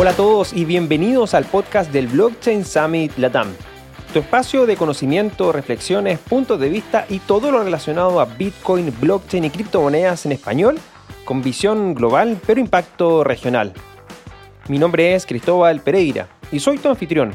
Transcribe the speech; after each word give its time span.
Hola 0.00 0.12
a 0.12 0.16
todos 0.16 0.54
y 0.54 0.64
bienvenidos 0.64 1.34
al 1.34 1.44
podcast 1.44 1.92
del 1.92 2.06
Blockchain 2.06 2.64
Summit 2.64 3.18
Latam, 3.18 3.48
tu 4.14 4.20
espacio 4.20 4.64
de 4.64 4.74
conocimiento, 4.74 5.52
reflexiones, 5.52 6.18
puntos 6.18 6.58
de 6.58 6.70
vista 6.70 7.04
y 7.10 7.18
todo 7.18 7.50
lo 7.50 7.62
relacionado 7.62 8.18
a 8.18 8.24
Bitcoin, 8.24 8.94
blockchain 8.98 9.44
y 9.44 9.50
criptomonedas 9.50 10.24
en 10.24 10.32
español, 10.32 10.78
con 11.26 11.42
visión 11.42 11.92
global 11.92 12.38
pero 12.46 12.60
impacto 12.60 13.24
regional. 13.24 13.74
Mi 14.68 14.78
nombre 14.78 15.14
es 15.14 15.26
Cristóbal 15.26 15.82
Pereira 15.82 16.28
y 16.50 16.60
soy 16.60 16.78
tu 16.78 16.88
anfitrión. 16.88 17.34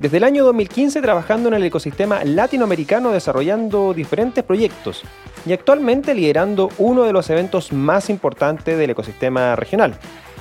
Desde 0.00 0.16
el 0.16 0.24
año 0.24 0.44
2015 0.46 1.00
trabajando 1.00 1.46
en 1.46 1.54
el 1.54 1.62
ecosistema 1.62 2.24
latinoamericano 2.24 3.12
desarrollando 3.12 3.94
diferentes 3.94 4.42
proyectos 4.42 5.02
y 5.46 5.52
actualmente 5.52 6.12
liderando 6.12 6.70
uno 6.78 7.04
de 7.04 7.12
los 7.12 7.30
eventos 7.30 7.72
más 7.72 8.10
importantes 8.10 8.76
del 8.76 8.90
ecosistema 8.90 9.54
regional, 9.54 9.96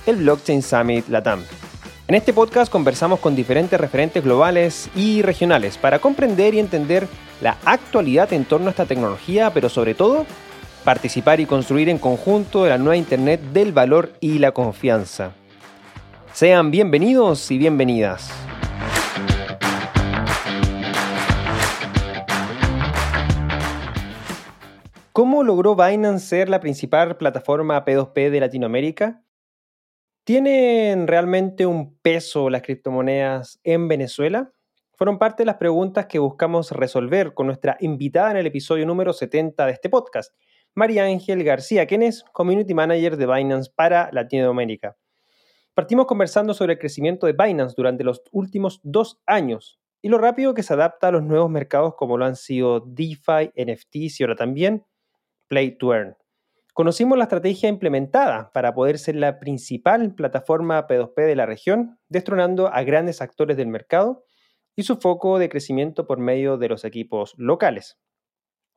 el 0.06 0.18
Blockchain 0.18 0.62
Summit 0.62 1.08
Latam. 1.08 1.42
En 2.08 2.16
este 2.16 2.34
podcast 2.34 2.72
conversamos 2.72 3.20
con 3.20 3.36
diferentes 3.36 3.80
referentes 3.80 4.24
globales 4.24 4.90
y 4.96 5.22
regionales 5.22 5.78
para 5.78 6.00
comprender 6.00 6.54
y 6.54 6.60
entender 6.60 7.08
la 7.42 7.58
actualidad 7.66 8.32
en 8.34 8.46
torno 8.46 8.68
a 8.68 8.70
esta 8.72 8.86
tecnología, 8.86 9.52
pero 9.54 9.70
sobre 9.70 9.96
todo 9.96 10.26
participar 10.84 11.40
y 11.40 11.46
construir 11.46 11.90
en 11.90 11.98
conjunto 11.98 12.64
de 12.64 12.72
la 12.72 12.78
nueva 12.78 12.98
Internet 12.98 13.42
del 13.54 13.72
valor 13.72 14.14
y 14.20 14.40
la 14.40 14.52
confianza. 14.52 15.32
Sean 16.34 16.72
bienvenidos 16.72 17.50
y 17.52 17.58
bienvenidas. 17.58 18.30
¿Cómo 25.14 25.44
logró 25.44 25.76
Binance 25.76 26.26
ser 26.26 26.50
la 26.50 26.60
principal 26.60 27.18
plataforma 27.18 27.86
P2P 27.86 28.32
de 28.32 28.40
Latinoamérica? 28.40 29.22
¿Tienen 30.26 31.06
realmente 31.06 31.66
un 31.66 31.98
peso 31.98 32.50
las 32.50 32.62
criptomonedas 32.62 33.60
en 33.66 33.90
Venezuela? 33.90 34.54
Fueron 34.94 35.20
parte 35.20 35.44
de 35.44 35.48
las 35.48 35.58
preguntas 35.58 36.06
que 36.06 36.18
buscamos 36.18 36.72
resolver 36.72 37.34
con 37.34 37.48
nuestra 37.48 37.76
invitada 37.82 38.32
en 38.32 38.38
el 38.38 38.48
episodio 38.48 38.86
número 38.86 39.12
70 39.12 39.66
de 39.66 39.74
este 39.74 39.90
podcast, 39.90 40.34
María 40.76 41.04
Ángel 41.04 41.44
García, 41.44 41.86
quien 41.88 42.04
es 42.04 42.24
Community 42.32 42.74
Manager 42.74 43.18
de 43.18 43.26
Binance 43.26 43.70
para 43.76 44.10
Latinoamérica. 44.14 44.96
Partimos 45.74 46.06
conversando 46.06 46.54
sobre 46.54 46.74
el 46.74 46.80
crecimiento 46.80 47.28
de 47.28 47.34
Binance 47.34 47.76
durante 47.76 48.06
los 48.06 48.24
últimos 48.32 48.80
dos 48.82 49.20
años 49.26 49.82
y 50.02 50.08
lo 50.08 50.20
rápido 50.20 50.54
que 50.54 50.64
se 50.64 50.74
adapta 50.74 51.10
a 51.10 51.12
los 51.12 51.24
nuevos 51.24 51.50
mercados 51.50 51.96
como 51.98 52.18
lo 52.18 52.24
han 52.24 52.38
sido 52.38 52.80
DeFi, 52.80 53.52
NFTs 53.58 54.22
y 54.22 54.24
ahora 54.24 54.38
también 54.38 54.86
Play 55.50 55.78
to 55.78 55.94
Earn. 55.94 56.16
Conocimos 56.74 57.20
la 57.20 57.26
estrategia 57.26 57.70
implementada 57.70 58.52
para 58.52 58.74
poder 58.74 58.98
ser 58.98 59.16
la 59.16 59.38
principal 59.38 60.16
plataforma 60.16 60.88
P2P 60.88 61.28
de 61.28 61.36
la 61.36 61.46
región, 61.46 62.00
destronando 62.10 62.68
a 62.74 62.82
grandes 62.82 63.22
actores 63.22 63.58
del 63.58 63.68
mercado 63.68 64.26
y 64.76 64.82
su 64.82 64.96
foco 64.96 65.38
de 65.38 65.50
crecimiento 65.50 66.08
por 66.08 66.18
medio 66.18 66.58
de 66.58 66.70
los 66.70 66.84
equipos 66.84 67.36
locales. 67.38 68.00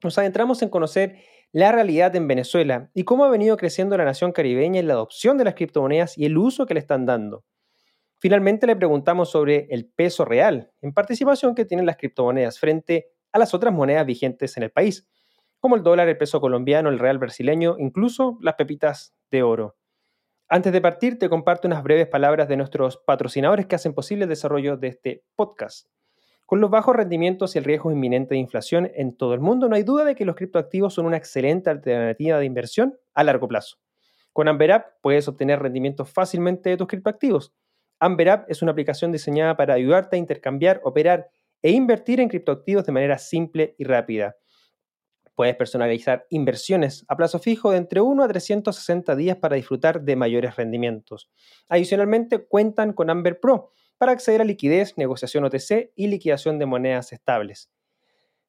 Nos 0.03 0.19
adentramos 0.19 0.61
en 0.61 0.69
conocer 0.69 1.23
la 1.53 1.73
realidad 1.73 2.15
en 2.17 2.29
Venezuela 2.29 2.91
y 2.93 3.05
cómo 3.05 3.25
ha 3.25 3.31
venido 3.31 3.57
creciendo 3.57 3.97
la 3.97 4.05
nación 4.05 4.33
caribeña 4.33 4.79
en 4.79 4.89
la 4.89 4.93
adopción 4.93 5.39
de 5.39 5.45
las 5.45 5.55
criptomonedas 5.55 6.19
y 6.19 6.27
el 6.27 6.37
uso 6.37 6.67
que 6.67 6.75
le 6.75 6.81
están 6.81 7.07
dando. 7.07 7.47
Finalmente 8.19 8.67
le 8.67 8.77
preguntamos 8.77 9.31
sobre 9.31 9.69
el 9.71 9.89
peso 9.89 10.27
real 10.27 10.71
en 10.83 10.93
participación 10.93 11.55
que 11.55 11.65
tienen 11.65 11.87
las 11.87 11.97
criptomonedas 11.97 12.59
frente 12.59 13.07
a 13.33 13.39
las 13.39 13.55
otras 13.55 13.73
monedas 13.73 14.05
vigentes 14.05 14.55
en 14.59 14.65
el 14.65 14.71
país 14.71 15.09
como 15.61 15.77
el 15.77 15.83
dólar, 15.83 16.09
el 16.09 16.19
peso 16.19 16.41
colombiano, 16.41 16.89
el 16.89 16.99
real 16.99 17.19
brasileño, 17.19 17.77
incluso 17.79 18.39
las 18.41 18.55
pepitas 18.55 19.15
de 19.31 19.43
oro. 19.43 19.77
Antes 20.49 20.73
de 20.73 20.81
partir, 20.81 21.19
te 21.19 21.29
comparto 21.29 21.67
unas 21.67 21.83
breves 21.83 22.07
palabras 22.07 22.49
de 22.49 22.57
nuestros 22.57 22.99
patrocinadores 22.99 23.67
que 23.67 23.75
hacen 23.75 23.95
posible 23.95 24.25
el 24.25 24.29
desarrollo 24.29 24.77
de 24.77 24.89
este 24.89 25.25
podcast. 25.35 25.89
Con 26.47 26.61
los 26.61 26.71
bajos 26.71 26.95
rendimientos 26.95 27.55
y 27.55 27.59
el 27.59 27.65
riesgo 27.65 27.91
inminente 27.91 28.35
de 28.35 28.41
inflación 28.41 28.89
en 28.95 29.17
todo 29.17 29.35
el 29.35 29.41
mundo, 29.41 29.69
no 29.69 29.75
hay 29.75 29.83
duda 29.83 30.05
de 30.05 30.15
que 30.15 30.25
los 30.25 30.37
criptoactivos 30.37 30.95
son 30.95 31.07
una 31.07 31.17
excelente 31.17 31.71
alternativa 31.71 32.39
de 32.39 32.45
inversión 32.45 32.97
a 33.15 33.25
largo 33.25 33.49
plazo. 33.49 33.79
Con 34.33 34.47
AmberApp 34.47 34.87
puedes 35.01 35.27
obtener 35.27 35.61
rendimientos 35.61 36.09
fácilmente 36.09 36.71
de 36.71 36.77
tus 36.77 36.87
criptoactivos. 36.87 37.53
AmberApp 37.99 38.49
es 38.49 38.63
una 38.63 38.71
aplicación 38.71 39.11
diseñada 39.11 39.57
para 39.57 39.75
ayudarte 39.75 40.15
a 40.15 40.19
intercambiar, 40.21 40.81
operar 40.85 41.31
e 41.63 41.73
invertir 41.73 42.21
en 42.21 42.29
criptoactivos 42.29 42.87
de 42.87 42.93
manera 42.93 43.19
simple 43.19 43.75
y 43.79 43.85
rápida. 43.85 44.37
Puedes 45.37 45.55
personalizar 45.55 46.27
inversiones 46.31 47.05
a 47.09 47.17
plazo 47.17 47.39
fijo 47.39 47.71
de 47.71 47.77
entre 47.77 48.01
1 48.01 48.25
a 48.25 48.27
360 48.27 49.15
días 49.15 49.37
para 49.37 49.55
disfrutar 49.55 50.01
de 50.01 50.17
mayores 50.17 50.57
rendimientos. 50.57 51.31
Adicionalmente, 51.69 52.47
cuentan 52.47 52.95
con 52.95 53.11
Amber 53.11 53.39
Pro 53.39 53.71
para 53.99 54.13
acceder 54.13 54.41
a 54.41 54.45
liquidez, 54.45 54.97
negociación 54.97 55.45
OTC 55.45 55.93
y 55.95 56.07
liquidación 56.09 56.59
de 56.59 56.65
monedas 56.65 57.13
estables. 57.13 57.71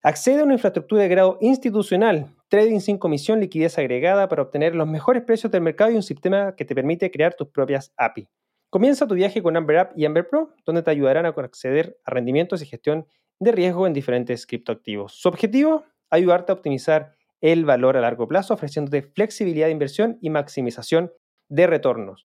Accede 0.02 0.40
a 0.40 0.44
una 0.46 0.54
infraestructura 0.54 1.02
de 1.02 1.10
grado 1.10 1.38
institucional, 1.42 2.34
trading 2.48 2.80
sin 2.80 2.98
comisión, 2.98 3.42
liquidez 3.42 3.78
agregada 3.78 4.30
para 4.30 4.44
obtener 4.44 4.74
los 4.74 4.88
mejores 4.88 5.24
precios 5.24 5.52
del 5.52 5.62
mercado 5.62 5.92
y 5.92 5.96
un 5.96 6.04
sistema 6.04 6.56
que 6.56 6.64
te 6.64 6.74
permite 6.74 7.12
crear 7.12 7.34
tus 7.34 7.50
propias 7.50 7.94
API. 7.98 8.30
Comienza 8.70 9.08
tu 9.08 9.16
viaje 9.16 9.44
con 9.44 9.58
Amber 9.58 9.78
App 9.78 9.98
y 9.98 10.06
Amber 10.06 10.30
Pro, 10.30 10.54
donde 10.66 10.84
te 10.84 10.92
ayudarán 10.92 11.26
a 11.26 11.30
acceder 11.30 11.98
a 12.06 12.12
rendimientos 12.12 12.62
y 12.62 12.66
gestión 12.66 13.08
de 13.40 13.52
riesgo 13.52 13.88
en 13.88 13.94
diferentes 13.94 14.46
criptoactivos. 14.46 15.14
Su 15.14 15.28
objetivo, 15.30 15.84
ayudarte 16.10 16.52
a 16.52 16.56
optimizar 16.56 17.16
el 17.42 17.66
valor 17.66 17.98
a 17.98 18.02
largo 18.02 18.28
plazo, 18.28 18.54
ofreciéndote 18.54 19.02
flexibilidad 19.02 19.68
de 19.68 19.74
inversión 19.74 20.18
y 20.22 20.30
maximización 20.30 21.12
de 21.50 21.68
retornos. 21.68 22.28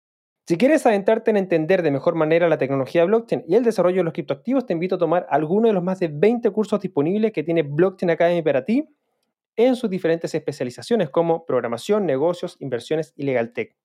Si 0.47 0.56
quieres 0.58 0.84
adentrarte 0.84 1.31
en 1.31 1.36
entender 1.36 1.82
de 1.82 1.91
mejor 1.91 2.16
manera 2.16 2.48
la 2.48 2.58
tecnología 2.58 3.04
blockchain 3.04 3.44
y 3.47 3.54
el 3.54 3.62
desarrollo 3.62 3.98
de 3.98 4.04
los 4.04 4.12
criptoactivos, 4.12 4.66
te 4.66 4.72
invito 4.72 4.97
a 4.97 4.98
tomar 4.98 5.26
alguno 5.31 5.69
de 5.69 5.75
los 5.75 5.82
más 5.82 6.00
de 6.00 6.08
20 6.08 6.50
cursos 6.50 6.81
disponibles 6.81 7.32
que 7.32 7.44
tiene 7.44 7.62
Blockchain 7.62 8.10
Academy 8.10 8.42
para 8.42 8.64
ti 8.64 8.88
en 9.54 9.76
sus 9.76 9.88
diferentes 9.88 10.34
especializaciones 10.34 11.10
como 11.10 11.44
programación, 11.47 12.04
negocios, 12.04 12.56
inversiones 12.58 13.12
y 13.16 13.25
legal 13.25 13.52
tech. 13.52 13.76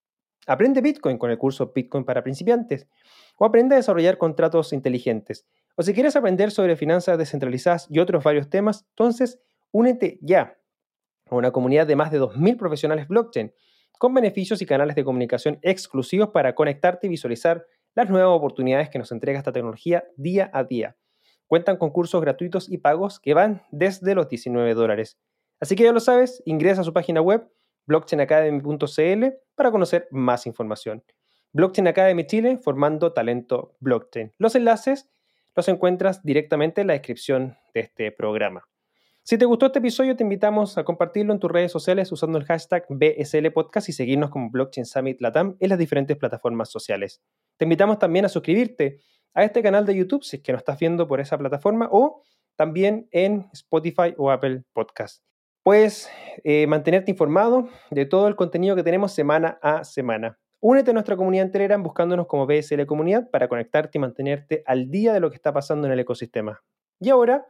Aprende 0.48 0.82
Bitcoin 0.82 1.18
con 1.18 1.32
el 1.32 1.38
curso 1.38 1.72
Bitcoin 1.74 2.04
para 2.04 2.24
principiantes 2.24 2.88
o 3.38 3.46
aprende 3.46 3.76
a 3.76 3.78
desarrollar 3.78 4.18
contratos 4.18 4.74
inteligentes. 4.74 5.46
O 5.76 5.84
si 5.84 5.94
quieres 5.94 6.16
aprender 6.16 6.52
sobre 6.52 6.76
finanzas 6.76 7.18
descentralizadas 7.18 7.88
y 7.90 8.00
otros 8.00 8.24
varios 8.24 8.50
temas, 8.50 8.86
entonces 8.90 9.40
Únete 9.72 10.20
ya 10.22 10.58
a 11.30 11.36
una 11.36 11.52
comunidad 11.52 11.88
de 11.88 11.96
más 11.96 12.12
de 12.12 12.22
2.000 12.22 12.58
profesionales 12.58 13.08
blockchain 13.08 13.54
con 13.98 14.14
beneficios 14.14 14.62
y 14.62 14.66
canales 14.66 14.96
de 14.96 15.04
comunicación 15.04 15.60
exclusivos 15.62 16.30
para 16.30 16.54
conectarte 16.56 17.08
y 17.08 17.10
visualizar 17.10 17.66
las 17.94 18.10
nuevas 18.10 18.36
oportunidades 18.36 18.90
que 18.90 19.00
nos 19.00 19.12
entrega 19.12 19.40
esta 19.40 19.54
tecnología 19.54 20.04
día 20.18 20.50
a 20.54 20.64
día. 20.64 20.98
Cuentan 21.48 21.78
con 21.78 21.92
cursos 21.92 22.22
gratuitos 22.22 22.70
y 22.70 22.78
pagos 22.78 23.20
que 23.20 23.34
van 23.34 23.64
desde 23.72 24.16
los 24.16 24.28
19 24.28 24.74
dólares. 24.74 25.18
Así 25.60 25.76
que 25.76 25.84
ya 25.84 25.94
lo 25.94 26.00
sabes, 26.00 26.44
ingresa 26.46 26.82
a 26.82 26.84
su 26.84 26.94
página 26.94 27.22
web 27.22 27.48
blockchainacademy.cl 27.86 29.26
para 29.56 29.72
conocer 29.72 30.08
más 30.12 30.46
información. 30.46 31.04
Blockchain 31.54 31.88
Academy 31.88 32.26
Chile 32.28 32.58
formando 32.58 33.14
talento 33.14 33.78
blockchain. 33.80 34.34
Los 34.38 34.56
enlaces 34.56 35.10
los 35.56 35.70
encuentras 35.70 36.22
directamente 36.24 36.82
en 36.82 36.88
la 36.88 36.94
descripción 36.94 37.58
de 37.74 37.80
este 37.80 38.12
programa. 38.12 38.68
Si 39.28 39.40
te 39.40 39.46
gustó 39.46 39.66
este 39.66 39.80
episodio, 39.80 40.16
te 40.16 40.22
invitamos 40.22 40.78
a 40.78 40.84
compartirlo 40.84 41.34
en 41.34 41.40
tus 41.40 41.50
redes 41.50 41.72
sociales 41.72 42.12
usando 42.12 42.38
el 42.38 42.46
hashtag 42.46 42.86
BSL 42.88 43.52
Podcast 43.52 43.90
y 43.90 43.92
seguirnos 43.92 44.30
como 44.30 44.52
Blockchain 44.52 44.86
Summit 44.86 45.20
Latam 45.20 45.58
en 45.60 45.70
las 45.70 45.80
diferentes 45.80 46.16
plataformas 46.16 46.70
sociales. 46.70 47.24
Te 47.58 47.66
invitamos 47.66 47.98
también 47.98 48.26
a 48.26 48.30
suscribirte 48.30 49.00
a 49.34 49.44
este 49.44 49.64
canal 49.64 49.84
de 49.88 49.96
YouTube 49.96 50.24
si 50.24 50.36
es 50.36 50.44
que 50.44 50.52
no 50.52 50.60
estás 50.60 50.78
viendo 50.78 51.08
por 51.08 51.22
esa 51.22 51.40
plataforma 51.40 51.90
o 51.92 52.22
también 52.56 53.08
en 53.10 53.50
Spotify 53.52 54.14
o 54.16 54.30
Apple 54.30 54.64
Podcast. 54.74 55.24
Puedes 55.64 56.08
eh, 56.44 56.68
mantenerte 56.68 57.10
informado 57.10 57.68
de 57.90 58.06
todo 58.06 58.28
el 58.28 58.36
contenido 58.36 58.76
que 58.76 58.84
tenemos 58.84 59.12
semana 59.12 59.58
a 59.64 59.84
semana. 59.86 60.38
Únete 60.60 60.92
a 60.92 60.94
nuestra 60.94 61.18
comunidad 61.18 61.50
en 61.56 61.82
buscándonos 61.82 62.28
como 62.28 62.46
BSL 62.46 62.86
Comunidad 62.86 63.28
para 63.32 63.48
conectarte 63.48 63.98
y 63.98 64.02
mantenerte 64.02 64.62
al 64.68 64.92
día 64.92 65.14
de 65.14 65.20
lo 65.20 65.32
que 65.32 65.38
está 65.38 65.52
pasando 65.52 65.88
en 65.88 65.94
el 65.94 66.00
ecosistema. 66.00 66.62
Y 67.00 67.10
ahora 67.10 67.48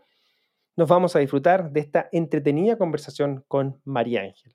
nos 0.76 0.90
vamos 0.90 1.16
a 1.16 1.20
disfrutar 1.20 1.72
de 1.72 1.80
esta 1.80 2.10
entretenida 2.12 2.78
conversación 2.78 3.46
con 3.48 3.80
María 3.86 4.22
Ángel. 4.22 4.54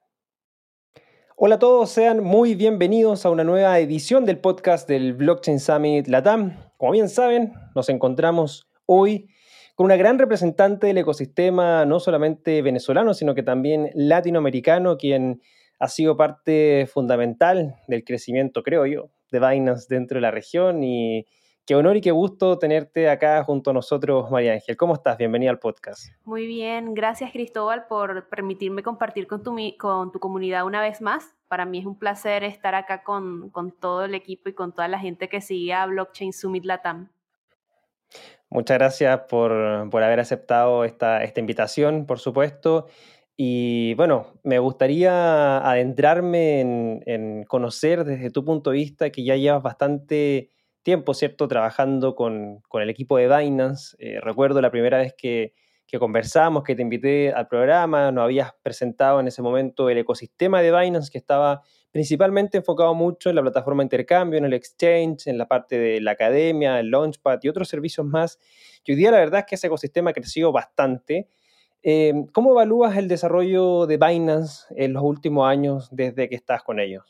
Hola 1.34 1.54
a 1.54 1.58
todos, 1.58 1.88
sean 1.90 2.22
muy 2.22 2.54
bienvenidos 2.54 3.24
a 3.24 3.30
una 3.30 3.44
nueva 3.44 3.78
edición 3.78 4.26
del 4.26 4.38
podcast 4.38 4.86
del 4.86 5.14
Blockchain 5.14 5.58
Summit 5.58 6.06
Latam. 6.08 6.58
Como 6.76 6.92
bien 6.92 7.08
saben, 7.08 7.54
nos 7.74 7.88
encontramos 7.88 8.68
hoy 8.84 9.30
con 9.74 9.86
una 9.86 9.96
gran 9.96 10.18
representante 10.18 10.88
del 10.88 10.98
ecosistema, 10.98 11.86
no 11.86 12.00
solamente 12.00 12.60
venezolano, 12.60 13.14
sino 13.14 13.34
que 13.34 13.42
también 13.42 13.90
latinoamericano, 13.94 14.98
quien 14.98 15.40
ha 15.78 15.88
sido 15.88 16.18
parte 16.18 16.86
fundamental 16.92 17.76
del 17.88 18.04
crecimiento, 18.04 18.62
creo 18.62 18.84
yo, 18.84 19.10
de 19.32 19.40
Binance 19.40 19.86
dentro 19.88 20.16
de 20.16 20.20
la 20.20 20.30
región 20.30 20.84
y 20.84 21.24
Qué 21.66 21.76
honor 21.76 21.96
y 21.96 22.00
qué 22.00 22.10
gusto 22.10 22.58
tenerte 22.58 23.08
acá 23.08 23.44
junto 23.44 23.70
a 23.70 23.72
nosotros, 23.72 24.30
María 24.30 24.54
Ángel. 24.54 24.76
¿Cómo 24.76 24.94
estás? 24.94 25.18
Bienvenida 25.18 25.50
al 25.50 25.58
podcast. 25.58 26.08
Muy 26.24 26.46
bien, 26.46 26.94
gracias 26.94 27.30
Cristóbal 27.30 27.86
por 27.86 28.28
permitirme 28.28 28.82
compartir 28.82 29.26
con 29.26 29.42
tu, 29.42 29.56
con 29.78 30.10
tu 30.10 30.18
comunidad 30.18 30.64
una 30.64 30.80
vez 30.80 31.00
más. 31.00 31.36
Para 31.48 31.66
mí 31.66 31.78
es 31.78 31.86
un 31.86 31.98
placer 31.98 32.42
estar 32.42 32.74
acá 32.74 33.04
con, 33.04 33.50
con 33.50 33.70
todo 33.70 34.04
el 34.04 34.14
equipo 34.14 34.48
y 34.48 34.54
con 34.54 34.72
toda 34.72 34.88
la 34.88 34.98
gente 34.98 35.28
que 35.28 35.40
sigue 35.40 35.72
a 35.72 35.86
Blockchain 35.86 36.32
Summit 36.32 36.64
Latam. 36.64 37.10
Muchas 38.48 38.78
gracias 38.78 39.20
por, 39.28 39.88
por 39.90 40.02
haber 40.02 40.18
aceptado 40.18 40.84
esta, 40.84 41.22
esta 41.22 41.38
invitación, 41.38 42.04
por 42.04 42.18
supuesto. 42.18 42.86
Y 43.36 43.94
bueno, 43.94 44.26
me 44.42 44.58
gustaría 44.58 45.58
adentrarme 45.58 46.60
en, 46.60 47.02
en, 47.06 47.44
conocer 47.44 48.04
desde 48.04 48.30
tu 48.30 48.44
punto 48.44 48.70
de 48.70 48.76
vista 48.76 49.10
que 49.10 49.22
ya 49.22 49.36
llevas 49.36 49.62
bastante 49.62 50.50
tiempo, 50.82 51.14
¿cierto?, 51.14 51.48
trabajando 51.48 52.14
con, 52.14 52.60
con 52.68 52.82
el 52.82 52.90
equipo 52.90 53.16
de 53.18 53.28
Binance. 53.28 53.96
Eh, 53.98 54.20
recuerdo 54.20 54.60
la 54.60 54.70
primera 54.70 54.98
vez 54.98 55.14
que, 55.16 55.54
que, 55.86 55.98
conversamos, 55.98 56.62
que 56.64 56.74
te 56.74 56.82
invité 56.82 57.32
al 57.32 57.48
programa, 57.48 58.10
nos 58.12 58.24
habías 58.24 58.52
presentado 58.62 59.20
en 59.20 59.28
ese 59.28 59.42
momento 59.42 59.90
el 59.90 59.98
ecosistema 59.98 60.62
de 60.62 60.70
Binance 60.70 61.10
que 61.10 61.18
estaba 61.18 61.62
principalmente 61.90 62.58
enfocado 62.58 62.94
mucho 62.94 63.30
en 63.30 63.36
la 63.36 63.42
plataforma 63.42 63.82
de 63.82 63.86
intercambio, 63.86 64.38
en 64.38 64.44
el 64.44 64.52
exchange, 64.52 65.26
en 65.26 65.38
la 65.38 65.46
parte 65.46 65.78
de 65.78 66.00
la 66.00 66.12
academia, 66.12 66.78
el 66.78 66.90
launchpad 66.90 67.40
y 67.42 67.48
otros 67.48 67.68
servicios 67.68 68.06
más. 68.06 68.38
Y 68.84 68.92
hoy 68.92 68.98
día 68.98 69.10
la 69.10 69.18
verdad 69.18 69.40
es 69.40 69.46
que 69.46 69.54
ese 69.56 69.66
ecosistema 69.66 70.10
ha 70.10 70.14
crecido 70.14 70.52
bastante. 70.52 71.28
Eh, 71.82 72.12
¿Cómo 72.32 72.52
evalúas 72.52 72.96
el 72.96 73.08
desarrollo 73.08 73.86
de 73.86 73.96
Binance 73.96 74.66
en 74.76 74.92
los 74.92 75.02
últimos 75.02 75.48
años 75.48 75.88
desde 75.90 76.28
que 76.28 76.34
estás 76.36 76.62
con 76.62 76.78
ellos? 76.78 77.04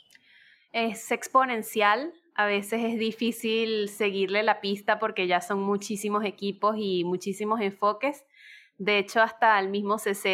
Es 0.72 1.10
exponencial. 1.10 2.12
A 2.34 2.46
veces 2.46 2.82
es 2.84 2.98
difícil 2.98 3.88
seguirle 3.88 4.42
la 4.42 4.60
pista 4.60 4.98
porque 4.98 5.26
ya 5.26 5.40
son 5.40 5.60
muchísimos 5.60 6.24
equipos 6.24 6.76
y 6.78 7.04
muchísimos 7.04 7.60
enfoques. 7.60 8.24
De 8.80 8.96
hecho, 8.96 9.20
hasta 9.20 9.58
el 9.60 9.68
mismo 9.68 9.98
CZ, 9.98 10.24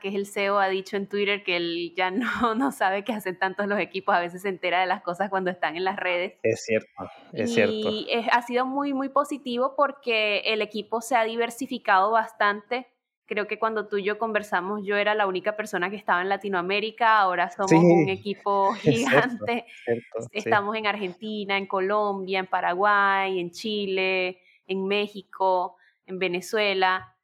que 0.00 0.08
es 0.08 0.14
el 0.14 0.26
CEO, 0.26 0.60
ha 0.60 0.68
dicho 0.68 0.96
en 0.96 1.08
Twitter 1.08 1.42
que 1.42 1.56
él 1.56 1.92
ya 1.96 2.10
no, 2.12 2.54
no 2.54 2.70
sabe 2.70 3.02
qué 3.02 3.12
hacen 3.12 3.36
tantos 3.36 3.66
los 3.66 3.80
equipos, 3.80 4.14
a 4.14 4.20
veces 4.20 4.42
se 4.42 4.48
entera 4.48 4.80
de 4.80 4.86
las 4.86 5.02
cosas 5.02 5.28
cuando 5.28 5.50
están 5.50 5.76
en 5.76 5.82
las 5.82 5.96
redes. 5.96 6.34
Es 6.44 6.64
cierto, 6.64 6.88
es 7.32 7.50
y 7.50 7.54
cierto. 7.54 7.90
Y 7.90 8.06
ha 8.30 8.42
sido 8.42 8.64
muy, 8.64 8.94
muy 8.94 9.08
positivo 9.08 9.74
porque 9.76 10.38
el 10.44 10.62
equipo 10.62 11.00
se 11.00 11.16
ha 11.16 11.24
diversificado 11.24 12.12
bastante. 12.12 12.86
Creo 13.26 13.48
que 13.48 13.58
cuando 13.58 13.88
tú 13.88 13.96
y 13.96 14.04
yo 14.04 14.18
conversamos, 14.18 14.82
yo 14.84 14.96
era 14.96 15.14
la 15.16 15.26
única 15.26 15.56
persona 15.56 15.90
que 15.90 15.96
estaba 15.96 16.22
en 16.22 16.28
Latinoamérica, 16.28 17.18
ahora 17.18 17.50
somos 17.50 17.70
sí, 17.70 17.76
un 17.76 18.08
equipo 18.08 18.72
gigante. 18.80 19.66
Cierto, 19.84 20.20
cierto, 20.20 20.28
Estamos 20.32 20.74
sí. 20.74 20.78
en 20.78 20.86
Argentina, 20.86 21.58
en 21.58 21.66
Colombia, 21.66 22.38
en 22.38 22.46
Paraguay, 22.46 23.40
en 23.40 23.50
Chile, 23.50 24.40
en 24.68 24.86
México, 24.86 25.76
en 26.06 26.20
Venezuela. 26.20 27.16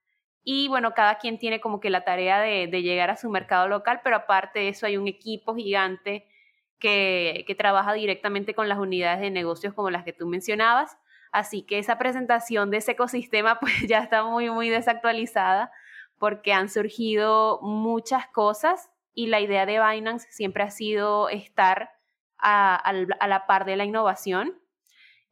Y 0.42 0.66
bueno, 0.66 0.92
cada 0.92 1.18
quien 1.18 1.38
tiene 1.38 1.60
como 1.60 1.78
que 1.78 1.88
la 1.88 2.02
tarea 2.02 2.40
de, 2.40 2.66
de, 2.66 2.82
llegar 2.82 3.10
a 3.10 3.16
su 3.16 3.30
mercado 3.30 3.68
local, 3.68 4.00
pero 4.02 4.16
aparte 4.16 4.58
de 4.58 4.70
eso 4.70 4.86
hay 4.86 4.96
un 4.96 5.06
equipo 5.06 5.54
gigante 5.54 6.26
que, 6.80 7.44
que, 7.46 7.54
trabaja 7.54 7.92
directamente 7.92 8.54
con 8.54 8.68
las 8.68 8.80
unidades 8.80 9.20
de 9.20 9.30
negocios 9.30 9.72
como 9.72 9.88
las 9.88 10.02
que 10.02 10.12
tú 10.12 10.26
mencionabas. 10.26 10.98
Así 11.30 11.62
que 11.62 11.78
esa 11.78 11.96
presentación 11.96 12.70
de 12.70 12.78
ese 12.78 12.92
ecosistema 12.92 13.58
pues 13.60 13.86
ya 13.86 14.00
está 14.00 14.24
muy, 14.24 14.50
muy 14.50 14.68
desactualizada 14.68 15.70
porque 16.22 16.52
han 16.52 16.68
surgido 16.68 17.58
muchas 17.62 18.28
cosas 18.28 18.92
y 19.12 19.26
la 19.26 19.40
idea 19.40 19.66
de 19.66 19.80
Binance 19.84 20.28
siempre 20.30 20.62
ha 20.62 20.70
sido 20.70 21.28
estar 21.28 21.90
a, 22.38 22.92
la 23.26 23.46
par 23.48 23.64
de 23.64 23.74
la 23.74 23.84
innovación 23.84 24.56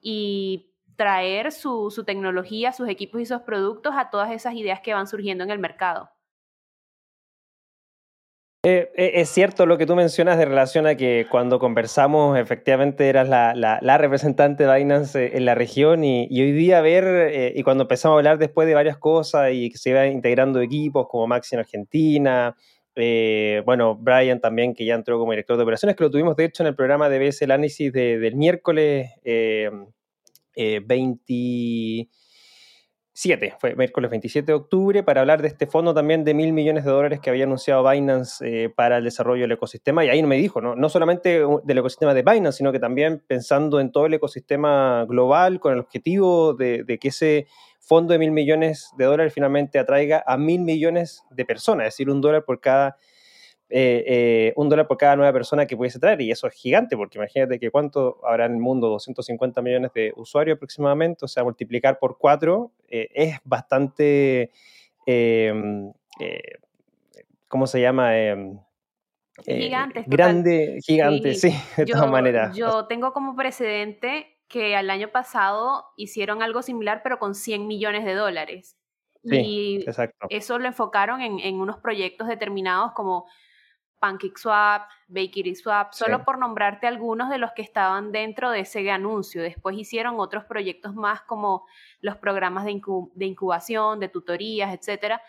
y 0.00 0.75
traer 0.96 1.52
su, 1.52 1.94
tecnología, 2.04 2.72
sus 2.72 2.88
equipos 2.88 3.20
y 3.20 3.26
sus 3.26 3.42
productos 3.42 3.94
a 3.96 4.10
todas 4.10 4.32
esas 4.32 4.54
ideas 4.54 4.81
que 4.81 4.92
van 4.92 5.06
surgiendo 5.06 5.44
en 5.44 5.52
el 5.52 5.60
mercado. 5.60 6.10
Eh, 8.62 8.92
eh, 8.94 9.12
es 9.14 9.30
cierto 9.30 9.64
lo 9.64 9.78
que 9.78 9.86
tú 9.86 9.96
mencionas 9.96 10.36
de 10.36 10.44
relación 10.44 10.86
a 10.86 10.94
que 10.94 11.26
cuando 11.30 11.58
conversamos, 11.58 12.38
efectivamente 12.38 13.08
eras 13.08 13.26
la, 13.26 13.98
representante 13.98 14.66
de 14.66 14.74
Binance 14.74 15.18
eh, 15.18 15.30
en 15.38 15.46
la 15.46 15.54
región 15.54 16.04
y, 16.04 16.28
hoy 16.42 16.52
día 16.52 16.82
ver, 16.82 17.54
y 17.56 17.62
cuando 17.62 17.84
empezamos 17.84 18.16
a 18.16 18.18
hablar 18.18 18.36
después 18.36 18.68
de 18.68 18.74
varias 18.74 18.98
cosas 18.98 19.50
y 19.54 19.70
que 19.70 19.78
se 19.78 19.90
iban 19.90 20.12
integrando 20.12 20.60
equipos 20.60 21.06
como 21.08 21.26
Maxi 21.26 21.54
en 21.54 21.60
Argentina, 21.60 22.54
bueno, 23.64 23.96
Brian 23.96 24.40
también, 24.40 24.74
que 24.74 24.84
ya 24.84 24.94
entró 24.94 25.18
como 25.18 25.32
director 25.32 25.56
de 25.56 25.62
operaciones, 25.62 25.96
que 25.96 26.04
lo 26.04 26.10
tuvimos 26.10 26.36
de 26.36 26.44
hecho 26.44 26.62
en 26.62 26.66
el 26.66 26.74
programa 26.74 27.08
de 27.08 27.18
BS 27.18 27.42
el 27.46 27.52
análisis 27.52 27.90
del 27.90 28.36
miércoles 28.36 29.08
20 30.54 32.08
7, 33.12 33.54
fue 33.58 33.74
miércoles 33.74 34.10
27 34.10 34.46
de 34.46 34.52
octubre, 34.52 35.02
para 35.02 35.20
hablar 35.20 35.42
de 35.42 35.48
este 35.48 35.66
fondo 35.66 35.92
también 35.92 36.24
de 36.24 36.32
mil 36.32 36.52
millones 36.52 36.84
de 36.84 36.90
dólares 36.90 37.20
que 37.20 37.30
había 37.30 37.44
anunciado 37.44 37.88
Binance 37.88 38.44
eh, 38.46 38.68
para 38.70 38.98
el 38.98 39.04
desarrollo 39.04 39.42
del 39.42 39.52
ecosistema. 39.52 40.04
Y 40.04 40.08
ahí 40.08 40.22
me 40.22 40.36
dijo, 40.36 40.60
¿no? 40.60 40.76
no 40.76 40.88
solamente 40.88 41.44
uh, 41.44 41.60
del 41.64 41.78
ecosistema 41.78 42.14
de 42.14 42.22
Binance, 42.22 42.58
sino 42.58 42.72
que 42.72 42.78
también 42.78 43.22
pensando 43.26 43.80
en 43.80 43.90
todo 43.90 44.06
el 44.06 44.14
ecosistema 44.14 45.04
global 45.06 45.58
con 45.60 45.72
el 45.72 45.80
objetivo 45.80 46.54
de, 46.54 46.84
de 46.84 46.98
que 46.98 47.08
ese 47.08 47.46
fondo 47.80 48.12
de 48.12 48.18
mil 48.18 48.30
millones 48.30 48.90
de 48.96 49.04
dólares 49.06 49.34
finalmente 49.34 49.78
atraiga 49.78 50.22
a 50.26 50.36
mil 50.36 50.60
millones 50.60 51.24
de 51.30 51.44
personas, 51.44 51.88
es 51.88 51.94
decir, 51.94 52.10
un 52.10 52.20
dólar 52.20 52.44
por 52.44 52.60
cada 52.60 52.96
eh, 53.72 54.05
eh, 54.05 54.52
un 54.56 54.69
dólar 54.69 54.88
por 54.88 54.96
cada 54.96 55.14
nueva 55.14 55.32
persona 55.32 55.64
que 55.64 55.76
pudiese 55.76 56.00
traer, 56.00 56.20
y 56.20 56.32
eso 56.32 56.49
es 56.49 56.55
gigante, 56.55 56.96
porque 56.96 57.19
imagínate 57.19 57.61
que 57.61 57.70
cuánto 57.70 58.19
habrá 58.26 58.46
en 58.46 58.55
el 58.55 58.58
mundo, 58.58 58.88
250 58.88 59.62
millones 59.62 59.93
de 59.94 60.12
usuarios 60.17 60.56
aproximadamente, 60.56 61.25
o 61.25 61.28
sea, 61.28 61.44
multiplicar 61.44 62.00
por 62.00 62.19
cuatro 62.19 62.72
eh, 62.88 63.08
es 63.14 63.38
bastante, 63.44 64.50
¿cómo 67.46 67.67
se 67.69 67.81
llama? 67.81 68.11
Gigante. 69.44 70.05
Grande, 70.08 70.66
total. 70.66 70.81
gigante, 70.82 71.34
sí, 71.34 71.50
sí 71.52 71.58
de 71.76 71.87
yo, 71.87 71.94
todas 71.94 72.11
maneras. 72.11 72.56
Yo 72.56 72.87
tengo 72.87 73.12
como 73.12 73.37
precedente 73.37 74.37
que 74.49 74.75
al 74.75 74.90
año 74.90 75.12
pasado 75.12 75.84
hicieron 75.96 76.43
algo 76.43 76.62
similar, 76.62 77.02
pero 77.05 77.20
con 77.20 77.37
100 77.37 77.69
millones 77.69 78.05
de 78.05 78.14
dólares. 78.14 78.76
Sí, 79.23 79.37
y 79.37 79.76
exacto. 79.82 80.26
eso 80.28 80.58
lo 80.58 80.66
enfocaron 80.66 81.20
en, 81.20 81.38
en 81.38 81.61
unos 81.61 81.76
proyectos 81.78 82.26
determinados 82.26 82.93
como 82.93 83.26
PancakeSwap, 84.00 84.88
BakerySwap, 85.09 85.92
solo 85.92 86.19
sí. 86.19 86.23
por 86.25 86.38
nombrarte 86.38 86.87
algunos 86.87 87.28
de 87.28 87.38
los 87.38 87.52
que 87.52 87.62
estaban 87.62 88.12
dentro 88.12 88.50
de 88.50 88.61
ese 88.61 88.90
anuncio. 88.90 89.42
Después 89.42 89.76
hicieron 89.76 90.19
otros 90.19 90.45
proyectos 90.45 90.95
más 90.95 91.23
como 91.23 91.66
los 92.00 92.16
programas 92.16 92.64
de, 92.64 92.73
incu 92.73 93.12
de 93.14 93.26
incubación, 93.26 94.00
de 94.00 94.09
tutorías, 94.09 94.73
etcétera. 94.75 95.23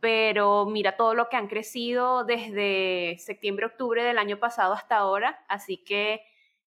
Pero 0.00 0.66
mira 0.66 0.96
todo 0.96 1.14
lo 1.14 1.28
que 1.28 1.36
han 1.36 1.46
crecido 1.46 2.24
desde 2.24 3.16
septiembre, 3.18 3.66
octubre 3.66 4.02
del 4.02 4.18
año 4.18 4.38
pasado 4.38 4.74
hasta 4.74 4.96
ahora. 4.96 5.44
Así 5.48 5.78
que 5.78 6.20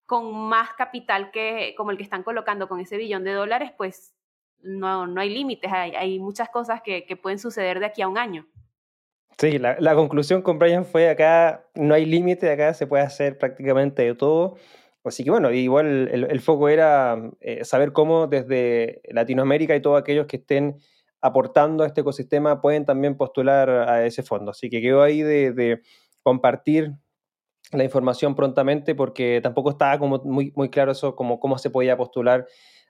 con 0.05 0.33
más 0.33 0.73
capital 0.73 1.29
que 1.29 1.75
como 1.77 1.91
el 1.91 1.97
que 1.97 2.03
están 2.03 2.23
colocando 2.23 2.67
con 2.67 2.79
ese 2.79 2.97
billón 2.97 3.23
de 3.23 3.33
dólares, 3.33 3.71
pues 3.77 4.15
no, 4.61 5.07
no 5.07 5.21
hay 5.21 5.29
límites. 5.29 5.71
Hay, 5.71 5.93
hay 5.95 6.19
muchas 6.19 6.49
cosas 6.49 6.81
que, 6.81 7.05
que 7.05 7.17
pueden 7.17 7.37
suceder 7.37 7.79
de 7.79 7.87
aquí 7.87 8.01
a 8.01 8.07
un 8.07 8.17
año. 8.17 8.47
Sí, 9.39 9.57
la, 9.57 9.95
conclusión 9.95 10.41
con 10.41 10.59
Brian 10.59 10.83
fue 10.83 11.09
acá 11.09 11.65
no 11.73 11.93
hay 11.93 12.05
límite, 12.05 12.51
acá 12.51 12.73
se 12.73 12.87
puede 12.87 13.03
hacer 13.03 13.37
prácticamente 13.37 14.03
de 14.03 14.13
todo. 14.13 14.57
Así 15.05 15.23
que 15.23 15.31
bueno, 15.31 15.49
igual 15.51 16.09
el, 16.11 16.25
el 16.25 16.41
foco 16.41 16.67
era 16.67 17.17
eh, 17.39 17.63
saber 17.63 17.93
cómo 17.93 18.27
desde 18.27 19.01
Latinoamérica 19.09 19.73
y 19.77 19.81
todos 19.81 19.97
aquellos 19.97 20.27
que 20.27 20.37
estén 20.37 20.81
aportando 21.21 21.85
a 21.85 21.87
este 21.87 22.01
ecosistema 22.01 22.59
pueden 22.59 22.85
también 22.85 23.15
postular 23.15 23.69
a 23.69 24.05
ese 24.05 24.23
fondo. 24.23 24.51
Así 24.51 24.69
que 24.69 24.81
quedó 24.81 25.01
ahí 25.03 25.21
de, 25.21 25.53
de 25.53 25.81
compartir 26.21 26.95
la 27.71 27.85
información 27.85 28.35
prontamente 28.35 28.93
porque 28.93 29.39
tampoco 29.41 29.69
estaba 29.69 29.99
como 29.99 30.17
muy, 30.25 30.51
muy 30.57 30.69
claro 30.69 30.91
eso, 30.91 31.15
como 31.15 31.39
cómo 31.39 31.57
se 31.57 31.69
podía 31.69 31.95
postular 31.95 32.45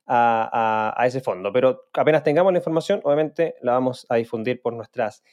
a, 0.09 1.03
ese 1.05 1.21
fondo. 1.21 1.53
Pero 1.53 1.89
apenas 1.93 2.23
tengamos 2.23 2.51
la 2.51 2.59
información, 2.59 2.99
obviamente 3.03 3.55
la 3.61 3.73
vamos 3.73 4.05
a 4.09 4.15
difundir 4.15 4.61
por 4.61 4.73
nuestras 4.73 5.23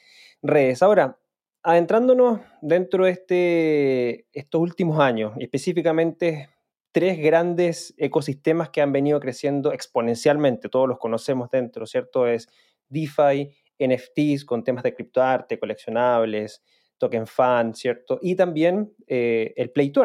redes. 0.41 0.83
Ahora, 0.83 1.17
adentrándonos 1.63 2.41
dentro 2.61 3.05
de 3.05 3.11
este, 3.11 4.27
estos 4.31 4.61
últimos 4.61 4.99
años, 4.99 5.33
específicamente 5.39 6.49
tres 6.91 7.17
grandes 7.19 7.93
ecosistemas 7.97 8.69
que 8.69 8.81
han 8.81 8.91
venido 8.91 9.19
creciendo 9.19 9.73
exponencialmente, 9.73 10.69
todos 10.69 10.87
los 10.87 10.99
conocemos 10.99 11.49
dentro, 11.49 11.85
¿cierto? 11.85 12.27
Es 12.27 12.47
DeFi, 12.87 13.51
NFTs 13.79 14.45
con 14.45 14.63
temas 14.63 14.83
de 14.83 14.93
criptoarte, 14.93 15.59
coleccionables, 15.59 16.63
token 16.97 17.27
fan, 17.27 17.73
¿cierto? 17.75 18.19
Y 18.21 18.35
también 18.35 18.93
eh, 19.07 19.53
el 19.57 19.71
Play 19.71 19.91
to 19.91 20.03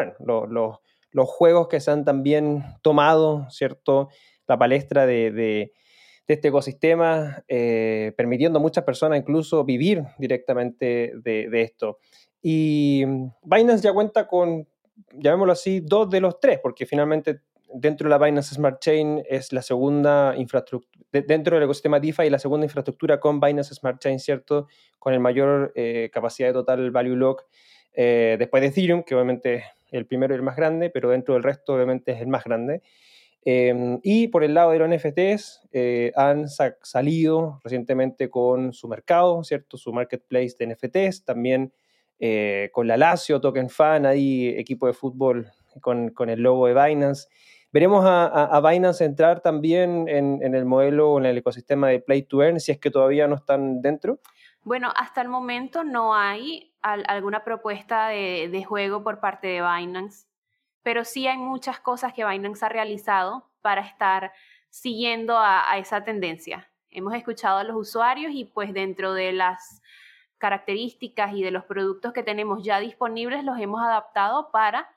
los 1.13 1.29
juegos 1.29 1.69
que 1.69 1.81
se 1.81 1.91
han 1.91 2.05
también 2.05 2.65
tomado, 2.81 3.47
¿cierto? 3.51 4.09
La 4.47 4.59
palestra 4.59 5.07
de, 5.07 5.31
de 5.31 5.73
de 6.27 6.35
este 6.35 6.49
ecosistema, 6.49 7.45
eh, 7.49 8.13
permitiendo 8.17 8.59
a 8.59 8.63
muchas 8.63 8.85
personas 8.85 9.19
incluso 9.19 9.65
vivir 9.65 10.05
directamente 10.19 11.13
de, 11.17 11.49
de, 11.51 11.63
esto. 11.63 11.99
Y 12.41 13.05
Binance 13.43 13.83
ya 13.83 13.93
cuenta 13.93 14.27
con, 14.27 14.69
llamémoslo 15.13 15.53
así, 15.53 15.81
dos 15.81 16.09
de 16.11 16.21
los 16.21 16.39
tres, 16.39 16.61
porque 16.63 16.87
finalmente 16.87 17.41
dentro 17.75 18.09
de 18.09 18.11
la 18.11 18.25
Binance 18.25 18.55
Smart 18.55 18.81
Chain 18.81 19.23
es 19.29 19.53
la 19.53 19.63
segunda 19.63 20.35
infraestructura, 20.37 20.93
dentro 21.11 21.57
del 21.57 21.65
ecosistema 21.65 21.99
DeFi, 21.99 22.31
la 22.31 22.39
segunda 22.39 22.67
infraestructura 22.67 23.19
con 23.19 23.41
Binance 23.41 23.75
Smart 23.75 23.99
Chain, 23.99 24.19
¿cierto? 24.19 24.69
Con 24.99 25.15
el 25.15 25.21
mayor 25.21 25.73
eh, 25.75 26.11
capacidad 26.13 26.49
de 26.49 26.55
total 26.55 26.91
value 26.91 27.17
lock, 27.17 27.45
eh, 27.95 28.37
después 28.39 28.61
de 28.61 28.69
Ethereum, 28.69 29.03
que 29.03 29.15
obviamente 29.15 29.55
es 29.57 29.65
el 29.91 30.07
primero 30.07 30.35
y 30.35 30.37
el 30.37 30.43
más 30.43 30.57
grande, 30.57 30.89
pero 30.91 31.11
dentro 31.11 31.35
del 31.35 31.43
resto 31.43 31.75
obviamente 31.75 32.13
es 32.13 32.21
el 32.21 32.29
más 32.29 32.45
grande. 32.45 32.83
Em, 33.45 33.99
y 34.05 34.29
por 34.29 34.45
el 34.45 34.55
lado 34.55 34.71
de 34.71 34.79
los 34.79 34.89
NFTs, 34.89 35.69
eh, 35.73 36.13
han 36.15 36.49
salido 36.49 37.61
recientemente 37.65 38.31
con 38.31 38.73
su 38.73 38.87
mercado, 38.87 39.43
¿cierto? 39.43 39.77
Su 39.77 39.93
marketplace 39.93 40.55
de 40.59 40.67
NFTs, 40.67 41.25
también 41.25 41.73
eh, 42.21 42.71
con 42.73 42.87
la 42.87 42.97
Lazio, 42.97 43.41
Token 43.41 43.69
Fan, 43.69 44.07
ahí 44.07 44.49
equipo 44.57 44.87
de 44.87 44.93
fútbol 44.93 45.51
con, 45.81 46.13
el 46.29 46.41
logo 46.41 46.69
de 46.69 46.75
Binance. 46.75 47.29
Veremos 47.73 48.05
a, 48.07 48.61
Binance 48.61 49.05
entrar 49.05 49.41
también 49.41 50.07
en, 50.07 50.55
el 50.55 50.65
modelo 50.65 51.13
o 51.13 51.19
en 51.19 51.27
el 51.27 51.39
ecosistema 51.39 51.89
de 51.89 51.99
Play 51.99 52.23
to 52.23 52.43
Earn, 52.43 52.61
si 52.61 52.71
es 52.71 52.79
que 52.79 52.91
todavía 52.91 53.27
no 53.27 53.37
están 53.37 53.81
dentro. 53.81 54.21
Bueno, 54.63 54.93
hasta 54.95 55.23
el 55.23 55.29
momento 55.29 55.83
no 55.83 56.15
hay 56.15 56.75
alguna 56.83 57.43
propuesta 57.43 58.09
de, 58.09 58.49
de 58.53 58.65
juego 58.65 59.03
por 59.03 59.19
parte 59.19 59.49
de 59.49 59.63
Binance 59.63 60.27
pero 60.83 61.05
sí 61.05 61.27
hay 61.27 61.39
muchas 61.39 61.81
cosas 61.81 62.13
que 62.13 62.25
Binance 62.27 62.65
ha 62.65 62.69
realizado 62.69 63.49
para 63.61 63.83
estar 63.83 64.33
siguiendo 64.69 65.39
a, 65.39 65.79
esa 65.79 66.03
tendencia. 66.03 66.71
Hemos 66.91 67.15
escuchado 67.15 67.59
a 67.59 67.65
los 67.65 67.77
usuarios 67.77 68.33
y 68.35 68.45
pues 68.45 68.73
dentro 68.73 69.15
de 69.15 69.33
las 69.33 69.83
características 70.39 71.35
y 71.35 71.43
de 71.43 71.51
los 71.51 71.65
productos 71.65 72.13
que 72.13 72.23
tenemos 72.23 72.65
ya 72.65 72.81
disponibles 72.81 73.45
los 73.45 73.59
hemos 73.61 73.81
adaptado 73.81 74.51
para 74.51 74.89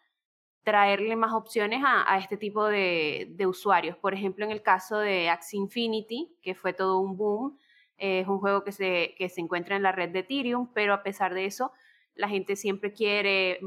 traerle 0.64 1.16
más 1.16 1.34
opciones 1.34 1.84
a, 1.86 2.18
este 2.18 2.38
tipo 2.38 2.66
de, 2.66 3.36
usuarios. 3.48 3.96
Por 3.98 4.16
ejemplo, 4.16 4.44
en 4.44 4.52
el 4.52 4.64
caso 4.64 4.98
de 4.98 5.30
Axie 5.30 5.60
Infinity, 5.60 6.36
que 6.42 6.56
fue 6.56 6.74
todo 6.74 7.00
un 7.00 7.16
boom, 7.16 7.60
es 7.98 8.28
un 8.28 8.40
juego 8.40 8.64
que 8.64 8.72
se, 8.72 9.14
que 9.18 9.30
se 9.30 9.42
encuentra 9.42 9.76
en 9.76 9.84
la 9.84 9.92
red 9.92 10.10
de 10.10 10.20
Ethereum, 10.20 10.72
pero 10.74 10.94
a 10.94 11.04
pesar 11.04 11.36
de 11.36 11.46
eso, 11.46 11.72
la 12.16 12.30
gente 12.30 12.56
siempre 12.56 12.94
quiere, 12.94 13.60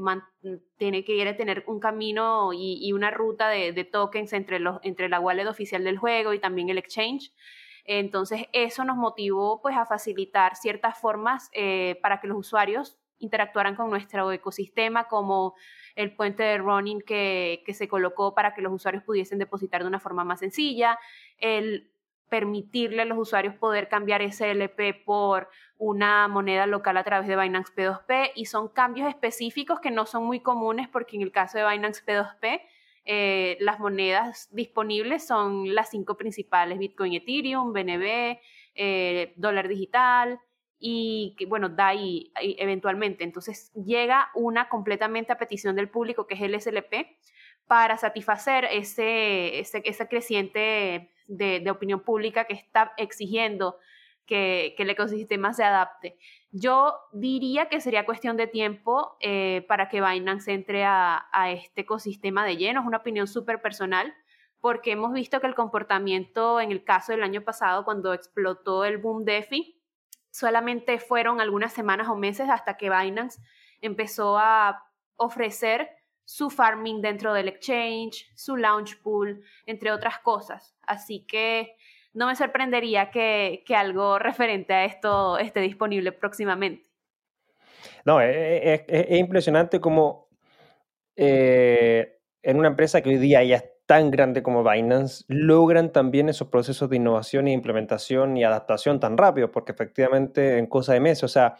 tiene, 0.77 1.03
quiere 1.03 1.33
tener 1.33 1.63
un 1.67 1.79
camino 1.79 2.51
y, 2.53 2.91
una 2.93 3.11
ruta 3.11 3.49
de, 3.49 3.83
tokens 3.83 4.33
entre, 4.33 4.59
la 4.59 5.19
wallet 5.19 5.47
oficial 5.47 5.83
del 5.83 5.97
juego 5.97 6.33
y 6.33 6.39
también 6.39 6.69
el 6.69 6.77
exchange. 6.77 7.31
Entonces, 7.85 8.45
eso 8.51 8.83
nos 8.83 8.97
motivó 8.97 9.61
pues, 9.61 9.75
a 9.75 9.85
facilitar 9.85 10.55
ciertas 10.55 10.99
formas 10.99 11.49
eh, 11.53 11.97
para 12.01 12.19
que 12.19 12.27
los 12.27 12.37
usuarios 12.37 12.99
interactuaran 13.19 13.75
con 13.75 13.89
nuestro 13.89 14.31
ecosistema, 14.31 15.07
como 15.07 15.55
el 15.95 16.15
puente 16.15 16.43
de 16.43 16.57
running 16.57 17.01
que, 17.01 17.63
que 17.65 17.73
se 17.73 17.87
colocó 17.87 18.33
para 18.33 18.53
que 18.53 18.61
los 18.61 18.71
usuarios 18.71 19.03
pudiesen 19.03 19.39
depositar 19.39 19.81
de 19.81 19.87
una 19.87 19.99
forma 19.99 20.23
más 20.23 20.39
sencilla, 20.39 20.97
el 21.37 21.91
permitirle 22.29 23.01
a 23.01 23.05
los 23.05 23.17
usuarios 23.17 23.55
poder 23.55 23.89
cambiar 23.89 24.21
SLP 24.21 25.03
por 25.03 25.49
una 25.79 26.27
moneda 26.27 26.67
local 26.67 26.97
a 26.97 27.03
través 27.03 27.27
de 27.27 27.37
Binance 27.37 27.73
P2P 27.73 28.33
y 28.35 28.45
son 28.45 28.67
cambios 28.67 29.07
específicos 29.07 29.79
que 29.79 29.91
no 29.91 30.05
son 30.05 30.25
muy 30.25 30.41
comunes 30.41 30.89
porque 30.89 31.15
en 31.15 31.23
el 31.23 31.31
caso 31.31 31.57
de 31.57 31.67
Binance 31.67 32.03
P2P 32.05 32.61
eh, 33.05 33.57
las 33.61 33.79
monedas 33.79 34.49
disponibles 34.51 35.25
son 35.25 35.73
las 35.73 35.89
cinco 35.89 36.17
principales, 36.17 36.77
Bitcoin, 36.77 37.13
Ethereum, 37.13 37.71
BNB, 37.71 38.39
eh, 38.75 39.33
dólar 39.37 39.69
digital 39.69 40.39
y 40.79 41.35
bueno, 41.47 41.69
DAI 41.69 42.31
eventualmente. 42.35 43.23
Entonces 43.23 43.71
llega 43.73 44.31
una 44.35 44.67
completamente 44.67 45.31
a 45.31 45.37
petición 45.37 45.77
del 45.77 45.89
público 45.89 46.27
que 46.27 46.35
es 46.35 46.41
el 46.41 46.59
SLP 46.59 47.07
para 47.67 47.95
satisfacer 47.95 48.65
ese, 48.65 49.59
ese, 49.59 49.81
ese 49.85 50.07
creciente 50.09 51.13
de, 51.29 51.71
opinión 51.71 52.01
pública 52.01 52.45
que 52.45 52.53
está 52.53 52.91
exigiendo 52.97 53.77
que, 54.29 54.75
el 54.77 54.89
ecosistema 54.91 55.53
se 55.53 55.63
adapte. 55.63 56.17
Yo 56.51 56.93
diría 57.11 57.67
que 57.67 57.81
sería 57.81 58.05
cuestión 58.05 58.37
de 58.37 58.45
tiempo 58.45 59.17
eh, 59.19 59.65
para 59.67 59.89
que 59.89 60.01
Binance 60.01 60.53
entre 60.53 60.85
a, 60.85 61.27
este 61.47 61.81
ecosistema 61.81 62.45
de 62.45 62.55
lleno. 62.55 62.81
Es 62.81 62.87
una 62.87 62.97
opinión 62.97 63.27
súper 63.27 63.59
personal 63.59 64.13
porque 64.61 64.91
hemos 64.91 65.13
visto 65.13 65.41
que 65.41 65.47
el 65.47 65.55
comportamiento 65.55 66.61
en 66.61 66.71
el 66.71 66.83
caso 66.83 67.11
del 67.11 67.23
año 67.23 67.41
pasado, 67.41 67.83
cuando 67.83 68.13
explotó 68.13 68.85
el 68.85 68.99
boom 68.99 69.25
DeFi, 69.25 69.81
solamente 70.29 70.99
fueron 70.99 71.41
algunas 71.41 71.73
semanas 71.73 72.07
o 72.07 72.15
meses 72.15 72.49
hasta 72.49 72.77
que 72.77 72.91
Binance 72.91 73.41
empezó 73.81 74.37
a 74.37 74.83
ofrecer 75.15 75.89
su 76.23 76.51
farming 76.51 77.01
dentro 77.01 77.33
del 77.33 77.47
exchange, 77.47 78.31
su 78.35 78.55
launch 78.57 79.01
pool, 79.01 79.43
entre 79.65 79.91
otras 79.91 80.19
cosas. 80.19 80.75
Así 80.83 81.25
que 81.25 81.75
no 82.19 82.27
me 82.27 82.35
sorprendería 82.35 83.11
que, 83.11 83.63
algo 83.73 84.19
referente 84.19 84.73
a 84.73 84.83
esto 84.83 85.37
esté 85.37 85.61
disponible 85.61 86.11
próximamente. 86.11 86.89
No, 88.03 88.19
es, 88.19 88.81
impresionante 89.11 89.79
como 89.79 90.27
eh, 91.15 92.19
en 92.43 92.57
una 92.57 92.67
empresa 92.67 93.01
que 93.01 93.07
hoy 93.07 93.17
día 93.17 93.41
ya 93.45 93.55
es 93.55 93.63
tan 93.85 94.11
grande 94.11 94.43
como 94.43 94.69
Binance, 94.69 95.23
logran 95.29 95.93
también 95.93 96.27
esos 96.27 96.49
procesos 96.49 96.89
de 96.89 96.97
innovación 96.97 97.47
e 97.47 97.53
implementación 97.53 98.35
y 98.35 98.43
adaptación 98.43 98.99
tan 98.99 99.17
rápido, 99.17 99.49
porque 99.49 99.71
efectivamente 99.71 100.57
en 100.57 100.67
cosa 100.67 100.91
de 100.93 100.99
meses, 100.99 101.23
o 101.23 101.29
sea, 101.29 101.55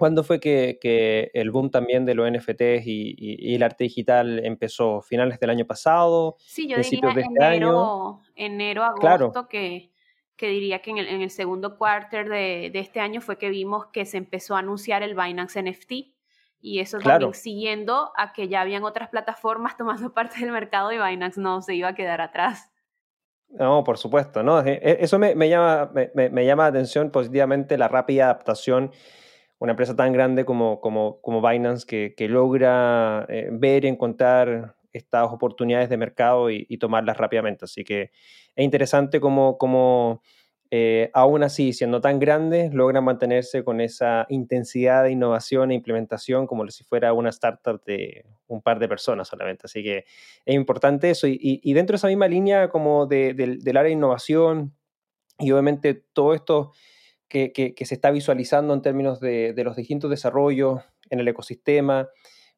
¿Cuándo 0.00 0.24
fue 0.24 0.40
que, 0.40 1.30
el 1.34 1.50
boom 1.50 1.70
también 1.70 2.06
de 2.06 2.14
los 2.14 2.26
NFTs 2.26 2.86
y, 2.86 3.54
el 3.54 3.62
arte 3.62 3.84
digital 3.84 4.42
empezó? 4.46 5.02
¿Finales 5.02 5.38
del 5.38 5.50
año 5.50 5.66
pasado? 5.66 6.36
Sí, 6.38 6.66
yo 6.66 6.78
diría 6.78 7.12
de 7.12 7.20
este 7.20 7.44
enero, 7.44 8.22
enero, 8.34 8.82
agosto, 8.82 9.46
que, 9.46 9.92
que, 10.38 10.48
diría 10.48 10.80
que 10.80 10.92
en 10.92 10.96
el, 10.96 11.06
en 11.06 11.20
el 11.20 11.28
segundo 11.28 11.76
quarter 11.76 12.30
de, 12.30 12.70
de, 12.72 12.78
este 12.78 13.00
año 13.00 13.20
fue 13.20 13.36
que 13.36 13.50
vimos 13.50 13.88
que 13.92 14.06
se 14.06 14.16
empezó 14.16 14.56
a 14.56 14.60
anunciar 14.60 15.02
el 15.02 15.14
Binance 15.14 15.62
NFT. 15.62 15.92
Y 16.62 16.78
eso 16.78 16.96
también 16.96 17.34
siguiendo 17.34 18.10
a 18.16 18.32
que 18.32 18.48
ya 18.48 18.62
habían 18.62 18.84
otras 18.84 19.10
plataformas 19.10 19.76
tomando 19.76 20.14
parte 20.14 20.40
del 20.40 20.50
mercado 20.50 20.92
y 20.92 20.96
Binance 20.96 21.38
no 21.38 21.60
se 21.60 21.74
iba 21.74 21.88
a 21.88 21.94
quedar 21.94 22.22
atrás. 22.22 22.70
No, 23.50 23.84
por 23.84 23.98
supuesto, 23.98 24.42
¿no? 24.42 24.60
E, 24.62 24.80
e, 24.82 24.96
eso 25.00 25.18
me, 25.18 25.34
me 25.34 25.50
llama, 25.50 25.90
me, 25.92 26.30
me 26.30 26.46
llama 26.46 26.62
la 26.62 26.68
atención 26.70 27.10
positivamente 27.10 27.76
la 27.76 27.88
rápida 27.88 28.24
adaptación 28.24 28.92
una 29.60 29.72
empresa 29.72 29.94
tan 29.94 30.12
grande 30.12 30.44
como, 30.44 30.80
como, 30.80 31.20
como 31.20 31.46
Binance 31.46 31.86
que, 31.86 32.14
que 32.16 32.28
logra 32.28 33.26
eh, 33.28 33.50
ver 33.52 33.84
y 33.84 33.88
encontrar 33.88 34.74
estas 34.92 35.30
oportunidades 35.30 35.88
de 35.90 35.98
mercado 35.98 36.50
y, 36.50 36.64
tomarlas 36.78 37.18
rápidamente. 37.18 37.66
Así 37.66 37.84
que 37.84 38.10
es 38.56 38.64
interesante 38.64 39.20
cómo, 39.20 39.58
cómo 39.58 40.22
eh, 40.70 41.10
aún 41.12 41.42
así, 41.42 41.74
siendo 41.74 42.00
tan 42.00 42.18
grandes, 42.18 42.72
logran 42.72 43.04
mantenerse 43.04 43.62
con 43.62 43.82
esa 43.82 44.26
intensidad 44.30 45.04
de 45.04 45.12
innovación 45.12 45.70
e 45.70 45.74
implementación 45.74 46.46
como 46.46 46.66
si 46.70 46.82
fuera 46.82 47.12
una 47.12 47.28
startup 47.28 47.84
de 47.84 48.24
un 48.48 48.62
par 48.62 48.78
de 48.78 48.88
personas 48.88 49.28
solamente. 49.28 49.66
Así 49.66 49.82
que 49.82 50.06
es 50.44 50.54
importante 50.54 51.10
eso. 51.10 51.28
Y, 51.28 51.38
y 51.62 51.72
dentro 51.74 51.92
de 51.92 51.98
esa 51.98 52.08
misma 52.08 52.28
línea 52.28 52.70
como 52.70 53.06
de, 53.06 53.34
del 53.34 53.76
área 53.76 53.88
de 53.88 53.92
innovación 53.92 54.74
y 55.38 55.52
obviamente 55.52 55.94
todo 55.94 56.34
esto 56.34 56.72
que, 57.30 57.74
se 57.84 57.94
está 57.94 58.10
visualizando 58.10 58.74
en 58.74 58.82
términos 58.82 59.20
de, 59.20 59.54
los 59.64 59.76
distintos 59.76 60.10
desarrollos 60.10 60.82
en 61.08 61.20
el 61.20 61.28
ecosistema. 61.28 62.08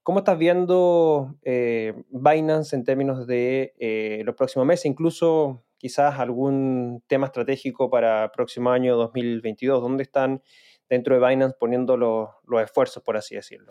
¿Cómo 0.03 0.21
estás 0.21 0.39
viendo 0.39 1.37
eh, 1.43 1.93
Binance 2.09 2.75
en 2.75 2.83
términos 2.83 3.27
de 3.27 3.75
eh, 3.79 4.23
los 4.25 4.35
próximos 4.35 4.67
meses, 4.67 4.87
incluso 4.87 5.63
quizás 5.77 6.19
algún 6.19 7.05
tema 7.07 7.27
estratégico 7.27 7.91
para 7.91 8.25
el 8.25 8.31
próximo 8.31 8.71
año 8.71 8.97
2022? 8.97 9.81
¿Dónde 9.81 10.03
están 10.03 10.43
dentro 10.89 11.15
de 11.21 11.29
Binance 11.29 11.57
poniendo 11.61 11.97
los, 11.97 12.31
esfuerzos, 12.63 13.03
por 13.03 13.17
así 13.17 13.35
decirlo? 13.35 13.69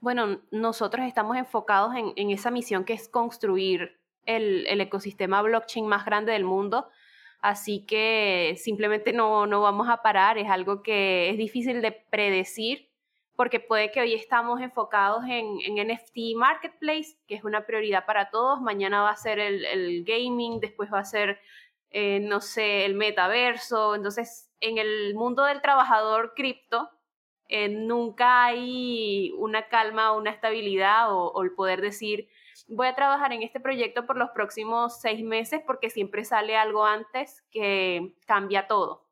Bueno, 0.00 0.42
nosotros 0.50 1.06
estamos 1.06 1.36
enfocados 1.36 1.94
en, 2.14 2.30
esa 2.30 2.50
misión 2.50 2.84
que 2.84 2.92
es 2.92 3.08
construir 3.08 3.98
el, 4.26 4.66
el 4.68 4.80
ecosistema 4.82 5.42
blockchain 5.42 5.86
más 5.86 6.04
grande 6.04 6.32
del 6.32 6.44
mundo 6.44 6.88
Así 7.42 7.84
que 7.84 8.54
simplemente 8.56 9.12
no, 9.12 9.46
no 9.46 9.60
vamos 9.60 9.88
a 9.88 10.00
parar, 10.00 10.38
es 10.38 10.48
algo 10.48 10.82
que 10.82 11.28
es 11.28 11.36
difícil 11.36 11.82
de 11.82 11.92
predecir 11.92 12.92
porque 13.36 13.58
puede 13.60 13.90
que 13.90 14.00
hoy 14.00 14.14
estamos 14.14 14.60
enfocados 14.60 15.24
en, 15.24 15.58
en, 15.62 15.88
NFT 15.88 16.36
Marketplace, 16.36 17.16
que 17.26 17.34
es 17.34 17.42
una 17.42 17.66
prioridad 17.66 18.04
para 18.06 18.30
todos. 18.30 18.60
Mañana 18.60 19.02
va 19.02 19.10
a 19.10 19.16
ser 19.16 19.38
el, 19.38 19.64
el 19.64 20.04
gaming, 20.04 20.60
después 20.60 20.92
va 20.92 21.00
a 21.00 21.04
ser, 21.04 21.40
eh, 21.90 22.20
no 22.20 22.40
sé, 22.40 22.84
el 22.84 22.94
metaverso. 22.94 23.94
Entonces, 23.94 24.50
en 24.60 24.78
el 24.78 25.14
mundo 25.14 25.44
del 25.44 25.62
trabajador 25.62 26.34
cripto, 26.36 26.90
eh, 27.48 27.68
nunca 27.68 28.44
hay 28.44 29.32
una 29.38 29.68
calma, 29.68 30.12
una 30.12 30.30
estabilidad 30.30 31.12
o, 31.12 31.32
o 31.32 31.42
el 31.42 31.52
poder 31.52 31.80
decir, 31.80 32.28
voy 32.68 32.86
a 32.86 32.94
trabajar 32.94 33.32
en 33.32 33.42
este 33.42 33.60
proyecto 33.60 34.06
por 34.06 34.16
los 34.16 34.30
próximos 34.30 35.00
seis 35.00 35.24
meses 35.24 35.62
porque 35.66 35.90
siempre 35.90 36.24
sale 36.24 36.56
algo 36.56 36.84
antes 36.84 37.42
que 37.50 38.14
cambia 38.26 38.66
todo. 38.66 39.06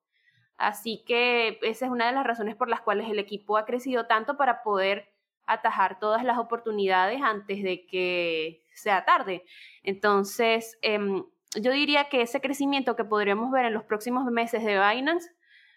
Así 0.56 1.04
que 1.06 1.58
esa 1.62 1.86
es 1.86 1.90
una 1.90 2.06
de 2.06 2.12
las 2.12 2.26
razones 2.26 2.54
por 2.54 2.68
las 2.68 2.82
cuales 2.82 3.08
el 3.08 3.18
equipo 3.18 3.56
ha 3.56 3.64
crecido 3.64 4.06
tanto 4.06 4.36
para 4.36 4.62
poder 4.62 5.10
atajar 5.46 5.98
todas 5.98 6.22
las 6.22 6.38
oportunidades 6.38 7.20
antes 7.22 7.62
de 7.62 7.86
que 7.86 8.62
sea 8.74 9.04
tarde. 9.04 9.44
Entonces, 9.82 10.78
em, 10.82 11.24
yo 11.56 11.72
diría 11.72 12.08
que 12.08 12.22
ese 12.22 12.40
crecimiento 12.40 12.94
que 12.94 13.04
podríamos 13.04 13.50
ver 13.50 13.64
en 13.64 13.74
los 13.74 13.84
próximos 13.84 14.24
meses 14.26 14.62
de 14.64 14.78
Binance, 14.78 15.30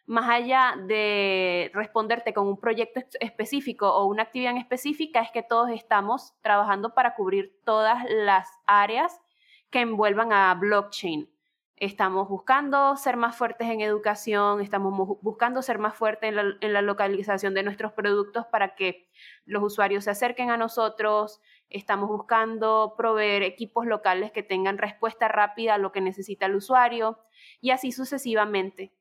más 0.06 0.30
allá 0.30 0.76
de 0.86 1.72
responderte 1.74 2.34
con 2.34 2.48
un 2.48 2.60
proyecto 2.60 3.02
específico 3.20 3.90
o 3.90 4.06
una 4.06 4.24
actividad 4.24 4.58
específica, 4.58 5.22
es 5.22 5.32
que 5.32 5.44
todos 5.44 5.70
estamos 5.70 6.34
trabajando 6.42 6.94
para 6.94 7.16
cubrir 7.16 7.58
todas 7.64 8.04
las 8.10 8.48
áreas 8.66 9.22
que 9.70 9.82
envuelvan 9.82 10.34
a 10.34 10.54
blockchain. 10.56 11.30
Estamos 11.78 12.30
buscando 12.30 12.96
ser 12.98 13.18
más 13.18 13.36
fuertes 13.36 13.68
en 13.68 13.82
educación, 13.82 14.62
estamos 14.62 15.20
buscando 15.22 15.62
ser 15.62 15.80
más 15.80 15.96
fuertes 15.96 16.34
en 16.62 16.74
la, 16.74 16.82
localización 16.82 17.54
de 17.54 17.64
nuestros 17.64 17.92
productos 17.94 18.46
para 18.46 18.76
que 18.76 19.10
los 19.46 19.64
usuarios 19.64 20.04
se 20.04 20.12
acerquen 20.12 20.52
a 20.52 20.58
nosotros. 20.58 21.42
Estamos 21.70 22.10
buscando 22.10 22.94
proveer 22.96 23.42
equipos 23.42 23.88
locales 23.88 24.32
que 24.32 24.44
tengan 24.44 24.78
respuesta 24.78 25.28
rápida 25.28 25.74
a 25.74 25.78
lo 25.80 25.92
que 25.92 26.02
necesita 26.02 26.46
el 26.46 26.56
usuario 26.56 27.20
y 27.60 27.72
así 27.72 27.92
sucesivamente. 27.92 28.94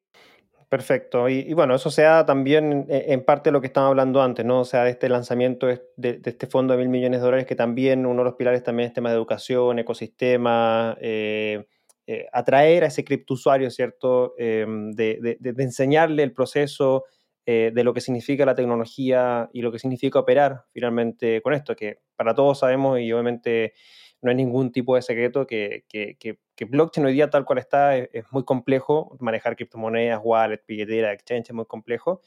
Perfecto. 0.72 1.28
Y, 1.28 1.52
bueno, 1.52 1.74
eso 1.74 1.90
se 1.90 2.00
da 2.00 2.24
también 2.24 2.86
en 2.88 3.22
parte 3.26 3.50
de 3.50 3.52
lo 3.52 3.60
que 3.60 3.66
estaba 3.66 3.88
hablando 3.88 4.22
antes, 4.22 4.42
¿no? 4.46 4.60
O 4.60 4.64
sea, 4.64 4.84
de 4.84 4.90
este 4.92 5.10
lanzamiento 5.10 5.66
de, 5.66 5.82
este 6.24 6.46
fondo 6.46 6.72
de 6.72 6.78
mil 6.78 6.88
millones 6.88 7.20
de 7.20 7.26
dólares, 7.26 7.44
que 7.44 7.54
también 7.54 8.06
uno 8.06 8.22
de 8.22 8.24
los 8.24 8.36
pilares 8.36 8.62
también 8.62 8.86
es 8.86 8.94
tema 8.94 9.10
de 9.10 9.16
educación, 9.16 9.80
ecosistema, 9.80 10.96
eh, 10.98 11.66
eh, 12.06 12.26
atraer 12.32 12.84
a 12.84 12.86
ese 12.86 13.04
cripto-usuario, 13.04 13.70
¿cierto? 13.70 14.32
Em, 14.38 14.92
de, 14.92 15.36
enseñarle 15.58 16.22
el 16.22 16.32
proceso 16.32 17.04
eh, 17.44 17.70
de 17.74 17.84
lo 17.84 17.92
que 17.92 18.00
significa 18.00 18.46
la 18.46 18.54
tecnología 18.54 19.50
y 19.52 19.60
lo 19.60 19.72
que 19.72 19.78
significa 19.78 20.20
operar 20.20 20.64
finalmente 20.72 21.42
con 21.42 21.52
esto, 21.52 21.76
que 21.76 21.98
para 22.16 22.34
todos 22.34 22.60
sabemos 22.60 22.98
y 22.98 23.12
obviamente 23.12 23.74
no 24.22 24.30
hay 24.30 24.36
ningún 24.36 24.70
tipo 24.70 24.94
de 24.94 25.02
secreto 25.02 25.46
que, 25.46 25.84
que, 25.88 26.16
que, 26.18 26.64
blockchain 26.64 27.04
hoy 27.04 27.12
día 27.12 27.28
tal 27.28 27.44
cual 27.44 27.58
está 27.58 27.96
es, 27.96 28.24
muy 28.30 28.44
complejo, 28.44 29.16
manejar 29.18 29.56
criptomonedas, 29.56 30.20
wallet, 30.22 30.62
billetera, 30.66 31.12
exchange 31.12 31.48
es 31.48 31.54
muy 31.54 31.66
complejo, 31.66 32.20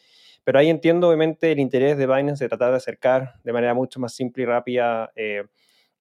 pero 0.44 0.60
ahí 0.60 0.70
entiendo 0.70 1.08
obviamente 1.08 1.54
el 1.54 1.60
interés 1.60 1.98
de 1.98 2.06
Binance 2.06 2.44
de 2.44 2.50
tratar 2.50 2.72
de 2.72 2.78
acercar 2.78 3.36
de 3.44 3.54
manera 3.54 3.74
mucho 3.74 4.02
más 4.02 4.14
simple 4.14 4.44
y 4.44 4.46
rápida 4.46 5.12
eh, 5.16 5.46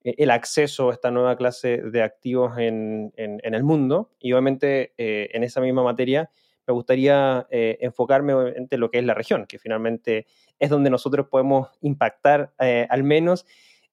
e-, 0.03 0.17
el 0.19 0.33
acceso 0.33 0.91
a 0.91 0.95
esta 0.95 1.13
nueva 1.13 1.37
clase 1.37 1.79
de 1.79 2.03
activos 2.03 2.59
en, 2.59 3.13
el 3.17 3.63
mundo. 3.63 4.11
Y 4.19 4.33
obviamente 4.33 4.95
eh, 4.99 5.31
en 5.33 5.45
esa 5.45 5.61
misma 5.61 5.85
materia 5.85 6.29
me 6.67 6.75
gustaría 6.75 7.47
eh, 7.51 7.79
enfocarme 7.81 8.33
en 8.57 8.69
lo 8.81 8.91
que 8.91 8.99
es 8.99 9.05
la 9.05 9.15
región, 9.15 9.47
que 9.47 9.61
finalmente 9.61 10.27
es 10.59 10.71
donde 10.71 10.91
nosotros 10.91 11.29
podemos 11.31 11.69
impactar 11.83 12.53
al 12.59 13.05
menos. 13.05 13.47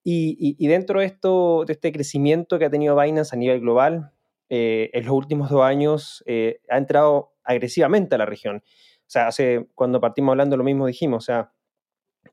Y, 0.03 0.67
dentro 0.67 0.99
de, 0.99 1.05
esto, 1.05 1.63
de 1.65 1.73
este 1.73 1.91
crecimiento 1.91 2.57
que 2.57 2.65
ha 2.65 2.69
tenido 2.69 2.95
Binance 2.95 3.35
a 3.35 3.39
nivel 3.39 3.59
global, 3.59 4.11
en 4.49 5.05
los 5.05 5.13
últimos 5.13 5.49
dos 5.49 5.61
años 5.63 6.23
ha 6.69 6.77
entrado 6.77 7.33
agresivamente 7.43 8.15
a 8.15 8.17
la 8.17 8.25
región. 8.25 8.57
O 8.57 9.11
sea, 9.11 9.27
hace, 9.27 9.67
cuando 9.75 10.01
partimos 10.01 10.33
hablando 10.33 10.57
lo 10.57 10.63
mismo 10.63 10.87
dijimos, 10.87 11.23
o 11.23 11.25
sea, 11.25 11.53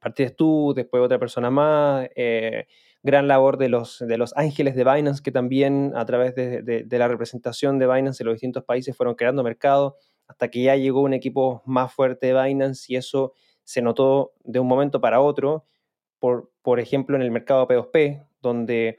partiste 0.01 0.35
tú, 0.35 0.73
después 0.75 1.03
otra 1.03 1.19
persona 1.19 1.51
más 1.51 2.09
gran 3.03 3.29
labor 3.29 3.59
de 3.59 3.69
los, 3.69 3.99
de 4.01 4.19
los 4.19 4.37
ángeles 4.37 4.75
de 4.75 4.85
Binance, 4.85 5.23
que 5.23 5.31
también 5.31 5.93
a 5.95 6.05
través 6.05 6.35
de, 6.35 6.87
la 6.91 7.09
representación 7.09 7.79
de 7.79 7.87
Binance 7.87 8.23
en 8.23 8.27
los 8.27 8.35
distintos 8.35 8.65
países 8.65 8.97
fueron 8.97 9.15
creando 9.15 9.43
mercado, 9.43 9.97
hasta 10.27 10.49
que 10.49 10.63
ya 10.63 10.77
llegó 10.77 11.01
un 11.03 11.15
equipo 11.15 11.63
más 11.65 11.93
fuerte 11.93 12.33
de 12.33 12.43
Binance 12.43 12.93
y 12.93 12.97
eso 12.97 13.33
se 13.65 13.83
notó 13.83 14.33
de 14.45 14.61
un 14.61 14.67
momento 14.67 15.01
para 15.01 15.21
otro, 15.21 15.65
por, 16.19 16.51
por 16.69 16.81
ejemplo, 16.81 17.17
en 17.17 17.23
el 17.23 17.31
mercado 17.31 17.67
P2P, 17.67 18.27
donde 18.43 18.99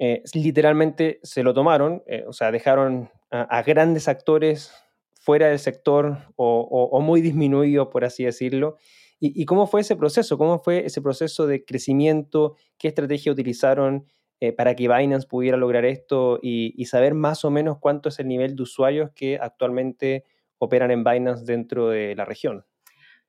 eh, 0.00 0.24
literalmente 0.34 1.20
se 1.22 1.44
lo 1.44 1.54
tomaron, 1.54 2.02
eh, 2.08 2.24
o 2.26 2.32
sea, 2.32 2.50
dejaron 2.50 3.10
a, 3.30 3.62
grandes 3.62 4.08
actores 4.08 4.72
fuera 5.14 5.46
del 5.46 5.60
sector 5.60 6.18
o, 6.34 7.00
muy 7.00 7.20
disminuidos, 7.20 7.86
por 7.92 8.04
así 8.04 8.24
decirlo, 8.24 8.74
¿Y, 9.20 9.44
cómo 9.44 9.68
fue 9.68 9.82
ese 9.82 9.94
proceso? 9.94 10.36
¿Cómo 10.36 10.58
fue 10.58 10.84
ese 10.84 11.00
proceso 11.00 11.46
de 11.46 11.64
crecimiento? 11.64 12.56
¿Qué 12.76 12.88
estrategia 12.88 13.30
utilizaron 13.30 14.06
eh, 14.40 14.50
para 14.52 14.74
que 14.74 14.88
Binance 14.88 15.28
pudiera 15.28 15.56
lograr 15.56 15.84
esto 15.84 16.40
y, 16.42 16.84
saber 16.86 17.14
más 17.14 17.44
o 17.44 17.52
menos 17.52 17.78
cuánto 17.78 18.08
es 18.08 18.18
el 18.18 18.26
nivel 18.26 18.56
de 18.56 18.64
usuarios 18.64 19.12
que 19.14 19.38
actualmente 19.40 20.24
operan 20.58 20.90
en 20.90 21.04
Binance 21.04 21.44
dentro 21.44 21.88
de 21.88 22.16
la 22.16 22.24
región? 22.24 22.64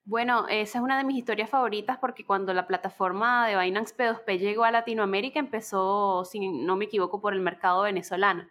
Bueno, 0.08 0.48
esa 0.48 0.78
es 0.78 0.82
una 0.82 0.96
de 0.96 1.04
mis 1.04 1.18
historias 1.18 1.50
favoritas 1.50 1.98
porque 1.98 2.24
cuando 2.24 2.54
la 2.54 2.66
plataforma 2.66 3.46
de 3.46 3.58
Binance 3.58 3.94
P2P 3.94 4.38
llegó 4.38 4.64
a 4.64 4.70
Latinoamérica 4.70 5.38
empezó, 5.38 6.24
si 6.24 6.48
no 6.48 6.76
me 6.76 6.86
equivoco, 6.86 7.20
por 7.20 7.34
el 7.34 7.40
mercado 7.42 7.82
venezolano. 7.82 8.48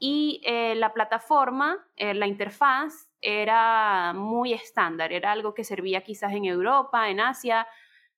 Y 0.00 0.42
eh, 0.44 0.74
la 0.74 0.92
plataforma, 0.92 1.86
eh, 1.94 2.14
la 2.14 2.26
interfaz, 2.26 3.12
era 3.20 4.12
muy 4.12 4.52
estándar, 4.52 5.12
era 5.12 5.30
algo 5.30 5.54
que 5.54 5.62
servía 5.62 6.02
quizás 6.02 6.32
en 6.32 6.46
Europa, 6.46 7.08
en 7.08 7.20
Asia, 7.20 7.68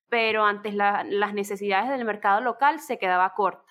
pero 0.09 0.47
antes 0.47 0.75
las 0.75 1.35
necesidades 1.35 1.91
del 1.91 2.07
mercado 2.07 2.41
local 2.41 2.81
se 2.81 2.99
quedaba 2.99 3.35
corta 3.35 3.71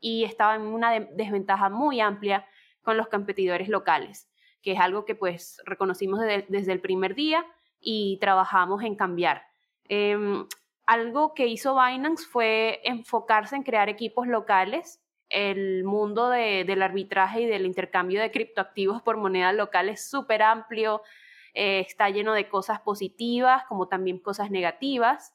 y 0.00 0.24
estaba 0.24 0.56
en 0.56 0.62
una 0.62 0.98
desventaja 0.98 1.68
muy 1.68 2.00
amplia 2.00 2.44
con 2.82 2.96
los 2.96 3.06
competidores 3.06 3.68
locales, 3.68 4.28
que 4.62 4.72
es 4.72 4.80
algo 4.80 5.04
que 5.04 5.14
pues 5.14 5.62
reconocimos 5.64 6.18
desde, 6.18 6.72
el 6.72 6.80
primer 6.80 7.14
día 7.14 7.46
y 7.80 8.18
trabajamos 8.20 8.82
en 8.82 8.94
cambiar. 8.94 9.42
Em, 9.88 10.46
algo 10.86 11.34
que 11.34 11.46
hizo 11.46 11.74
Binance 11.74 12.26
fue 12.26 12.80
enfocarse 12.84 13.56
en 13.56 13.62
crear 13.62 13.88
equipos 13.88 14.26
locales 14.26 15.00
el 15.30 15.84
mundo 15.84 16.30
del 16.30 16.82
arbitraje 16.82 17.42
y 17.42 17.46
del 17.46 17.66
intercambio 17.66 18.20
de 18.20 18.30
criptoactivos 18.30 19.02
por 19.02 19.16
moneda 19.16 19.52
local 19.52 19.88
es 19.88 20.08
súper 20.08 20.42
amplio, 20.42 21.02
eh, 21.54 21.80
está 21.80 22.08
lleno 22.08 22.32
de 22.32 22.48
cosas 22.48 22.80
positivas 22.80 23.64
como 23.64 23.88
también 23.88 24.18
cosas 24.18 24.50
negativas. 24.50 25.34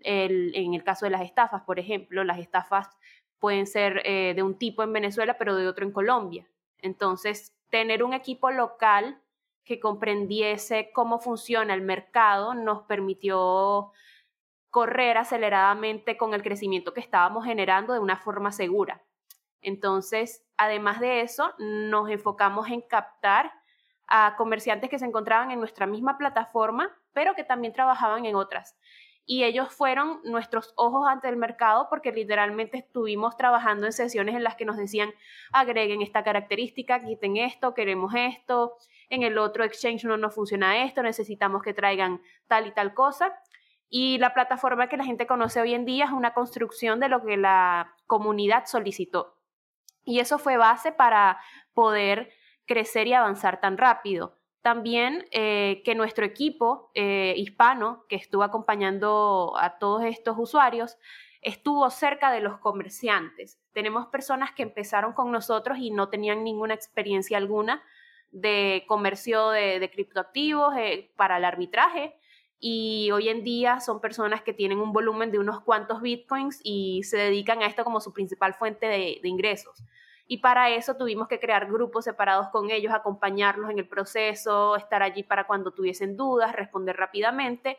en 0.00 0.74
el 0.74 0.84
caso 0.84 1.06
de 1.06 1.10
las 1.10 1.22
estafas, 1.22 1.62
por 1.62 1.80
ejemplo, 1.80 2.22
las 2.22 2.38
estafas 2.38 2.88
pueden 3.40 3.66
ser 3.66 4.00
eh, 4.04 4.32
de 4.34 4.42
un 4.44 4.56
tipo 4.56 4.84
en 4.84 4.92
Venezuela, 4.92 5.36
pero 5.38 5.56
de 5.56 5.66
otro 5.66 5.84
en 5.84 5.92
Colombia. 5.92 6.46
Entonces, 6.78 7.52
tener 7.68 8.04
un 8.04 8.12
equipo 8.12 8.50
local 8.52 9.20
que 9.68 9.78
comprendiese 9.78 10.90
cómo 10.94 11.18
funciona 11.18 11.74
el 11.74 11.82
mercado 11.82 12.54
nos 12.54 12.84
permitió 12.84 13.92
correr 14.70 15.18
aceleradamente 15.18 16.16
con 16.16 16.32
el 16.32 16.42
crecimiento 16.42 16.94
que 16.94 17.00
estábamos 17.00 17.44
generando 17.44 17.92
de 17.92 18.00
una 18.00 18.16
forma 18.16 18.50
segura. 18.50 19.02
Entonces, 19.60 20.42
además 20.56 21.00
de 21.00 21.20
eso, 21.20 21.52
nos 21.58 22.08
enfocamos 22.08 22.70
en 22.70 22.80
captar 22.80 23.52
a 24.06 24.36
comerciantes 24.36 24.88
que 24.88 24.98
se 24.98 25.04
encontraban 25.04 25.50
en 25.50 25.58
nuestra 25.58 25.86
misma 25.86 26.16
plataforma, 26.16 26.90
pero 27.12 27.34
que 27.34 27.44
también 27.44 27.74
trabajaban 27.74 28.24
en 28.24 28.36
otras. 28.36 28.74
Y 29.30 29.44
ellos 29.44 29.70
fueron 29.70 30.22
nuestros 30.24 30.72
ojos 30.74 31.06
ante 31.06 31.28
el 31.28 31.36
mercado 31.36 31.88
porque 31.90 32.12
literalmente 32.12 32.78
estuvimos 32.78 33.36
trabajando 33.36 33.84
en 33.84 33.92
sesiones 33.92 34.34
en 34.34 34.42
las 34.42 34.56
que 34.56 34.64
nos 34.64 34.78
decían, 34.78 35.12
agreguen 35.52 36.00
esta 36.00 36.24
característica, 36.24 37.04
quiten 37.04 37.36
esto, 37.36 37.74
queremos 37.74 38.14
esto, 38.16 38.78
en 39.10 39.22
el 39.22 39.36
otro 39.36 39.64
exchange 39.64 40.04
no 40.04 40.16
nos 40.16 40.34
funciona 40.34 40.82
esto, 40.82 41.02
necesitamos 41.02 41.62
que 41.62 41.74
traigan 41.74 42.22
tal 42.46 42.68
y 42.68 42.72
tal 42.72 42.94
cosa. 42.94 43.38
Y 43.90 44.16
la 44.16 44.32
plataforma 44.32 44.88
que 44.88 44.96
la 44.96 45.04
gente 45.04 45.26
conoce 45.26 45.60
hoy 45.60 45.74
en 45.74 45.84
día 45.84 46.06
es 46.06 46.12
una 46.12 46.32
construcción 46.32 46.98
de 46.98 47.10
lo 47.10 47.22
que 47.22 47.36
la 47.36 47.94
comunidad 48.06 48.64
solicitó. 48.64 49.36
Y 50.04 50.20
eso 50.20 50.38
fue 50.38 50.56
base 50.56 50.90
para 50.90 51.38
poder 51.74 52.32
crecer 52.64 53.06
y 53.08 53.12
avanzar 53.12 53.60
tan 53.60 53.76
rápido. 53.76 54.37
También 54.62 55.26
eh, 55.30 55.82
que 55.84 55.94
nuestro 55.94 56.24
equipo 56.24 56.90
eh, 56.94 57.34
hispano, 57.36 58.04
que 58.08 58.16
estuvo 58.16 58.42
acompañando 58.42 59.54
a 59.58 59.78
todos 59.78 60.04
estos 60.04 60.36
usuarios, 60.38 60.98
estuvo 61.42 61.88
cerca 61.90 62.32
de 62.32 62.40
los 62.40 62.58
comerciantes. 62.58 63.58
Tenemos 63.72 64.08
personas 64.08 64.52
que 64.52 64.64
empezaron 64.64 65.12
con 65.12 65.30
nosotros 65.30 65.78
y 65.78 65.90
no 65.90 66.08
tenían 66.08 66.42
ninguna 66.42 66.74
experiencia 66.74 67.38
alguna 67.38 67.82
de 68.30 68.84
comercio 68.88 69.50
de, 69.50 69.88
criptoactivos 69.92 70.76
eh, 70.76 71.12
para 71.16 71.38
el 71.38 71.44
arbitraje 71.44 72.14
y 72.60 73.10
hoy 73.12 73.28
en 73.28 73.44
día 73.44 73.78
son 73.80 74.00
personas 74.00 74.42
que 74.42 74.52
tienen 74.52 74.80
un 74.80 74.92
volumen 74.92 75.30
de 75.30 75.38
unos 75.38 75.60
cuantos 75.60 76.02
bitcoins 76.02 76.60
y 76.64 77.04
se 77.04 77.16
dedican 77.16 77.62
a 77.62 77.66
esto 77.66 77.84
como 77.84 78.00
su 78.00 78.12
principal 78.12 78.52
fuente 78.52 78.86
de 78.86 79.20
ingresos 79.22 79.82
y 80.30 80.38
para 80.38 80.68
eso 80.68 80.94
tuvimos 80.96 81.26
que 81.26 81.40
crear 81.40 81.66
grupos 81.66 82.04
separados 82.04 82.48
con 82.48 82.70
ellos, 82.70 82.92
acompañarlos 82.92 83.70
en 83.70 83.78
el 83.78 83.88
proceso, 83.88 84.76
estar 84.76 85.02
allí 85.02 85.22
para 85.22 85.46
cuando 85.46 85.72
tuviesen 85.72 86.18
dudas, 86.18 86.54
responder 86.54 86.96
rápidamente. 86.98 87.78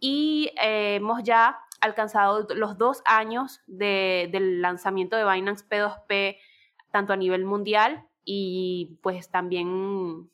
Y 0.00 0.50
eh, 0.60 0.96
hemos 0.96 1.22
ya 1.22 1.58
alcanzado 1.82 2.46
los 2.54 2.78
dos 2.78 3.02
años 3.04 3.60
del 3.66 4.62
lanzamiento 4.62 5.16
de 5.16 5.30
Binance 5.30 5.66
P2P, 5.68 6.38
tanto 6.90 7.12
a 7.12 7.16
nivel 7.16 7.44
mundial 7.44 8.06
y 8.24 8.98
pues 9.02 9.30
también 9.30 10.30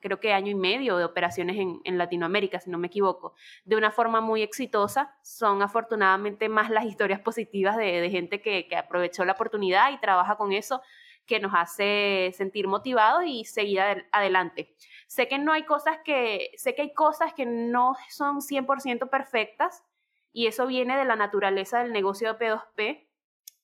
creo 0.00 0.20
que 0.20 0.32
año 0.32 0.50
y 0.50 0.54
medio 0.54 0.96
de 0.96 1.04
operaciones 1.04 1.56
en, 1.56 1.98
Latinoamérica, 1.98 2.60
si 2.60 2.70
no 2.70 2.78
me 2.78 2.86
equivoco, 2.86 3.34
de 3.64 3.76
una 3.76 3.90
forma 3.90 4.20
muy 4.20 4.42
exitosa. 4.42 5.16
Son 5.22 5.62
afortunadamente 5.62 6.48
más 6.48 6.70
las 6.70 6.84
historias 6.84 7.20
positivas 7.20 7.76
de, 7.76 8.08
gente 8.10 8.40
que, 8.40 8.68
que, 8.68 8.76
aprovechó 8.76 9.24
la 9.24 9.32
oportunidad 9.32 9.92
y 9.92 9.98
trabaja 9.98 10.36
con 10.36 10.52
eso 10.52 10.80
que 11.28 11.38
nos 11.38 11.52
hace 11.54 12.32
sentir 12.34 12.66
motivados 12.66 13.22
y 13.26 13.44
seguir 13.44 13.80
adelante. 14.12 14.74
Sé 15.06 15.28
que 15.28 15.38
no 15.38 15.52
hay 15.52 15.64
cosas 15.64 15.98
que, 16.04 16.50
sé 16.56 16.74
que 16.74 16.82
hay 16.82 16.94
cosas 16.94 17.34
que 17.34 17.46
no 17.46 17.94
son 18.08 18.38
100% 18.38 19.08
perfectas 19.10 19.84
y 20.32 20.46
eso 20.46 20.66
viene 20.66 20.96
de 20.96 21.04
la 21.04 21.16
naturaleza 21.16 21.80
del 21.80 21.92
negocio 21.92 22.32
de 22.32 22.38
P2P. 22.38 23.06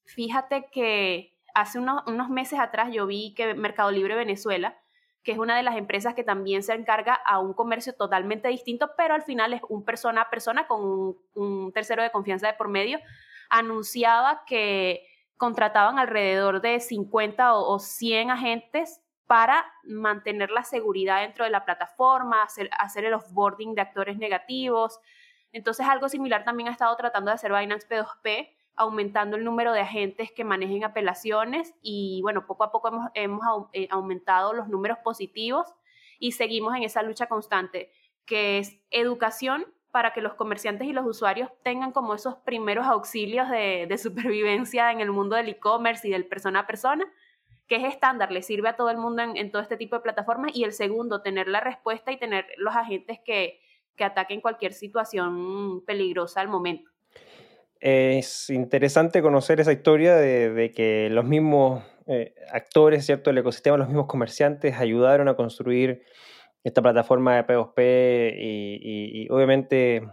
Fíjate 0.04 0.66
que 0.70 1.38
hace 1.54 1.78
unos, 1.78 2.02
unos 2.06 2.28
meses 2.28 2.58
atrás 2.58 2.92
yo 2.92 3.06
vi 3.06 3.34
que 3.34 3.54
Mercado 3.54 3.90
Libre 3.90 4.14
Venezuela 4.14 4.78
que 5.24 5.32
es 5.32 5.38
una 5.38 5.56
de 5.56 5.62
las 5.62 5.76
empresas 5.76 6.14
que 6.14 6.22
también 6.22 6.62
se 6.62 6.74
encarga 6.74 7.14
a 7.14 7.38
un 7.38 7.54
comercio 7.54 7.94
totalmente 7.94 8.48
distinto, 8.48 8.90
pero 8.96 9.14
al 9.14 9.22
final 9.22 9.54
es 9.54 9.62
un 9.70 9.82
persona 9.82 10.20
a 10.20 10.30
persona 10.30 10.66
con 10.66 11.16
un, 11.34 11.72
tercero 11.72 12.02
de 12.02 12.10
confianza 12.10 12.46
de 12.46 12.52
por 12.52 12.68
medio, 12.68 13.00
anunciaba 13.48 14.44
que 14.46 15.06
contrataban 15.38 15.98
alrededor 15.98 16.60
de 16.60 16.78
50 16.78 17.54
o, 17.54 17.78
100 17.78 18.30
agentes 18.30 19.00
para 19.26 19.64
mantener 19.84 20.50
la 20.50 20.62
seguridad 20.62 21.22
dentro 21.22 21.46
de 21.46 21.50
la 21.50 21.64
plataforma, 21.64 22.42
hacer, 22.42 22.68
hacer 22.78 23.06
el 23.06 23.14
offboarding 23.14 23.74
de 23.74 23.80
actores 23.80 24.18
negativos. 24.18 25.00
Entonces 25.52 25.86
algo 25.86 26.10
similar 26.10 26.44
también 26.44 26.68
ha 26.68 26.72
estado 26.72 26.94
tratando 26.96 27.30
de 27.30 27.36
hacer 27.36 27.50
Binance 27.50 27.88
P2P, 27.88 28.50
aumentando 28.76 29.36
el 29.36 29.44
número 29.44 29.72
de 29.72 29.80
agentes 29.80 30.32
que 30.32 30.44
manejen 30.44 30.84
apelaciones 30.84 31.74
y 31.82 32.20
bueno, 32.22 32.46
poco 32.46 32.64
a 32.64 32.72
poco 32.72 32.88
hemos, 32.88 33.10
hemos 33.14 33.68
eh, 33.72 33.88
aumentado 33.90 34.52
los 34.52 34.68
números 34.68 34.98
positivos 35.04 35.74
y 36.18 36.32
seguimos 36.32 36.74
en 36.74 36.82
esa 36.82 37.02
lucha 37.02 37.26
constante, 37.26 37.90
que 38.26 38.58
es 38.58 38.80
educación 38.90 39.66
para 39.94 40.12
que 40.12 40.20
los 40.20 40.34
comerciantes 40.34 40.88
y 40.88 40.92
los 40.92 41.06
usuarios 41.06 41.50
tengan 41.62 41.92
como 41.92 42.14
esos 42.14 42.34
primeros 42.38 42.84
auxilios 42.86 43.48
de, 43.48 43.96
supervivencia 43.96 44.90
en 44.90 45.00
el 45.00 45.12
mundo 45.12 45.36
del 45.36 45.48
e-commerce 45.48 46.08
y 46.08 46.10
del 46.10 46.26
persona 46.26 46.60
a 46.60 46.66
persona, 46.66 47.04
que 47.68 47.76
es 47.76 47.84
estándar, 47.84 48.32
le 48.32 48.42
sirve 48.42 48.70
a 48.70 48.76
todo 48.76 48.90
el 48.90 48.96
mundo 48.96 49.22
en, 49.22 49.52
todo 49.52 49.62
este 49.62 49.76
tipo 49.76 49.94
de 49.94 50.02
plataformas. 50.02 50.50
Y 50.52 50.64
el 50.64 50.72
segundo, 50.72 51.22
tener 51.22 51.46
la 51.46 51.60
respuesta 51.60 52.10
y 52.10 52.18
tener 52.18 52.44
los 52.56 52.74
agentes 52.74 53.20
que, 53.24 53.60
que 53.94 54.02
ataquen 54.02 54.40
cualquier 54.40 54.72
situación 54.72 55.84
peligrosa 55.86 56.40
al 56.40 56.48
momento. 56.48 56.90
Es 57.86 58.48
interesante 58.48 59.20
conocer 59.20 59.60
esa 59.60 59.70
historia 59.70 60.16
de, 60.16 60.72
que 60.74 61.10
los 61.10 61.26
mismos 61.26 61.84
eh, 62.06 62.34
actores 62.50 63.04
¿cierto? 63.04 63.28
del 63.28 63.36
ecosistema, 63.36 63.76
los 63.76 63.88
mismos 63.88 64.06
comerciantes 64.06 64.78
ayudaron 64.78 65.28
a 65.28 65.36
construir 65.36 66.02
esta 66.62 66.80
plataforma 66.80 67.36
de 67.36 67.46
P2P 67.46 68.36
y, 68.38 69.28
obviamente 69.28 70.08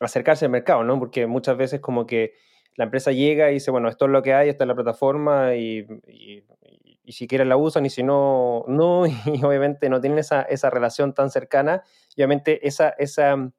acercarse 0.00 0.46
al 0.46 0.50
mercado, 0.50 0.82
¿no? 0.82 0.98
Porque 0.98 1.26
muchas 1.26 1.58
veces 1.58 1.80
como 1.80 2.06
que 2.06 2.32
la 2.74 2.84
empresa 2.84 3.12
llega 3.12 3.50
y 3.50 3.54
dice, 3.54 3.70
bueno, 3.70 3.90
esto 3.90 4.06
es 4.06 4.10
lo 4.12 4.22
que 4.22 4.32
hay, 4.32 4.48
esta 4.48 4.64
es 4.64 4.68
la 4.68 4.74
plataforma 4.74 5.54
y, 5.56 5.86
si 7.06 7.28
quieren 7.28 7.50
la 7.50 7.58
usan 7.58 7.84
y 7.84 7.90
si 7.90 8.02
no, 8.02 8.64
no, 8.66 9.04
y 9.26 9.44
obviamente 9.44 9.90
no 9.90 10.00
tienen 10.00 10.20
esa, 10.20 10.40
esa 10.40 10.70
relación 10.70 11.12
tan 11.12 11.30
cercana. 11.30 11.82
Y 12.16 12.22
obviamente 12.22 12.66
esa, 12.66 12.88
esa 12.96 13.52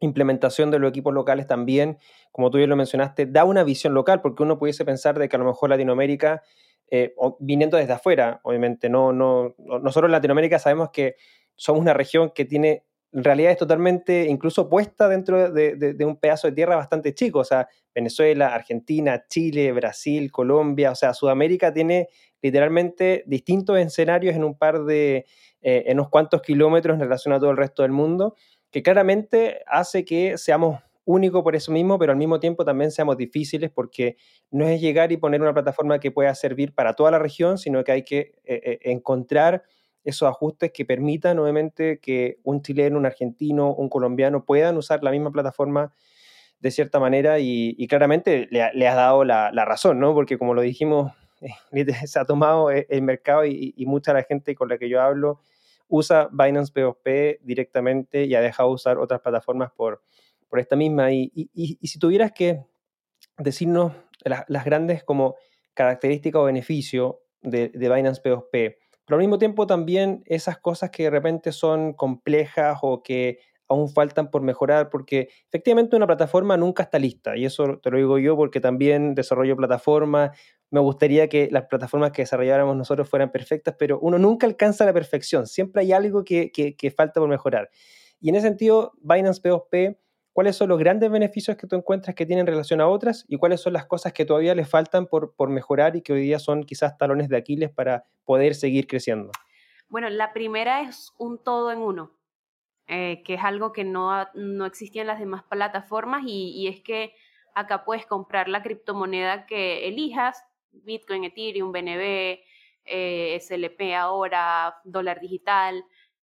implementación 0.00 0.70
de 0.70 0.78
los 0.78 0.90
equipos 0.90 1.14
locales 1.14 1.46
también, 1.46 1.98
como 2.32 2.50
tú 2.50 2.58
ya 2.58 2.66
lo 2.66 2.76
mencionaste, 2.76 3.26
da 3.26 3.44
una 3.44 3.64
visión 3.64 3.94
local, 3.94 4.20
porque 4.20 4.42
uno 4.42 4.58
pudiese 4.58 4.84
pensar 4.84 5.18
de 5.18 5.28
que 5.28 5.36
a 5.36 5.38
lo 5.38 5.44
mejor 5.44 5.70
Latinoamérica, 5.70 6.42
eh, 6.90 7.14
viniendo 7.38 7.76
desde 7.76 7.92
afuera, 7.92 8.40
obviamente, 8.42 8.88
no, 8.88 9.12
no, 9.12 9.54
nosotros 9.58 10.08
en 10.08 10.12
Latinoamérica 10.12 10.58
sabemos 10.58 10.90
que 10.90 11.16
somos 11.54 11.80
una 11.80 11.94
región 11.94 12.32
que 12.34 12.44
tiene 12.44 12.84
realidades 13.12 13.58
totalmente 13.58 14.26
incluso 14.28 14.68
puesta 14.68 15.08
dentro 15.08 15.50
de, 15.50 15.96
un 16.04 16.16
pedazo 16.16 16.46
de 16.48 16.54
tierra 16.54 16.76
bastante 16.76 17.14
chico, 17.14 17.40
o 17.40 17.44
sea, 17.44 17.68
Venezuela, 17.94 18.54
Argentina, 18.54 19.24
Chile, 19.28 19.72
Brasil, 19.72 20.30
Colombia, 20.30 20.92
o 20.92 20.94
sea, 20.94 21.12
Sudamérica 21.12 21.72
tiene 21.72 22.08
literalmente 22.40 23.24
distintos 23.26 23.78
escenarios 23.78 24.36
en 24.36 24.44
un 24.44 24.56
par 24.56 24.84
de, 24.84 25.26
eh, 25.60 25.84
en 25.86 25.98
unos 25.98 26.08
cuantos 26.08 26.40
kilómetros 26.40 26.94
en 26.94 27.00
relación 27.00 27.34
a 27.34 27.40
todo 27.40 27.50
el 27.50 27.56
resto 27.56 27.82
del 27.82 27.92
mundo, 27.92 28.36
que 28.70 28.82
claramente 28.82 29.62
hace 29.66 30.04
que 30.04 30.38
seamos 30.38 30.80
únicos 31.04 31.42
por 31.42 31.56
eso 31.56 31.72
mismo, 31.72 31.98
pero 31.98 32.12
al 32.12 32.18
mismo 32.18 32.38
tiempo 32.38 32.64
también 32.64 32.90
seamos 32.90 33.16
difíciles 33.16 33.70
porque 33.70 34.16
no 34.50 34.66
es 34.66 34.80
llegar 34.80 35.10
y 35.12 35.16
poner 35.16 35.40
una 35.42 35.52
plataforma 35.52 35.98
que 35.98 36.10
pueda 36.10 36.34
servir 36.34 36.74
para 36.74 36.94
toda 36.94 37.10
la 37.10 37.18
región, 37.18 37.58
sino 37.58 37.82
que 37.82 37.92
hay 37.92 38.02
que 38.04 38.18
eh, 38.44 38.60
eh, 38.64 38.78
encontrar 38.84 39.64
esos 40.04 40.28
ajustes 40.28 40.72
que 40.72 40.84
permitan 40.84 41.36
nuevamente 41.36 41.98
que 41.98 42.38
un 42.42 42.62
chileno, 42.62 42.96
un 42.96 43.06
argentino, 43.06 43.74
un 43.74 43.88
colombiano 43.88 44.44
puedan 44.44 44.76
usar 44.76 45.02
la 45.02 45.10
misma 45.10 45.30
plataforma 45.30 45.92
de 46.60 46.70
cierta 46.70 47.00
manera 47.00 47.38
y, 47.38 47.86
claramente 47.88 48.46
le, 48.50 48.62
has 48.62 48.96
dado 48.96 49.24
la, 49.24 49.50
razón, 49.64 49.98
¿no? 49.98 50.14
Porque 50.14 50.38
como 50.38 50.54
lo 50.54 50.60
dijimos, 50.60 51.12
se 52.06 52.18
ha 52.18 52.24
tomado 52.24 52.70
el 52.70 53.02
mercado 53.02 53.44
y, 53.46 53.74
y 53.76 53.86
mucha 53.86 54.12
la 54.12 54.22
gente 54.22 54.54
con 54.54 54.68
la 54.68 54.78
que 54.78 54.88
yo 54.88 55.00
hablo 55.00 55.40
usa 55.90 56.30
Binance 56.32 56.72
P2P 56.72 57.40
directamente 57.42 58.24
y 58.24 58.34
ha 58.34 58.40
dejado 58.40 58.70
usar 58.70 58.98
otras 58.98 59.20
plataformas 59.20 59.70
por, 59.72 60.02
por 60.48 60.58
esta 60.58 60.76
misma. 60.76 61.12
Y, 61.12 61.50
si 61.82 61.98
tuvieras 61.98 62.32
que 62.32 62.64
decirnos 63.36 63.92
las 64.24 64.64
grandes 64.64 65.04
como 65.04 65.36
características 65.74 66.40
o 66.40 66.44
beneficios 66.44 67.16
de, 67.42 67.68
de 67.68 67.94
Binance 67.94 68.22
P2P, 68.22 68.76
pero 69.04 69.16
al 69.16 69.20
mismo 69.20 69.38
tiempo 69.38 69.66
también 69.66 70.22
esas 70.26 70.58
cosas 70.58 70.90
que 70.90 71.04
de 71.04 71.10
repente 71.10 71.50
son 71.52 71.94
complejas 71.94 72.78
o 72.82 73.02
que 73.02 73.40
aún 73.70 73.88
faltan 73.88 74.30
por 74.30 74.42
mejorar, 74.42 74.90
porque 74.90 75.28
efectivamente 75.46 75.96
una 75.96 76.06
plataforma 76.06 76.56
nunca 76.56 76.82
está 76.82 76.98
lista, 76.98 77.36
y 77.36 77.44
eso 77.44 77.78
te 77.78 77.90
lo 77.90 77.98
digo 77.98 78.18
yo 78.18 78.36
porque 78.36 78.60
también 78.60 79.14
desarrollo 79.14 79.56
plataformas, 79.56 80.36
me 80.70 80.80
gustaría 80.80 81.28
que 81.28 81.48
las 81.50 81.66
plataformas 81.66 82.12
que 82.12 82.22
desarrolláramos 82.22 82.76
nosotros 82.76 83.08
fueran 83.08 83.30
perfectas, 83.30 83.74
pero 83.78 83.98
uno 84.00 84.18
nunca 84.18 84.46
alcanza 84.46 84.84
la 84.84 84.92
perfección, 84.92 85.46
siempre 85.46 85.82
hay 85.82 85.92
algo 85.92 86.24
que, 86.24 86.94
falta 86.96 87.20
por 87.20 87.28
mejorar. 87.28 87.70
Y 88.20 88.28
en 88.28 88.36
ese 88.36 88.48
sentido, 88.48 88.92
Binance 89.00 89.42
P2P, 89.42 89.98
¿cuáles 90.32 90.56
son 90.56 90.68
los 90.68 90.78
grandes 90.78 91.10
beneficios 91.10 91.56
que 91.56 91.66
tú 91.66 91.74
encuentras 91.74 92.14
que 92.14 92.26
tienen 92.26 92.46
relación 92.46 92.80
a 92.80 92.88
otras 92.88 93.24
y 93.28 93.36
cuáles 93.36 93.60
son 93.60 93.72
las 93.72 93.86
cosas 93.86 94.12
que 94.12 94.24
todavía 94.24 94.54
les 94.54 94.68
faltan 94.68 95.06
por, 95.06 95.34
por 95.34 95.50
mejorar 95.50 95.96
y 95.96 96.02
que 96.02 96.12
hoy 96.12 96.22
día 96.22 96.38
son 96.38 96.62
quizás 96.62 96.96
talones 96.96 97.28
de 97.28 97.36
Aquiles 97.36 97.70
para 97.70 98.04
poder 98.24 98.54
seguir 98.54 98.86
creciendo? 98.86 99.32
Bueno, 99.88 100.08
la 100.08 100.32
primera 100.32 100.82
es 100.82 101.12
un 101.18 101.42
todo 101.42 101.72
en 101.72 101.78
uno, 101.78 102.12
eh, 102.86 103.22
que 103.24 103.34
es 103.34 103.40
algo 103.42 103.72
que 103.72 103.82
no, 103.82 104.28
no 104.34 104.66
existía 104.66 105.00
en 105.00 105.08
las 105.08 105.18
demás 105.18 105.42
plataformas 105.42 106.22
y, 106.24 106.52
y 106.52 106.68
es 106.68 106.80
que 106.80 107.12
acá 107.54 107.84
puedes 107.84 108.06
comprar 108.06 108.48
la 108.48 108.62
criptomoneda 108.62 109.46
que 109.46 109.88
elijas, 109.88 110.44
Bitcoin, 110.72 111.24
Ethereum, 111.24 111.72
BNB, 111.72 112.40
eh, 112.84 113.38
SLP 113.40 113.94
ahora, 113.94 114.80
dólar 114.84 115.20
digital, 115.20 115.84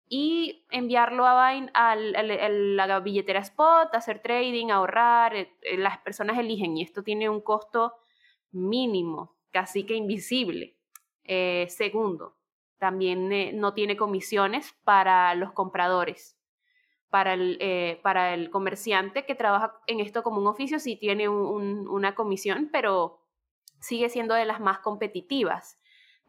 y 0.07 0.65
enviarlo 0.69 1.25
a, 1.25 1.49
a, 1.49 1.95
la 1.95 2.99
billetera 2.99 3.39
spot, 3.39 3.95
hacer 3.95 4.21
trading, 4.21 4.69
ahorrar. 4.69 5.35
Eh, 5.35 5.51
eh, 5.61 5.77
las 5.77 5.97
personas 5.99 6.37
eligen 6.37 6.77
y 6.77 6.83
esto 6.83 7.03
tiene 7.03 7.29
un 7.29 7.41
costo 7.41 7.93
mínimo, 8.51 9.35
casi 9.51 9.85
que 9.85 9.95
invisible. 9.95 10.77
segundo, 11.67 12.37
también 12.77 13.59
no 13.59 13.73
tiene 13.73 13.97
comisiones 13.97 14.75
para 14.83 15.33
los 15.35 15.51
compradores. 15.53 16.37
Para 17.09 17.33
el, 17.33 17.99
para 18.01 18.33
el 18.33 18.49
comerciante 18.49 19.25
que 19.25 19.35
trabaja 19.35 19.79
en 19.85 19.99
esto 19.99 20.23
como 20.23 20.41
un 20.41 20.47
oficio, 20.47 20.79
sí 20.79 20.95
tiene 20.95 21.29
una 21.29 22.15
comisión, 22.15 22.69
pero 22.71 23.22
sigue 23.83 24.07
siendo 24.07 24.33
de 24.33 24.45
las 24.45 24.61
más 24.61 24.79
competitivas. 24.79 25.77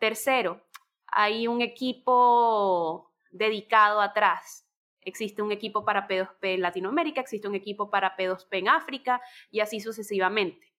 Tercero, 0.00 0.60
hay 1.06 1.46
un 1.46 1.62
equipo 1.62 3.12
dedicado 3.30 4.00
atrás. 4.00 4.68
Existe 5.02 5.40
un 5.40 5.52
equipo 5.52 5.84
para 5.84 6.08
P2P 6.08 6.54
en 6.54 6.62
Latinoamérica, 6.62 7.20
existe 7.20 7.46
un 7.46 7.54
equipo 7.54 7.90
para 7.90 8.16
P2P 8.16 8.58
en 8.58 8.68
África 8.68 9.20
y 9.52 9.60
así 9.60 9.78
sucesivamente. 9.78 10.72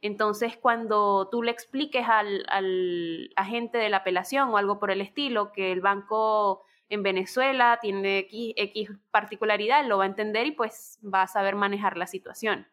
Entonces, 0.00 0.56
cuando 0.56 1.28
tú 1.28 1.42
le 1.42 1.50
expliques 1.50 2.06
al, 2.08 3.30
agente 3.34 3.78
de 3.78 3.88
la 3.88 3.98
apelación 3.98 4.50
o 4.50 4.56
algo 4.56 4.78
por 4.78 4.90
el 4.92 5.00
estilo 5.00 5.52
que 5.52 5.72
el 5.72 5.80
banco 5.80 6.64
en 6.88 7.02
Venezuela 7.02 7.78
tiene 7.82 8.18
X, 8.18 8.52
X 8.56 8.90
particularidad, 9.10 9.84
lo 9.86 9.98
va 9.98 10.04
a 10.04 10.08
entender 10.08 10.46
y 10.46 10.52
pues 10.52 11.00
va 11.02 11.22
a 11.22 11.26
saber 11.26 11.56
manejar 11.56 11.96
la 11.96 12.06
situación. 12.06 12.66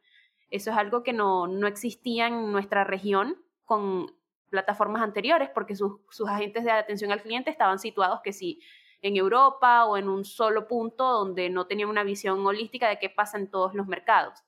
Eso 0.50 0.72
es 0.72 0.78
algo 0.78 1.04
que 1.04 1.14
no, 1.14 1.46
existía 1.68 2.28
en 2.28 2.52
nuestra 2.52 2.84
región 2.84 3.38
con 3.66 4.12
plataformas 4.50 5.04
anteriores 5.04 5.50
porque 5.54 5.76
sus, 5.76 6.00
agentes 6.28 6.64
de 6.64 6.72
atención 6.72 7.12
al 7.12 7.22
cliente 7.22 7.52
estaban 7.52 7.78
situados 7.80 8.22
que 8.24 8.34
sí 8.34 8.60
en 9.02 9.16
Europa 9.16 9.86
o 9.86 9.96
en 9.96 10.10
un 10.10 10.26
solo 10.26 10.68
punto 10.68 11.10
donde 11.10 11.50
no 11.50 11.68
tenían 11.68 11.90
una 11.90 12.04
visión 12.04 12.46
holística 12.46 12.90
de 12.90 13.00
qué 13.00 13.10
pasa 13.10 13.38
en 13.38 13.50
todos 13.50 13.74
los 13.74 13.88
mercados. 13.88 14.44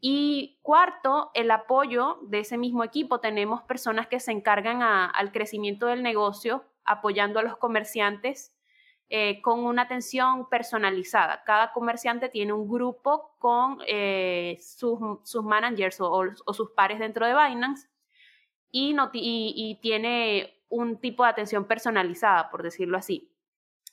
Y 0.00 0.58
cuarto, 0.62 1.30
el 1.34 1.50
apoyo 1.50 2.18
de 2.22 2.40
ese 2.40 2.58
mismo 2.58 2.82
equipo. 2.84 3.20
Tenemos 3.20 3.62
personas 3.62 4.08
que 4.08 4.20
se 4.20 4.32
encargan 4.32 4.82
al 4.82 5.32
crecimiento 5.32 5.86
del 5.86 6.02
negocio, 6.02 6.64
apoyando 6.84 7.38
a 7.38 7.42
los 7.42 7.56
comerciantes 7.56 8.55
eh, 9.08 9.40
con 9.40 9.64
una 9.64 9.82
atención 9.82 10.48
personalizada. 10.48 11.44
Cada 11.44 11.72
comerciante 11.72 12.28
tiene 12.28 12.52
un 12.52 12.68
grupo 12.68 13.36
con 13.38 13.78
eh, 13.86 14.58
sus, 14.60 14.98
sus, 15.22 15.44
managers 15.44 16.00
o, 16.00 16.24
sus 16.52 16.70
pares 16.72 16.98
dentro 16.98 17.24
de 17.24 17.32
Binance 17.32 17.88
y, 18.72 19.78
tiene 19.80 20.60
un 20.68 20.98
tipo 21.00 21.22
de 21.22 21.30
atención 21.30 21.66
personalizada, 21.66 22.50
por 22.50 22.64
decirlo 22.64 22.98
así. 22.98 23.30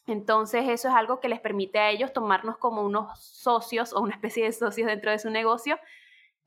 Entonces 0.07 0.67
eso 0.67 0.89
es 0.89 0.95
algo 0.95 1.19
que 1.19 1.29
les 1.29 1.39
permite 1.39 1.77
a 1.77 1.91
ellos 1.91 2.11
tomarnos 2.11 2.57
como 2.57 2.81
unos 2.81 3.19
socios 3.19 3.93
o 3.93 4.01
una 4.01 4.15
especie 4.15 4.45
de 4.45 4.51
socios 4.51 4.87
dentro 4.87 5.11
de 5.11 5.19
su 5.19 5.29
negocio 5.29 5.79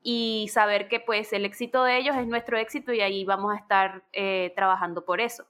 y 0.01 0.49
saber 0.51 0.89
que 0.89 0.99
pues 0.99 1.31
el 1.33 1.45
éxito 1.45 1.83
de 1.83 1.97
ellos 1.97 2.15
es 2.17 2.27
nuestro 2.27 2.57
éxito 2.57 2.93
y 2.93 2.99
ahí 2.99 3.23
vamos 3.23 3.53
a 3.53 3.57
estar 3.57 4.03
eh, 4.13 4.51
trabajando 4.55 5.05
por 5.05 5.21
eso. 5.21 5.45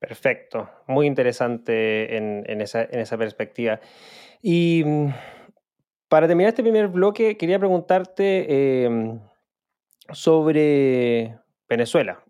Perfecto, 0.00 0.70
muy 0.86 1.06
interesante 1.06 2.16
en, 2.16 2.60
esa, 2.62 3.18
perspectiva. 3.18 3.80
Y 4.40 4.82
mm, 4.82 5.08
para 6.08 6.26
terminar 6.26 6.48
este 6.48 6.62
primer 6.62 6.88
bloque, 6.88 7.36
quería 7.36 7.58
preguntarte 7.58 8.84
em, 8.84 9.20
sobre 10.10 11.38
Venezuela. 11.68 12.24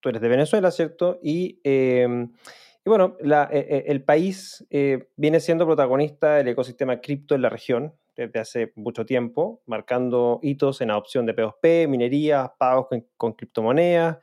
Tú 0.00 0.08
eres 0.08 0.20
de 0.20 0.28
Venezuela, 0.28 0.72
¿cierto? 0.72 1.20
Y, 1.22 1.60
em, 1.62 2.32
bueno, 2.84 3.16
e, 3.20 3.58
e, 3.58 3.84
el 3.86 4.02
país 4.02 4.66
eh, 4.70 5.08
viene 5.14 5.38
siendo 5.38 5.64
protagonista 5.64 6.34
del 6.34 6.48
ecosistema 6.48 7.00
cripto 7.00 7.36
en 7.36 7.42
la 7.42 7.50
región 7.50 7.94
desde 8.16 8.40
hace 8.40 8.72
mucho 8.74 9.06
tiempo, 9.06 9.62
marcando 9.66 10.40
hitos 10.42 10.80
en 10.80 10.90
adopción 10.90 11.24
de 11.24 11.36
P2P, 11.36 11.86
minería, 11.86 12.52
pagos 12.58 12.88
con, 12.88 13.06
con 13.16 13.34
criptomonedas. 13.34 14.18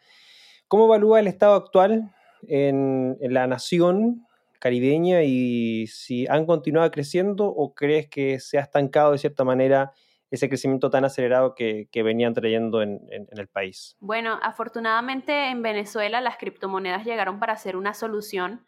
¿Cómo 0.67 0.85
evalúa 0.85 1.21
el 1.21 1.27
estado 1.27 1.55
actual 1.55 2.13
en, 2.47 3.17
la 3.21 3.47
nación 3.47 4.25
caribeña 4.60 5.23
y 5.23 5.88
si 5.88 6.25
han 6.27 6.45
continuado 6.45 6.89
creciendo 6.91 7.47
o 7.47 7.73
crees 7.73 8.08
que 8.08 8.39
se 8.39 8.58
ha 8.58 8.62
estancado 8.62 9.12
de 9.12 9.17
cierta 9.17 9.43
manera 9.43 9.91
ese 10.32 10.49
crecimiento 10.49 10.89
tan 10.89 11.06
acelerado 11.06 11.53
que, 11.53 11.88
venían 11.93 12.34
trayendo 12.34 12.82
en, 12.82 13.01
el 13.10 13.47
país? 13.47 13.97
Bueno, 13.99 14.39
afortunadamente 14.41 15.49
en 15.49 15.62
Venezuela 15.62 16.21
las 16.21 16.38
criptomonedas 16.38 17.06
llegaron 17.06 17.39
para 17.39 17.56
ser 17.58 17.75
una 17.75 17.93
solución 17.93 18.65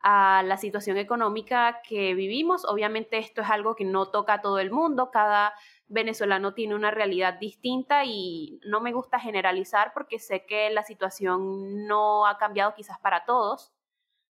a 0.00 0.42
la 0.44 0.56
situación 0.56 0.98
económica 0.98 1.80
que 1.88 2.14
vivimos. 2.14 2.64
Obviamente 2.64 3.18
esto 3.18 3.40
es 3.42 3.50
algo 3.50 3.74
que 3.74 3.84
no 3.84 4.06
toca 4.06 4.34
a 4.34 4.40
todo 4.40 4.58
el 4.58 4.70
mundo, 4.70 5.10
cada 5.10 5.52
venezolano 5.88 6.54
tiene 6.54 6.74
una 6.74 6.90
realidad 6.90 7.34
distinta 7.34 8.04
y 8.04 8.60
no 8.64 8.80
me 8.80 8.92
gusta 8.92 9.20
generalizar 9.20 9.92
porque 9.94 10.18
sé 10.18 10.44
que 10.44 10.70
la 10.70 10.82
situación 10.82 11.86
no 11.86 12.26
ha 12.26 12.38
cambiado 12.38 12.74
quizás 12.74 12.98
para 12.98 13.24
todos, 13.24 13.72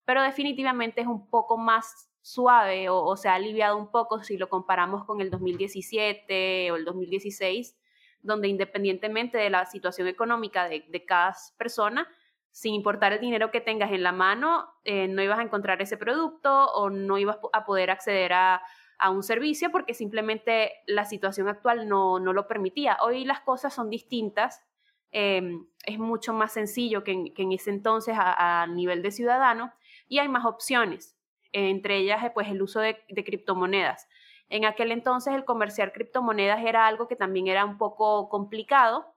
pero 0.05 0.23
definitivamente 0.23 1.01
es 1.01 1.07
un 1.07 1.29
poco 1.31 1.57
más 1.57 2.11
suave 2.21 2.89
o, 2.89 3.17
se 3.17 3.29
ha 3.29 3.35
aliviado 3.35 3.77
un 3.77 3.91
poco 3.91 4.23
si 4.23 4.37
lo 4.37 4.49
comparamos 4.49 5.05
con 5.05 5.21
el 5.21 5.31
2017 5.31 6.73
o 6.73 6.77
el 6.77 6.85
2016, 6.85 7.79
donde 8.21 8.49
independientemente 8.49 9.39
de 9.39 9.49
la 9.49 9.65
situación 9.65 10.09
económica 10.09 10.69
de, 10.69 11.05
cada 11.07 11.35
persona, 11.57 12.09
sin 12.51 12.75
importar 12.75 13.13
el 13.13 13.21
dinero 13.21 13.51
que 13.51 13.61
tengas 13.61 13.93
en 13.93 14.03
la 14.03 14.13
mano, 14.13 14.69
eh, 14.85 15.09
no 15.09 15.23
ibas 15.23 15.39
a 15.39 15.43
encontrar 15.43 15.81
ese 15.81 15.97
producto 15.97 16.67
o 16.73 16.91
no 16.91 17.17
ibas 17.19 17.39
a 17.53 17.65
poder 17.65 17.91
acceder 17.91 18.33
a, 18.33 18.63
a 18.99 19.11
un 19.11 19.23
servicio 19.23 19.71
porque 19.71 19.95
simplemente 19.95 20.73
la 20.87 21.05
situación 21.05 21.49
actual 21.49 21.89
no, 21.89 22.19
no 22.19 22.33
lo 22.33 22.47
permitía. 22.49 22.97
Hoy 23.03 23.25
las 23.25 23.41
cosas 23.41 23.75
son 23.75 23.91
distintas, 23.91 24.65
em, 25.11 25.67
es 25.85 25.99
mucho 25.99 26.33
más 26.33 26.53
sencillo 26.53 27.05
que 27.05 27.33
en, 27.37 27.53
ese 27.53 27.71
entonces 27.71 28.17
a, 28.19 28.67
nivel 28.67 29.03
de 29.03 29.11
ciudadano 29.11 29.73
y 30.09 30.19
hay 30.19 30.29
más 30.29 30.45
opciones, 30.45 31.17
entre 31.53 31.99
ellas 31.99 32.23
eh, 32.25 32.31
pues 32.33 32.49
el 32.49 32.63
uso 32.63 32.81
de, 32.81 32.99
de 33.09 33.25
criptomonedas. 33.25 34.09
En 34.49 34.65
aquel 34.65 34.93
entonces 34.93 35.35
el 35.35 35.45
comerciar 35.45 35.93
criptomonedas 35.93 36.63
era 36.65 36.87
algo 36.87 37.09
que 37.09 37.17
también 37.17 37.49
era 37.49 37.65
un 37.65 37.79
poco 37.79 38.29
complicado, 38.29 39.15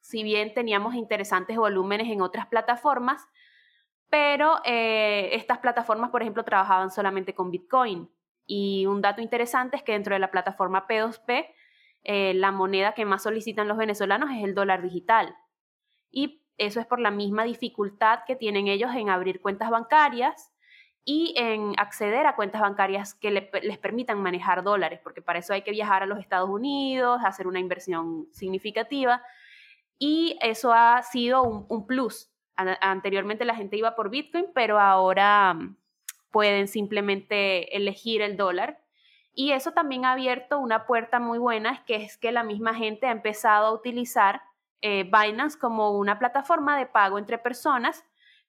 si 0.00 0.22
bien 0.22 0.54
teníamos 0.54 0.94
interesantes 0.94 1.56
volúmenes 1.56 2.08
en 2.08 2.20
otras 2.20 2.46
plataformas, 2.46 3.28
pero 4.10 4.60
eh, 4.64 5.30
estas 5.32 5.58
plataformas, 5.58 6.10
por 6.10 6.20
ejemplo, 6.20 6.44
trabajaban 6.44 6.90
solamente 6.90 7.32
con 7.32 7.50
Bitcoin. 7.50 8.10
Y 8.52 8.84
un 8.86 9.00
dato 9.00 9.22
interesante 9.22 9.76
es 9.76 9.84
que 9.84 9.92
dentro 9.92 10.12
de 10.12 10.18
la 10.18 10.32
plataforma 10.32 10.88
P2P, 10.88 11.46
eh, 12.02 12.34
la 12.34 12.50
moneda 12.50 12.94
que 12.94 13.04
más 13.04 13.22
solicitan 13.22 13.68
los 13.68 13.76
venezolanos 13.78 14.28
es 14.32 14.42
el 14.42 14.56
dólar 14.56 14.82
digital. 14.82 15.36
Y 16.10 16.42
eso 16.58 16.80
es 16.80 16.86
por 16.86 16.98
la 16.98 17.12
misma 17.12 17.44
dificultad 17.44 18.24
que 18.26 18.34
tienen 18.34 18.66
ellos 18.66 18.90
en 18.96 19.08
abrir 19.08 19.40
cuentas 19.40 19.70
bancarias 19.70 20.52
y 21.04 21.32
en 21.36 21.74
acceder 21.78 22.26
a 22.26 22.34
cuentas 22.34 22.60
bancarias 22.60 23.14
que 23.14 23.30
les 23.30 23.78
permitan 23.78 24.20
manejar 24.20 24.64
dólares, 24.64 24.98
porque 25.00 25.22
para 25.22 25.38
eso 25.38 25.54
hay 25.54 25.62
que 25.62 25.70
viajar 25.70 26.02
a 26.02 26.06
los 26.06 26.18
Estados 26.18 26.50
Unidos, 26.50 27.20
hacer 27.24 27.46
una 27.46 27.60
inversión 27.60 28.26
significativa. 28.32 29.22
Y 29.96 30.36
eso 30.42 30.72
ha 30.72 31.00
sido 31.02 31.44
un, 31.44 31.66
un 31.68 31.86
plus. 31.86 32.32
Anteriormente 32.56 33.44
la 33.44 33.54
gente 33.54 33.76
iba 33.76 33.94
por 33.94 34.10
Bitcoin, 34.10 34.46
pero 34.52 34.80
ahora 34.80 35.56
pueden 36.30 36.68
simplemente 36.68 37.76
elegir 37.76 38.22
el 38.22 38.36
dólar. 38.36 38.80
Y 39.34 39.52
eso 39.52 39.72
también 39.72 40.04
ha 40.04 40.12
abierto 40.12 40.58
una 40.58 40.86
puerta 40.86 41.20
muy 41.20 41.38
buena, 41.38 41.84
que 41.84 41.96
es 41.96 42.16
que 42.16 42.32
la 42.32 42.42
misma 42.42 42.74
gente 42.74 43.06
ha 43.06 43.12
empezado 43.12 43.66
a 43.66 43.72
utilizar 43.72 44.42
eh, 44.82 45.04
Binance 45.04 45.58
como 45.58 45.92
una 45.92 46.18
plataforma 46.18 46.78
de 46.78 46.86
pago 46.86 47.18
entre 47.18 47.38
personas, 47.38 48.04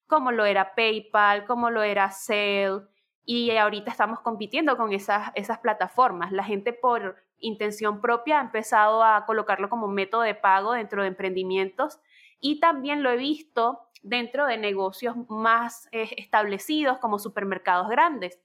como 0.07 0.31
lo 0.31 0.45
era 0.45 0.75
PayPal, 0.75 1.45
como 1.45 1.69
lo 1.69 1.83
era 1.83 2.09
Sale, 2.09 2.81
y 3.23 3.51
ahorita 3.51 3.91
estamos 3.91 4.19
compitiendo 4.21 4.75
con 4.77 4.91
esas, 4.93 5.31
esas 5.35 5.59
plataformas. 5.59 6.31
La 6.31 6.43
gente 6.43 6.73
por 6.73 7.17
intención 7.37 8.01
propia 8.01 8.39
ha 8.39 8.41
empezado 8.41 9.03
a 9.03 9.25
colocarlo 9.25 9.69
como 9.69 9.87
método 9.87 10.21
de 10.21 10.35
pago 10.35 10.73
dentro 10.73 11.01
de 11.01 11.09
emprendimientos 11.09 11.99
y 12.39 12.59
también 12.59 13.03
lo 13.03 13.11
he 13.11 13.17
visto 13.17 13.79
dentro 14.01 14.45
de 14.45 14.57
negocios 14.57 15.15
más 15.29 15.87
eh, 15.91 16.09
establecidos 16.17 16.97
como 16.99 17.19
supermercados 17.19 17.87
grandes. 17.89 18.39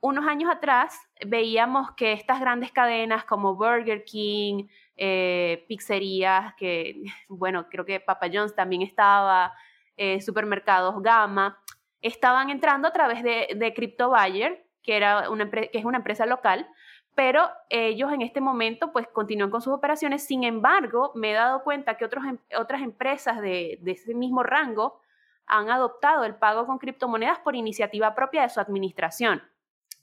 Unos 0.00 0.26
años 0.26 0.50
atrás 0.50 0.98
veíamos 1.26 1.92
que 1.92 2.12
estas 2.12 2.40
grandes 2.40 2.72
cadenas 2.72 3.24
como 3.24 3.54
Burger 3.54 4.04
King, 4.04 4.66
eh, 4.96 5.64
pizzerías, 5.68 6.54
que 6.54 7.02
bueno, 7.28 7.68
creo 7.68 7.84
que 7.84 8.00
Papa 8.00 8.28
John's 8.32 8.54
también 8.54 8.82
estaba, 8.82 9.54
eh, 9.96 10.20
supermercados 10.20 11.02
Gama, 11.02 11.58
estaban 12.00 12.50
entrando 12.50 12.88
a 12.88 12.92
través 12.92 13.22
de, 13.22 13.48
de 13.56 13.74
Crypto 13.74 14.10
Buyer, 14.10 14.66
que, 14.82 14.96
era 14.96 15.30
una 15.30 15.50
que 15.50 15.70
es 15.72 15.84
una 15.84 15.98
empresa 15.98 16.26
local, 16.26 16.68
pero 17.14 17.48
ellos 17.70 18.12
en 18.12 18.22
este 18.22 18.40
momento 18.40 18.92
pues 18.92 19.06
continúan 19.08 19.50
con 19.50 19.62
sus 19.62 19.72
operaciones. 19.72 20.26
Sin 20.26 20.42
embargo, 20.42 21.12
me 21.14 21.30
he 21.30 21.34
dado 21.34 21.62
cuenta 21.62 21.96
que 21.96 22.04
otros, 22.04 22.24
em, 22.24 22.38
otras 22.58 22.82
empresas 22.82 23.40
de, 23.40 23.80
ese 23.86 24.14
mismo 24.14 24.42
rango 24.42 25.00
han 25.46 25.70
adoptado 25.70 26.24
el 26.24 26.34
pago 26.34 26.66
con 26.66 26.78
criptomonedas 26.78 27.38
por 27.38 27.54
iniciativa 27.54 28.14
propia 28.14 28.42
de 28.42 28.48
su 28.48 28.60
administración. 28.60 29.42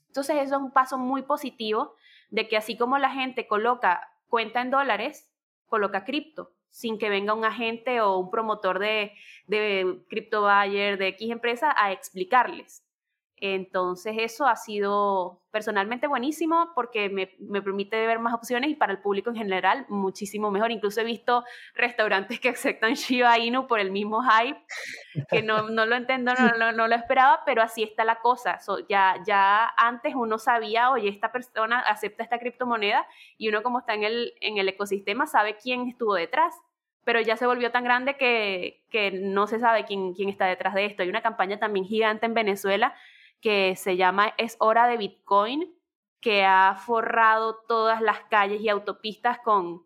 Entonces 0.06 0.36
eso 0.36 0.56
es 0.56 0.62
un 0.62 0.70
paso 0.70 0.98
muy 0.98 1.22
positivo 1.22 1.94
de 2.30 2.48
que 2.48 2.56
así 2.56 2.76
como 2.76 2.98
la 2.98 3.10
gente 3.10 3.46
coloca 3.46 4.12
cuenta 4.28 4.62
en 4.62 4.70
dólares, 4.70 5.30
coloca 5.66 6.04
cripto, 6.04 6.52
sin 6.70 6.98
que 6.98 7.10
venga 7.10 7.34
un 7.34 7.44
agente 7.44 8.00
o 8.00 8.16
un 8.16 8.30
promotor 8.30 8.78
de, 8.78 9.12
de 9.46 10.02
Crypto 10.08 10.42
Buyer, 10.42 10.96
de 10.96 11.08
X 11.08 11.30
empresa, 11.30 11.74
a 11.76 11.92
explicarles. 11.92 12.82
Entonces 13.44 14.14
eso 14.20 14.46
ha 14.46 14.54
sido 14.54 15.42
personalmente 15.50 16.06
buenísimo 16.06 16.70
porque 16.76 17.08
me, 17.08 17.34
me, 17.40 17.60
permite 17.60 18.06
ver 18.06 18.20
más 18.20 18.34
opciones 18.34 18.70
y 18.70 18.76
para 18.76 18.92
el 18.92 19.00
público 19.00 19.30
en 19.30 19.36
general 19.36 19.84
muchísimo 19.88 20.52
mejor. 20.52 20.70
Incluso 20.70 21.00
he 21.00 21.04
visto 21.04 21.42
restaurantes 21.74 22.38
que 22.38 22.50
aceptan 22.50 22.94
Shiba 22.94 23.36
Inu 23.40 23.66
por 23.66 23.80
el 23.80 23.90
mismo 23.90 24.22
hype, 24.22 24.60
que 25.28 25.42
no, 25.42 25.68
no 25.70 25.86
lo 25.86 25.96
entiendo, 25.96 26.32
no, 26.56 26.70
no, 26.70 26.86
lo 26.86 26.94
esperaba, 26.94 27.40
pero 27.44 27.62
así 27.62 27.82
está 27.82 28.04
la 28.04 28.20
cosa. 28.20 28.60
ya, 28.88 29.16
ya 29.26 29.72
antes 29.76 30.14
uno 30.14 30.38
sabía, 30.38 30.92
oye, 30.92 31.08
esta 31.08 31.32
persona 31.32 31.80
acepta 31.80 32.22
esta 32.22 32.38
criptomoneda 32.38 33.04
y 33.38 33.48
uno 33.48 33.64
como 33.64 33.80
está 33.80 33.94
en 33.94 34.04
el, 34.04 34.34
en 34.40 34.58
el 34.58 34.68
ecosistema 34.68 35.26
sabe 35.26 35.56
quién 35.56 35.88
estuvo 35.88 36.14
detrás 36.14 36.54
pero 37.04 37.20
ya 37.20 37.36
se 37.36 37.46
volvió 37.46 37.72
tan 37.72 37.82
grande 37.82 38.16
que, 38.16 38.84
que 38.88 39.10
no 39.10 39.48
se 39.48 39.58
sabe 39.58 39.84
quién, 39.84 40.14
quién 40.14 40.28
está 40.28 40.46
detrás 40.46 40.72
de 40.72 40.84
esto. 40.84 41.02
Hay 41.02 41.08
una 41.08 41.20
campaña 41.20 41.58
también 41.58 41.84
gigante 41.84 42.26
en 42.26 42.34
Venezuela 42.34 42.94
que 43.42 43.76
se 43.76 43.98
llama 43.98 44.32
Es 44.38 44.56
hora 44.60 44.86
de 44.86 44.96
Bitcoin, 44.96 45.74
que 46.20 46.44
ha 46.44 46.76
forrado 46.76 47.56
todas 47.68 48.00
las 48.00 48.20
calles 48.30 48.62
y 48.62 48.70
autopistas 48.70 49.40
con, 49.40 49.84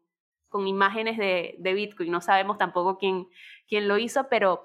con 0.49 0.69
imágenes 0.69 1.17
de, 1.17 1.57
de 1.59 1.75
Bitcoin. 1.75 2.13
No 2.13 2.21
sabemos 2.21 2.59
tampoco 2.59 2.99
quién, 2.99 3.27
quién 3.67 3.89
lo 3.89 3.99
hizo, 3.99 4.29
pero 4.29 4.63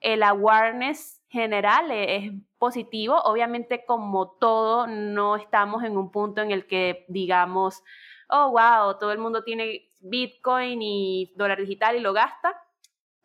el 0.00 0.22
awareness 0.22 1.20
general 1.28 1.90
es, 1.90 2.32
positivo. 2.58 3.20
Obviamente, 3.22 3.84
como 3.84 4.32
todo, 4.40 4.86
no 4.86 5.36
estamos 5.36 5.84
en 5.84 5.96
un 5.96 6.10
punto 6.10 6.40
en 6.40 6.50
el 6.50 6.66
que 6.66 7.04
digamos, 7.08 7.84
oh, 8.28 8.50
wow, 8.50 8.98
todo 8.98 9.12
el 9.12 9.18
mundo 9.18 9.44
tiene 9.44 9.90
Bitcoin 10.00 10.80
y 10.82 11.32
dólar 11.36 11.58
digital 11.58 11.96
y 11.96 12.00
lo 12.00 12.12
gasta 12.12 12.60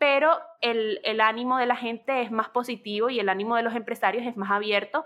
pero 0.04 0.38
el, 0.60 1.00
el 1.06 1.22
ánimo 1.22 1.58
de 1.58 1.66
la 1.66 1.78
gente 1.78 2.24
es 2.24 2.30
más 2.30 2.50
positivo 2.50 3.10
y 3.10 3.22
el 3.22 3.30
ánimo 3.30 3.56
de 3.56 3.64
los 3.64 3.74
empresarios 3.74 4.28
es 4.28 4.36
más 4.36 4.52
abierto 4.52 5.06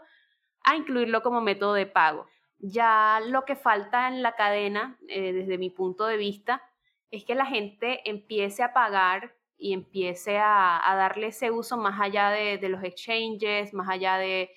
a 0.64 0.76
incluirlo 0.76 1.22
como 1.22 1.40
método 1.40 1.76
de 1.76 1.86
pago. 1.86 2.26
Ya 2.58 3.20
lo 3.24 3.46
que 3.46 3.56
falta 3.56 4.08
en 4.08 4.24
la 4.24 4.34
cadena, 4.34 4.98
eh, 5.08 5.34
desde 5.34 5.60
mi 5.60 5.70
punto 5.70 6.08
de 6.08 6.18
vista, 6.18 6.64
es 7.12 7.26
que 7.26 7.36
la 7.36 7.46
gente 7.46 8.10
empiece 8.10 8.64
a 8.64 8.74
pagar 8.74 9.36
y 9.56 9.74
empiece 9.74 10.40
a, 10.40 10.82
darle 10.84 11.28
ese 11.28 11.52
uso 11.52 11.78
más 11.78 12.02
allá 12.02 12.32
de, 12.32 12.58
los 12.68 12.84
exchanges, 12.84 13.76
más 13.76 13.90
allá 13.90 14.18
de 14.18 14.50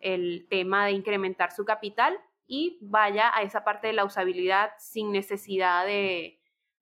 el 0.00 0.48
tema 0.50 0.84
de 0.84 0.92
incrementar 0.92 1.50
su 1.50 1.64
capital 1.64 2.14
y 2.46 2.76
vaya 2.82 3.34
a 3.34 3.40
esa 3.40 3.64
parte 3.64 3.86
de 3.86 3.94
la 3.94 4.04
usabilidad 4.04 4.70
sin 4.78 5.12
necesidad 5.12 5.86
de, 5.86 6.37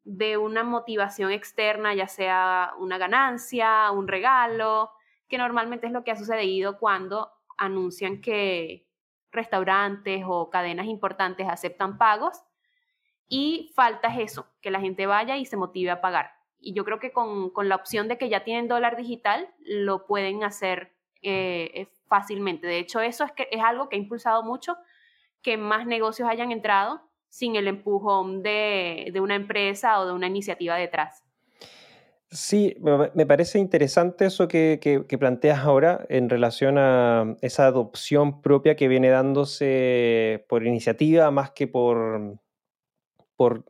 de 0.07 0.37
una 0.37 0.63
motivación 0.63 1.33
externa, 1.33 1.93
ya 1.93 2.07
sea 2.07 2.73
una 2.79 2.97
ganancia, 2.97 3.91
un 3.91 4.07
regalo, 4.07 4.93
que 5.29 5.37
normalmente 5.37 5.89
es 5.89 5.93
lo 5.93 6.05
que 6.05 6.13
ha 6.13 6.17
sucedido 6.17 6.79
cuando 6.79 7.33
anuncian 7.59 8.21
que 8.21 8.87
restaurantes 9.33 10.23
o 10.25 10.49
cadenas 10.49 10.87
importantes 10.87 11.49
aceptan 11.49 11.99
pagos 11.99 12.45
y 13.29 13.73
falta 13.75 14.17
eso, 14.17 14.47
que 14.61 14.71
la 14.71 14.81
gente 14.81 15.07
vaya 15.07 15.37
y 15.37 15.45
se 15.45 15.57
motive 15.57 15.91
a 15.91 16.01
pagar. 16.01 16.31
Y 16.61 16.73
yo 16.73 16.85
creo 16.85 17.01
que 17.01 17.11
con, 17.13 17.51
con 17.51 17.69
la 17.69 17.75
opción 17.75 18.07
de 18.07 18.17
que 18.17 18.29
ya 18.29 18.45
tienen 18.45 18.69
dólar 18.69 18.97
digital, 18.97 19.53
lo 19.59 20.07
pueden 20.07 20.45
hacer 20.45 20.95
eh, 21.21 21.73
eh, 21.75 21.89
fácilmente. 22.07 22.69
De 22.69 22.79
hecho, 22.79 23.01
eso 23.01 23.25
es, 23.25 23.33
que, 23.33 23.49
es 23.51 23.61
algo 23.61 23.89
que 23.89 23.97
ha 23.97 23.99
impulsado 23.99 24.45
mucho 24.45 24.77
que 25.43 25.57
más 25.57 25.85
negocios 25.85 26.29
hayan 26.29 26.53
entrado 26.53 27.06
sin 27.37 27.55
el 27.55 27.69
empujón 27.69 28.43
de, 28.43 29.11
de 29.13 29.21
una 29.21 29.35
empresa 29.35 30.01
o 30.01 30.07
de 30.07 30.13
una 30.15 30.27
iniciativa 30.27 30.77
detrás. 30.77 31.23
Sí, 32.31 32.75
me 32.81 33.27
parece 33.27 33.59
interesante 33.59 34.25
eso 34.25 34.49
que, 34.49 34.81
que, 34.81 35.19
planteas 35.19 35.59
ahora 35.59 36.07
en 36.09 36.31
relación 36.31 36.79
a 36.79 37.37
esa 37.43 37.67
adopción 37.67 38.41
propia 38.41 38.75
que 38.75 38.89
viene 38.89 39.11
dándose 39.11 40.47
por 40.49 40.67
iniciativa 40.67 41.31
más 41.31 41.51
que 41.51 41.69
por, 41.69 42.39
por 43.37 43.65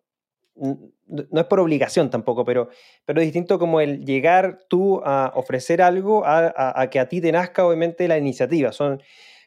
no 0.55 1.41
es 1.41 1.47
por 1.47 1.61
obligación 1.61 2.09
tampoco, 2.09 2.45
pero, 2.45 2.71
pero 3.05 3.21
es 3.21 3.27
distinto 3.27 3.59
como 3.59 3.81
el 3.81 4.05
llegar 4.07 4.61
tú 4.69 5.03
a 5.05 5.33
ofrecer 5.35 5.83
algo 5.83 6.23
a, 6.25 6.89
que 6.91 7.01
a 7.01 7.09
ti 7.09 7.21
te 7.21 7.33
nazca 7.33 7.67
obviamente 7.67 8.09
la 8.09 8.17
iniciativa. 8.17 8.73
Son, 8.73 9.03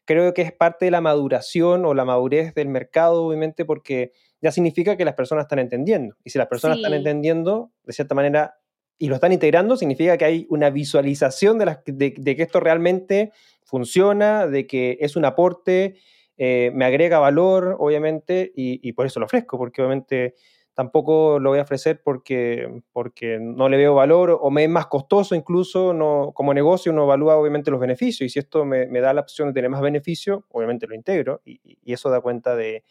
creo 0.10 0.34
que 0.34 0.42
es 0.42 0.52
parte 0.52 0.86
de 0.86 0.92
la 0.92 1.02
maduración 1.02 1.86
o 1.86 1.94
la 1.94 2.04
madurez 2.04 2.56
del 2.56 2.68
mercado, 2.68 3.26
obviamente, 3.26 3.64
porque 3.64 4.12
ya 4.42 4.52
significa 4.52 4.98
que 4.98 5.06
las 5.06 5.14
personas 5.14 5.44
están 5.44 5.60
entendiendo. 5.60 6.16
Y 6.24 6.32
si 6.32 6.40
las 6.40 6.48
personas 6.48 6.78
están 6.78 6.96
entendiendo, 6.96 7.72
de 7.84 7.94
cierta 7.94 8.16
manera, 8.16 8.56
y 8.98 9.08
lo 9.08 9.14
están 9.14 9.34
integrando, 9.34 9.78
significa 9.78 10.18
que 10.18 10.26
hay 10.26 10.48
una 10.50 10.72
visualización 10.72 11.60
de, 11.60 11.78
de, 11.86 12.36
que 12.36 12.42
esto 12.42 12.60
realmente 12.60 13.32
funciona, 13.64 14.48
de 14.48 14.66
que 14.66 14.98
es 15.00 15.16
un 15.16 15.26
aporte, 15.26 15.98
eh, 16.38 16.72
me 16.74 16.86
agrega 16.86 17.20
valor, 17.20 17.76
obviamente, 17.78 18.52
y, 18.56 18.80
y 18.82 18.94
por 18.94 19.06
eso 19.06 19.20
lo 19.20 19.28
ofrezco, 19.28 19.60
porque 19.60 19.84
obviamente 19.84 20.34
tampoco 20.80 21.40
lo 21.40 21.50
voy 21.50 21.60
a 21.60 21.64
ofrecer 21.64 22.00
porque, 22.02 22.82
porque 22.94 23.38
no 23.38 23.68
le 23.68 23.76
veo 23.76 23.96
valor 23.96 24.40
o 24.42 24.50
me 24.50 24.64
es 24.64 24.70
más 24.70 24.88
costoso 24.88 25.36
incluso, 25.36 25.92
no, 25.92 26.32
como 26.34 26.54
negocio 26.54 26.94
uno 26.94 27.04
evalúa 27.04 27.36
obviamente 27.36 27.70
los 27.70 27.82
beneficios 27.82 28.26
y 28.26 28.30
si 28.30 28.40
esto 28.40 28.64
me, 28.64 28.88
da 28.88 29.14
la 29.14 29.20
opción 29.20 29.50
de 29.50 29.56
tener 29.56 29.70
más 29.70 29.82
beneficio, 29.82 30.46
obviamente 30.48 30.88
lo 30.88 30.96
integro 30.96 31.42
y, 31.44 31.60
eso 31.84 32.10
da 32.10 32.22
cuenta 32.22 32.56
de, 32.56 32.86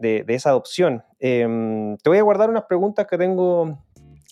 esa 0.00 0.50
adopción. 0.50 1.04
Em, 1.20 1.96
te 1.98 2.10
voy 2.10 2.18
a 2.18 2.22
guardar 2.22 2.50
unas 2.50 2.64
preguntas 2.64 3.06
que 3.06 3.16
tengo 3.16 3.78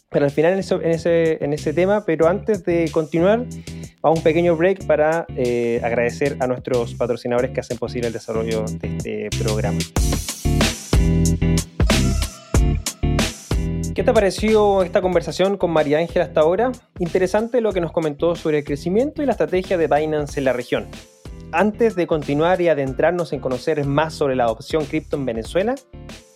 para 0.08 0.24
el 0.24 0.32
final 0.32 0.54
en 0.54 0.58
ese, 0.58 1.44
en 1.44 1.52
ese, 1.52 1.72
tema, 1.72 2.04
pero 2.04 2.26
antes 2.26 2.64
de 2.64 2.90
continuar, 2.90 3.44
a 4.02 4.10
un 4.10 4.20
pequeño 4.20 4.56
break 4.56 4.84
para 4.86 5.26
eh, 5.36 5.80
agradecer 5.84 6.38
a 6.40 6.48
nuestros 6.48 6.94
patrocinadores 6.94 7.52
que 7.52 7.60
hacen 7.60 7.78
posible 7.78 8.08
el 8.08 8.12
desarrollo 8.12 8.64
de 8.64 8.96
este 8.96 9.28
programa. 9.38 9.78
¿Qué 14.00 14.04
te 14.04 14.14
pareció 14.14 14.82
esta 14.82 15.02
conversación 15.02 15.58
con 15.58 15.72
María 15.72 15.98
Ángela 15.98 16.24
hasta 16.24 16.40
ahora? 16.40 16.72
Interesante 16.98 17.60
lo 17.60 17.70
que 17.74 17.82
nos 17.82 17.92
comentó 17.92 18.34
sobre 18.34 18.60
el 18.60 18.64
crecimiento 18.64 19.22
y 19.22 19.26
la 19.26 19.32
estrategia 19.32 19.76
de 19.76 19.88
Binance 19.88 20.40
en 20.40 20.46
la 20.46 20.54
región. 20.54 20.88
Antes 21.52 21.96
de 21.96 22.06
continuar 22.06 22.62
y 22.62 22.68
adentrarnos 22.68 23.34
en 23.34 23.40
conocer 23.40 23.84
más 23.84 24.14
sobre 24.14 24.36
la 24.36 24.44
adopción 24.44 24.86
cripto 24.86 25.18
en 25.18 25.26
Venezuela, 25.26 25.74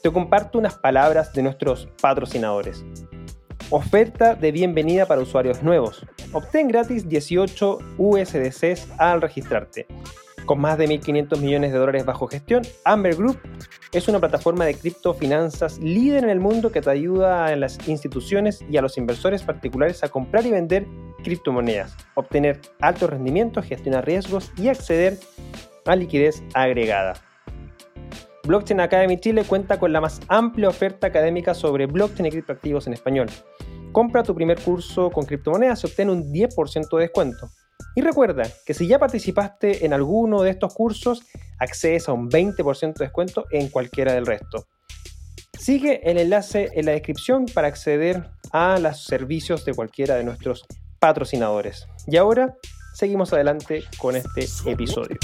te 0.02 0.12
comparto 0.12 0.58
unas 0.58 0.74
palabras 0.76 1.32
de 1.32 1.42
nuestros 1.42 1.88
patrocinadores. 2.02 2.84
Oferta 3.70 4.34
de 4.34 4.52
bienvenida 4.52 5.06
para 5.06 5.22
usuarios 5.22 5.62
nuevos. 5.62 6.04
Obtén 6.34 6.68
gratis 6.68 7.08
18 7.08 7.78
USDCs 7.96 8.88
al 8.98 9.22
registrarte. 9.22 9.86
Con 10.46 10.60
más 10.60 10.76
de 10.76 10.86
1.500 10.86 11.40
millones 11.40 11.72
de 11.72 11.78
dólares 11.78 12.04
bajo 12.04 12.26
gestión, 12.26 12.62
Amber 12.84 13.16
Group 13.16 13.38
es 13.92 14.08
una 14.08 14.20
plataforma 14.20 14.66
de 14.66 14.74
criptofinanzas 14.74 15.78
líder 15.78 16.24
en 16.24 16.30
el 16.30 16.38
mundo 16.38 16.70
que 16.70 16.82
te 16.82 16.90
ayuda 16.90 17.46
a 17.46 17.56
las 17.56 17.88
instituciones 17.88 18.62
y 18.68 18.76
a 18.76 18.82
los 18.82 18.98
inversores 18.98 19.42
particulares 19.42 20.04
a 20.04 20.08
comprar 20.08 20.44
y 20.44 20.50
vender 20.50 20.86
criptomonedas, 21.22 21.96
obtener 22.14 22.60
altos 22.80 23.08
rendimientos, 23.08 23.64
gestionar 23.64 24.04
riesgos 24.04 24.52
y 24.58 24.68
acceder 24.68 25.18
a 25.86 25.96
liquidez 25.96 26.42
agregada. 26.52 27.14
Blockchain 28.46 28.80
Academy 28.80 29.18
Chile 29.18 29.44
cuenta 29.44 29.78
con 29.78 29.94
la 29.94 30.02
más 30.02 30.20
amplia 30.28 30.68
oferta 30.68 31.06
académica 31.06 31.54
sobre 31.54 31.86
blockchain 31.86 32.26
y 32.26 32.30
criptoactivos 32.30 32.86
en 32.86 32.92
español. 32.92 33.28
Compra 33.92 34.22
tu 34.22 34.34
primer 34.34 34.60
curso 34.60 35.10
con 35.10 35.24
criptomonedas 35.24 35.82
y 35.82 35.86
obtén 35.86 36.10
un 36.10 36.30
10% 36.30 36.96
de 36.96 37.02
descuento. 37.02 37.48
Y 37.96 38.00
recuerda 38.00 38.42
que 38.66 38.74
si 38.74 38.88
ya 38.88 38.98
participaste 38.98 39.86
en 39.86 39.92
alguno 39.92 40.42
de 40.42 40.50
estos 40.50 40.74
cursos, 40.74 41.22
accedes 41.60 42.08
a 42.08 42.12
un 42.12 42.28
20% 42.28 42.94
de 42.94 43.04
descuento 43.04 43.44
en 43.52 43.68
cualquiera 43.68 44.12
del 44.12 44.26
resto. 44.26 44.66
Sigue 45.56 46.00
el 46.10 46.18
enlace 46.18 46.70
en 46.74 46.86
la 46.86 46.92
descripción 46.92 47.46
para 47.46 47.68
acceder 47.68 48.30
a 48.50 48.78
los 48.80 49.04
servicios 49.04 49.64
de 49.64 49.74
cualquiera 49.74 50.16
de 50.16 50.24
nuestros 50.24 50.66
patrocinadores. 50.98 51.86
Y 52.08 52.16
ahora 52.16 52.56
seguimos 52.94 53.32
adelante 53.32 53.84
con 53.98 54.16
este 54.16 54.46
episodio. 54.68 55.16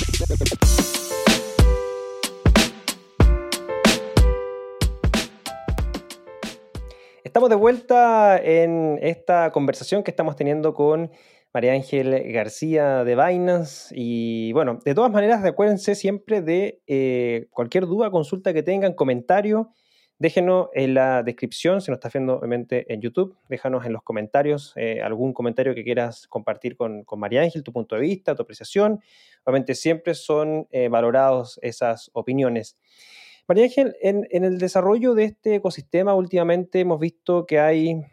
Estamos 7.25 7.51
de 7.51 7.57
vuelta 7.57 8.39
en 8.39 8.99
esta 9.03 9.51
conversación 9.51 10.03
que 10.03 10.11
estamos 10.11 10.37
teniendo 10.37 10.75
con 10.75 11.11
María 11.53 11.73
Ángel 11.73 12.33
García 12.33 13.03
de 13.05 13.17
Binance. 13.17 13.93
Y 13.97 14.53
bueno, 14.53 14.79
de 14.85 14.95
todas 14.95 15.11
maneras, 15.11 15.43
recuérdense 15.43 15.95
siempre 15.95 16.43
de 16.43 16.81
eh, 16.87 17.49
cualquier 17.51 17.87
duda, 17.87 18.11
consulta 18.11 18.53
que 18.53 18.63
tengan, 18.63 18.95
comentario, 18.95 19.73
déjenos 20.19 20.69
en 20.75 20.95
la 20.95 21.23
descripción, 21.25 21.81
si 21.81 21.91
nos 21.91 21.97
estás 21.97 22.13
viendo 22.13 22.37
obviamente 22.37 22.93
en 22.93 23.01
YouTube, 23.01 23.37
déjanos 23.49 23.85
en 23.85 23.93
los 23.93 24.03
comentarios 24.03 24.75
eh, 24.77 25.01
algún 25.03 25.33
comentario 25.33 25.75
que 25.75 25.83
quieras 25.83 26.29
compartir 26.29 26.77
con, 26.77 27.05
María 27.17 27.41
Ángel, 27.41 27.65
tu 27.65 27.73
punto 27.73 27.97
de 27.97 28.03
vista, 28.03 28.37
tu 28.37 28.43
apreciación. 28.43 29.01
Obviamente 29.45 29.75
siempre 29.75 30.15
son 30.15 30.69
eh, 30.71 30.89
valorados 30.89 31.59
esas 31.63 32.11
opiniones. 32.13 32.79
María 33.49 33.65
Ángel, 33.65 33.97
en, 34.01 34.29
el 34.31 34.59
desarrollo 34.59 35.15
de 35.15 35.25
este 35.25 35.57
ecosistema 35.57 36.15
últimamente 36.15 36.79
hemos 36.79 37.01
visto 37.01 37.45
que 37.47 37.59
hay 37.59 38.05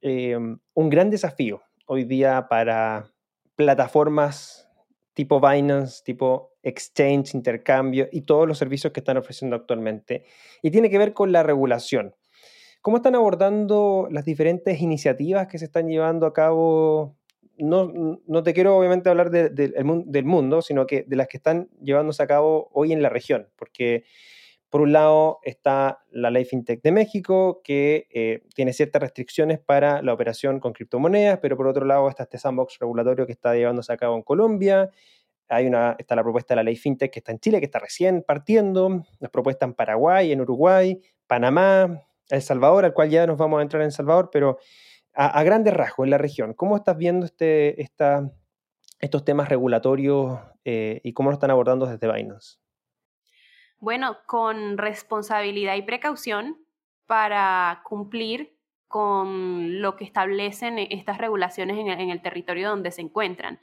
un 0.00 0.90
gran 0.90 1.10
desafío 1.10 1.62
hoy 1.88 2.04
día 2.04 2.46
para 2.48 3.10
plataformas 3.56 4.70
tipo 5.14 5.40
Binance, 5.40 6.04
tipo 6.04 6.52
exchange, 6.62 7.34
intercambio 7.34 8.08
y 8.12 8.20
todos 8.20 8.46
los 8.46 8.56
servicios 8.56 8.92
que 8.92 9.00
están 9.00 9.16
ofreciendo 9.16 9.56
actualmente. 9.56 10.26
Y 10.62 10.70
tiene 10.70 10.90
que 10.90 10.98
ver 10.98 11.12
con 11.12 11.32
la 11.32 11.42
regulación. 11.42 12.14
¿Cómo 12.82 12.98
están 12.98 13.16
abordando 13.16 14.06
las 14.12 14.24
diferentes 14.24 14.80
iniciativas 14.80 15.48
que 15.48 15.58
se 15.58 15.64
están 15.64 15.88
llevando 15.88 16.26
a 16.26 16.32
cabo? 16.32 17.16
No, 17.56 17.90
no 18.24 18.42
te 18.44 18.54
quiero 18.54 18.76
obviamente 18.76 19.08
hablar 19.08 19.30
del 19.30 20.24
mundo, 20.24 20.62
sino 20.62 20.86
que 20.86 21.02
de 21.02 21.16
las 21.16 21.26
que 21.26 21.38
están 21.38 21.68
llevándose 21.82 22.22
a 22.22 22.28
cabo 22.28 22.70
hoy 22.72 22.92
en 22.92 23.02
la 23.02 23.08
región, 23.08 23.48
porque 23.56 24.04
por 24.70 24.82
un 24.82 24.92
lado 24.92 25.38
está 25.42 26.00
la 26.10 26.30
ley 26.30 26.44
FinTech 26.44 26.82
de 26.82 26.92
México, 26.92 27.60
que 27.64 28.06
eh, 28.12 28.42
tiene 28.54 28.72
ciertas 28.72 29.00
restricciones 29.00 29.58
para 29.58 30.02
la 30.02 30.12
operación 30.12 30.60
con 30.60 30.72
criptomonedas, 30.72 31.38
pero 31.40 31.56
por 31.56 31.66
otro 31.66 31.86
lado 31.86 32.08
está 32.08 32.24
este 32.24 32.38
sandbox 32.38 32.78
regulatorio 32.78 33.26
que 33.26 33.32
está 33.32 33.54
llevándose 33.54 33.92
a 33.92 33.96
cabo 33.96 34.16
en 34.16 34.22
Colombia. 34.22 34.90
Hay 35.48 35.66
una, 35.66 35.96
está 35.98 36.14
la 36.14 36.22
propuesta 36.22 36.52
de 36.52 36.56
la 36.56 36.62
ley 36.64 36.76
FinTech 36.76 37.10
que 37.10 37.20
está 37.20 37.32
en 37.32 37.38
Chile, 37.38 37.60
que 37.60 37.64
está 37.64 37.78
recién 37.78 38.22
partiendo. 38.22 39.04
Las 39.20 39.30
propuestas 39.30 39.68
en 39.68 39.74
Paraguay, 39.74 40.32
en 40.32 40.42
Uruguay, 40.42 41.00
Panamá, 41.26 42.02
El 42.28 42.42
Salvador, 42.42 42.84
al 42.84 42.92
cual 42.92 43.08
ya 43.08 43.26
nos 43.26 43.38
vamos 43.38 43.60
a 43.60 43.62
entrar 43.62 43.80
en 43.80 43.86
El 43.86 43.92
Salvador, 43.92 44.28
pero 44.30 44.58
a, 45.14 45.42
grandes 45.42 45.72
rasgos 45.72 46.04
en 46.04 46.10
la 46.10 46.18
región. 46.18 46.52
¿Cómo 46.52 46.76
estás 46.76 46.98
viendo 46.98 47.24
este, 47.24 47.80
estos 47.80 49.24
temas 49.24 49.48
regulatorios 49.48 50.38
eh, 50.66 51.00
y 51.02 51.14
cómo 51.14 51.30
lo 51.30 51.34
están 51.34 51.50
abordando 51.50 51.86
desde 51.86 52.12
Binance? 52.12 52.58
Bueno, 53.80 54.18
con 54.26 54.76
responsabilidad 54.76 55.76
y 55.76 55.82
precaución 55.82 56.58
para 57.06 57.80
cumplir 57.84 58.58
con 58.88 59.80
lo 59.80 59.96
que 59.96 60.04
establecen 60.04 60.78
estas 60.78 61.18
regulaciones 61.18 61.78
en 61.78 62.10
el, 62.10 62.22
territorio 62.22 62.70
donde 62.70 62.90
se 62.90 63.02
encuentran. 63.02 63.60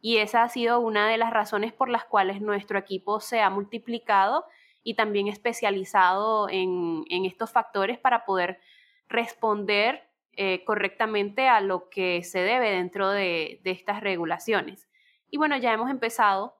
Y 0.00 0.18
esa 0.18 0.44
ha 0.44 0.48
sido 0.48 0.78
una 0.80 1.08
de 1.08 1.18
las 1.18 1.32
razones 1.32 1.72
por 1.72 1.88
las 1.88 2.04
cuales 2.04 2.40
nuestro 2.40 2.78
equipo 2.78 3.20
se 3.20 3.40
ha 3.40 3.50
multiplicado 3.50 4.46
y 4.84 4.94
también 4.94 5.28
especializado 5.28 6.48
en, 6.48 7.04
estos 7.10 7.50
factores 7.50 7.98
para 7.98 8.24
poder 8.24 8.60
responder 9.08 10.08
eh, 10.32 10.64
correctamente 10.64 11.48
a 11.48 11.60
lo 11.60 11.90
que 11.90 12.22
se 12.22 12.38
debe 12.38 12.70
dentro 12.70 13.10
de, 13.10 13.60
estas 13.64 14.00
regulaciones. 14.00 14.88
Y 15.30 15.36
bueno, 15.36 15.56
ya 15.58 15.72
hemos 15.72 15.90
empezado 15.90 16.56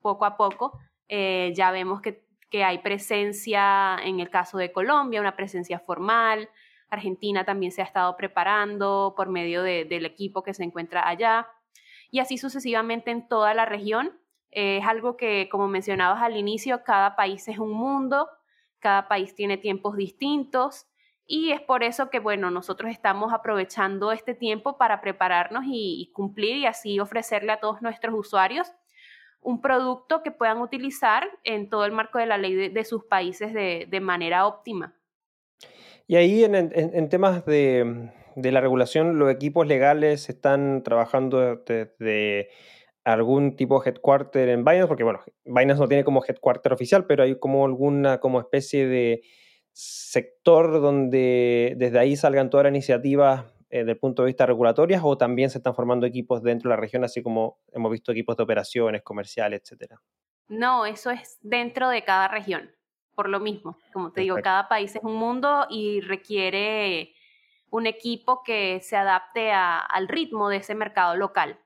poco 0.00 0.24
a 0.24 0.36
poco, 0.36 0.78
eh, 1.08 1.52
ya 1.54 1.72
vemos 1.72 2.00
que, 2.00 2.25
que 2.50 2.64
hay 2.64 2.78
presencia 2.78 3.96
en 4.02 4.20
el 4.20 4.30
caso 4.30 4.58
de 4.58 4.72
Colombia, 4.72 5.20
una 5.20 5.36
presencia 5.36 5.78
formal, 5.78 6.48
Argentina 6.88 7.44
también 7.44 7.72
se 7.72 7.82
ha 7.82 7.84
estado 7.84 8.16
preparando 8.16 9.14
por 9.16 9.28
medio 9.28 9.62
del 9.62 10.06
equipo 10.06 10.42
que 10.42 10.54
se 10.54 10.64
encuentra 10.64 11.08
allá. 11.08 11.48
Y 12.10 12.20
así 12.20 12.38
sucesivamente 12.38 13.10
en 13.10 13.28
toda 13.28 13.54
la 13.54 13.64
región. 13.64 14.18
es 14.50 14.86
algo 14.86 15.16
que, 15.16 15.48
como 15.50 15.68
mencionabas 15.68 16.22
al 16.22 16.36
inicio, 16.36 16.82
cada 16.84 17.16
país 17.16 17.46
es 17.48 17.58
un 17.58 17.72
mundo, 17.72 18.28
cada 18.78 19.08
país 19.08 19.34
tiene 19.34 19.58
tiempos 19.58 19.96
distintos. 19.96 20.86
Y 21.26 21.50
es 21.50 21.60
por 21.60 21.82
eso 21.82 22.08
que, 22.08 22.20
bueno, 22.20 22.50
nosotros 22.50 22.90
estamos 22.90 23.32
aprovechando 23.32 24.12
este 24.12 24.34
tiempo 24.34 24.78
para 24.78 25.00
prepararnos 25.00 25.64
y, 25.66 26.10
cumplir 26.14 26.56
y 26.58 26.66
así 26.66 27.00
ofrecerle 27.00 27.52
a 27.52 27.60
todos 27.60 27.82
nuestros 27.82 28.14
usuarios 28.14 28.72
un 29.40 29.60
producto 29.60 30.22
que 30.22 30.32
puedan 30.32 30.60
utilizar 30.60 31.28
en 31.44 31.70
todo 31.70 31.84
el 31.84 31.92
marco 31.92 32.18
de 32.18 32.26
la 32.26 32.38
ley 32.38 32.68
de, 32.70 32.84
sus 32.84 33.04
países 33.04 33.52
de 33.52 34.00
manera 34.00 34.46
óptima. 34.46 34.96
Y 36.08 36.16
ahí 36.16 36.44
en, 36.44 37.08
temas 37.08 37.44
de, 37.46 38.12
la 38.36 38.60
regulación, 38.60 39.18
los 39.18 39.30
equipos 39.30 39.66
legales 39.66 40.28
están 40.28 40.84
trabajando 40.84 41.56
desde 41.66 42.48
algún 43.04 43.56
tipo 43.56 43.80
de 43.80 43.90
headquarter 43.90 44.48
en 44.48 44.64
Binance, 44.64 44.86
porque 44.86 45.02
bueno, 45.02 45.20
Binance 45.44 45.80
no 45.80 45.88
tiene 45.88 46.04
como 46.04 46.22
headquarter 46.24 46.72
oficial, 46.72 47.06
pero 47.06 47.24
hay 47.24 47.38
como 47.38 47.64
alguna 47.64 48.20
como 48.20 48.38
especie 48.38 48.86
de 48.86 49.22
sector 49.72 50.80
donde 50.80 51.74
desde 51.76 51.98
ahí 51.98 52.16
salgan 52.16 52.50
todas 52.50 52.64
las 52.64 52.72
iniciativas 52.72 53.44
eh, 53.70 53.78
desde 53.78 53.92
el 53.92 53.98
punto 53.98 54.22
de 54.22 54.26
vista 54.26 54.46
regulatorias 54.46 55.02
o 55.04 55.16
también 55.16 55.50
se 55.50 55.58
están 55.58 55.74
formando 55.74 56.06
equipos 56.06 56.42
dentro 56.42 56.70
de 56.70 56.76
la 56.76 56.80
región, 56.80 57.04
así 57.04 57.22
como 57.22 57.58
hemos 57.72 57.90
visto 57.90 58.12
equipos 58.12 58.36
de 58.36 58.42
operaciones, 58.42 59.02
comerciales, 59.02 59.62
etcétera. 59.62 60.00
No, 60.48 60.86
eso 60.86 61.10
es 61.10 61.38
dentro 61.42 61.88
de 61.88 62.04
cada 62.04 62.28
región 62.28 62.70
por 63.16 63.28
lo 63.28 63.40
mismo. 63.40 63.76
Como 63.92 64.12
te 64.12 64.20
digo, 64.20 64.36
cada 64.44 64.68
país 64.68 64.94
es 64.94 65.02
un 65.02 65.16
mundo 65.16 65.66
y 65.68 66.00
requiere 66.02 67.14
un 67.70 67.86
equipo 67.86 68.44
que 68.44 68.80
se 68.82 68.96
adapte 68.96 69.50
al 69.50 70.06
ritmo 70.06 70.48
de 70.48 70.58
ese 70.58 70.76
mercado 70.76 71.16
local. 71.16 71.58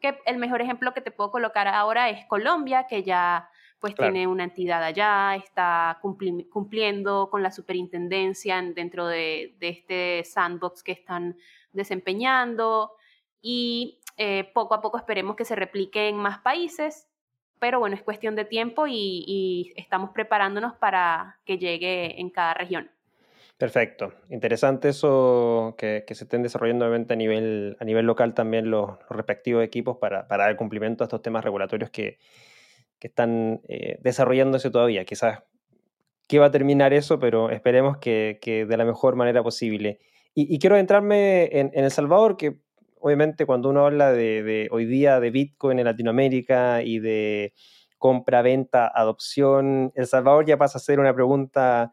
Que 0.00 0.20
el 0.26 0.36
mejor 0.36 0.62
ejemplo 0.62 0.94
que 0.94 1.00
te 1.00 1.10
puedo 1.10 1.32
colocar 1.32 1.66
ahora 1.66 2.10
es 2.10 2.24
Colombia, 2.26 2.86
que 2.86 3.02
ya 3.02 3.50
pues 3.80 3.94
tiene 3.94 4.26
una 4.26 4.44
entidad 4.44 4.82
allá, 4.82 5.36
está 5.36 5.98
cumpliendo 6.00 7.30
con 7.30 7.42
la 7.42 7.50
superintendencia 7.50 8.60
dentro 8.74 9.06
de, 9.06 9.56
este 9.60 10.24
sandbox 10.24 10.82
que 10.82 10.92
están 10.92 11.36
desempeñando 11.72 12.92
y 13.40 14.00
eh, 14.16 14.50
poco 14.52 14.74
a 14.74 14.80
poco 14.80 14.98
esperemos 14.98 15.36
que 15.36 15.44
se 15.44 15.54
replique 15.54 16.08
en 16.08 16.16
más 16.16 16.38
países 16.40 17.08
pero 17.58 17.80
bueno, 17.80 17.96
es 17.96 18.02
cuestión 18.02 18.36
de 18.36 18.44
tiempo 18.44 18.86
y, 18.88 19.72
estamos 19.76 20.10
preparándonos 20.10 20.74
para 20.76 21.38
que 21.44 21.58
llegue 21.58 22.20
en 22.20 22.30
cada 22.30 22.54
región. 22.54 22.90
Perfecto. 23.56 24.14
Interesante 24.30 24.88
eso 24.88 25.74
que, 25.76 26.04
se 26.08 26.24
estén 26.24 26.42
desarrollando 26.42 26.84
obviamente 26.84 27.14
a 27.14 27.16
nivel, 27.16 27.76
a 27.80 27.84
nivel 27.84 28.06
local 28.06 28.34
también 28.34 28.70
los, 28.70 28.98
respectivos 29.10 29.64
equipos 29.64 29.96
para, 29.96 30.28
para, 30.28 30.44
dar 30.44 30.56
cumplimiento 30.56 31.02
a 31.02 31.06
estos 31.06 31.22
temas 31.22 31.42
regulatorios 31.42 31.90
que, 31.90 32.18
que 32.98 33.08
están 33.08 33.60
eh, 33.68 33.98
desarrollándose 34.02 34.70
todavía. 34.70 35.04
Quizás 35.04 35.40
que 36.26 36.38
va 36.38 36.46
a 36.46 36.50
terminar 36.50 36.92
eso, 36.92 37.18
pero 37.18 37.50
esperemos 37.50 37.98
que, 37.98 38.38
que 38.42 38.66
de 38.66 38.76
la 38.76 38.84
mejor 38.84 39.16
manera 39.16 39.42
posible. 39.42 39.98
Y, 40.34 40.58
quiero 40.60 40.76
entrarme 40.76 41.46
en, 41.46 41.72
en 41.74 41.84
El 41.84 41.90
Salvador, 41.90 42.36
que 42.36 42.60
obviamente 43.00 43.46
cuando 43.46 43.70
uno 43.70 43.86
habla 43.86 44.12
de, 44.12 44.68
hoy 44.70 44.86
día 44.86 45.20
de 45.20 45.30
Bitcoin 45.30 45.78
en 45.78 45.84
Latinoamérica 45.86 46.82
y 46.82 46.98
de 46.98 47.54
compra, 47.98 48.42
venta, 48.42 48.90
adopción, 48.94 49.92
El 49.94 50.06
Salvador 50.06 50.46
ya 50.46 50.56
pasa 50.56 50.78
a 50.78 50.80
ser 50.80 51.00
una 51.00 51.14
pregunta 51.14 51.92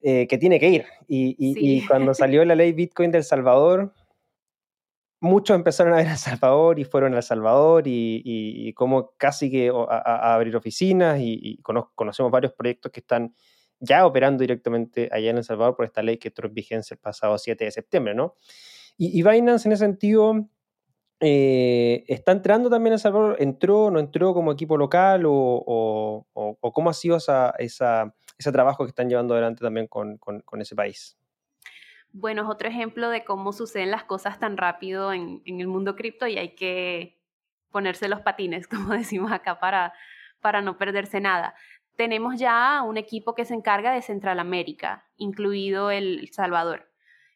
eh, 0.00 0.26
que 0.26 0.38
tiene 0.38 0.58
que 0.58 0.70
ir. 0.70 0.86
Y, 1.08 1.86
cuando 1.86 2.14
salió 2.14 2.44
la 2.44 2.54
ley 2.54 2.72
Bitcoin 2.72 3.10
del 3.10 3.24
Salvador, 3.24 3.92
muchos 5.26 5.54
empezaron 5.54 5.92
a 5.92 5.96
ver 5.96 6.08
a 6.08 6.12
El 6.12 6.18
Salvador 6.18 6.78
y 6.78 6.84
fueron 6.84 7.14
a 7.14 7.18
El 7.18 7.22
Salvador 7.22 7.84
y, 7.86 8.72
como 8.74 9.12
casi 9.16 9.50
que 9.50 9.70
a, 9.70 10.34
abrir 10.34 10.56
oficinas 10.56 11.18
y, 11.20 11.60
conocemos 11.62 12.32
varios 12.32 12.52
proyectos 12.52 12.90
que 12.92 13.00
están 13.00 13.34
ya 13.78 14.06
operando 14.06 14.40
directamente 14.40 15.08
allá 15.12 15.30
en 15.30 15.38
El 15.38 15.44
Salvador 15.44 15.76
por 15.76 15.84
esta 15.84 16.02
ley 16.02 16.16
que 16.16 16.28
entró 16.28 16.48
en 16.48 16.54
vigencia 16.54 16.94
el 16.94 17.00
pasado 17.00 17.36
7 17.36 17.64
de 17.64 17.70
septiembre, 17.70 18.14
¿no? 18.14 18.36
Y, 18.96 19.22
Binance 19.22 19.68
en 19.68 19.72
ese 19.72 19.84
sentido 19.84 20.48
eh, 21.20 22.04
está 22.08 22.32
entrando 22.32 22.70
también 22.70 22.92
a 22.92 22.94
El 22.94 23.00
Salvador, 23.00 23.36
entró, 23.38 23.90
no 23.90 24.00
entró 24.00 24.32
como 24.32 24.52
equipo 24.52 24.76
local 24.78 25.24
o, 25.26 26.26
cómo 26.72 26.90
ha 26.90 26.94
sido 26.94 27.16
esa, 27.16 27.54
ese 27.58 28.52
trabajo 28.52 28.84
que 28.84 28.90
están 28.90 29.08
llevando 29.08 29.34
adelante 29.34 29.62
también 29.62 29.86
con, 29.86 30.18
ese 30.60 30.74
país. 30.74 31.16
Bueno, 32.18 32.44
es 32.44 32.48
otro 32.48 32.66
ejemplo 32.66 33.10
de 33.10 33.24
cómo 33.24 33.52
suceden 33.52 33.90
las 33.90 34.04
cosas 34.04 34.38
tan 34.38 34.56
rápido 34.56 35.12
en, 35.12 35.42
el 35.44 35.66
mundo 35.66 35.96
cripto 35.96 36.26
y 36.26 36.38
hay 36.38 36.54
que 36.54 37.20
ponerse 37.70 38.08
los 38.08 38.22
patines, 38.22 38.66
como 38.68 38.94
decimos 38.94 39.30
acá, 39.32 39.60
para, 39.60 39.92
no 40.62 40.78
perderse 40.78 41.20
nada. 41.20 41.54
Tenemos 41.94 42.38
ya 42.38 42.82
un 42.86 42.96
equipo 42.96 43.34
que 43.34 43.44
se 43.44 43.52
encarga 43.52 43.92
de 43.92 44.00
Centralamérica, 44.00 45.04
incluido 45.18 45.90
El 45.90 46.26
Salvador. 46.32 46.90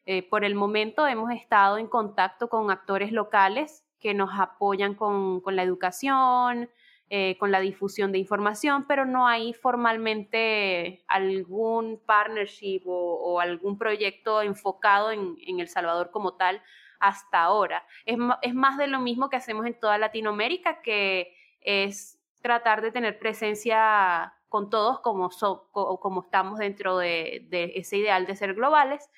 Eh, 0.06 0.26
por 0.26 0.46
el 0.46 0.54
momento 0.54 1.06
hemos 1.06 1.30
estado 1.30 1.76
en 1.76 1.86
contacto 1.86 2.48
con 2.48 2.70
actores 2.70 3.12
locales 3.12 3.84
que 4.00 4.14
nos 4.14 4.30
apoyan 4.40 4.94
con, 4.94 5.42
la 5.44 5.62
educación, 5.62 6.70
eh, 7.10 7.36
con 7.38 7.50
la 7.50 7.60
difusión 7.60 8.12
de 8.12 8.18
información, 8.18 8.86
pero 8.86 9.04
no 9.04 9.26
hay 9.26 9.52
formalmente 9.52 11.04
algún 11.08 12.00
partnership 12.06 12.82
o, 12.86 13.40
algún 13.40 13.76
proyecto 13.76 14.40
enfocado 14.40 15.10
en, 15.10 15.36
El 15.60 15.68
Salvador 15.68 16.10
como 16.10 16.36
tal 16.36 16.62
hasta 16.98 17.42
ahora. 17.42 17.84
Es, 18.06 18.54
más 18.54 18.78
de 18.78 18.86
lo 18.86 19.00
mismo 19.00 19.28
que 19.28 19.36
hacemos 19.36 19.66
en 19.66 19.78
toda 19.78 19.98
Latinoamérica, 19.98 20.80
que 20.82 21.34
es 21.60 22.18
tratar 22.40 22.80
de 22.80 22.92
tener 22.92 23.18
presencia 23.18 24.32
con 24.48 24.70
todos 24.70 25.00
como, 25.00 25.30
como 25.70 26.22
estamos 26.22 26.58
dentro 26.58 26.96
de 26.98 27.72
ese 27.74 27.98
ideal 27.98 28.26
de 28.26 28.36
ser 28.36 28.54
globales 28.54 29.10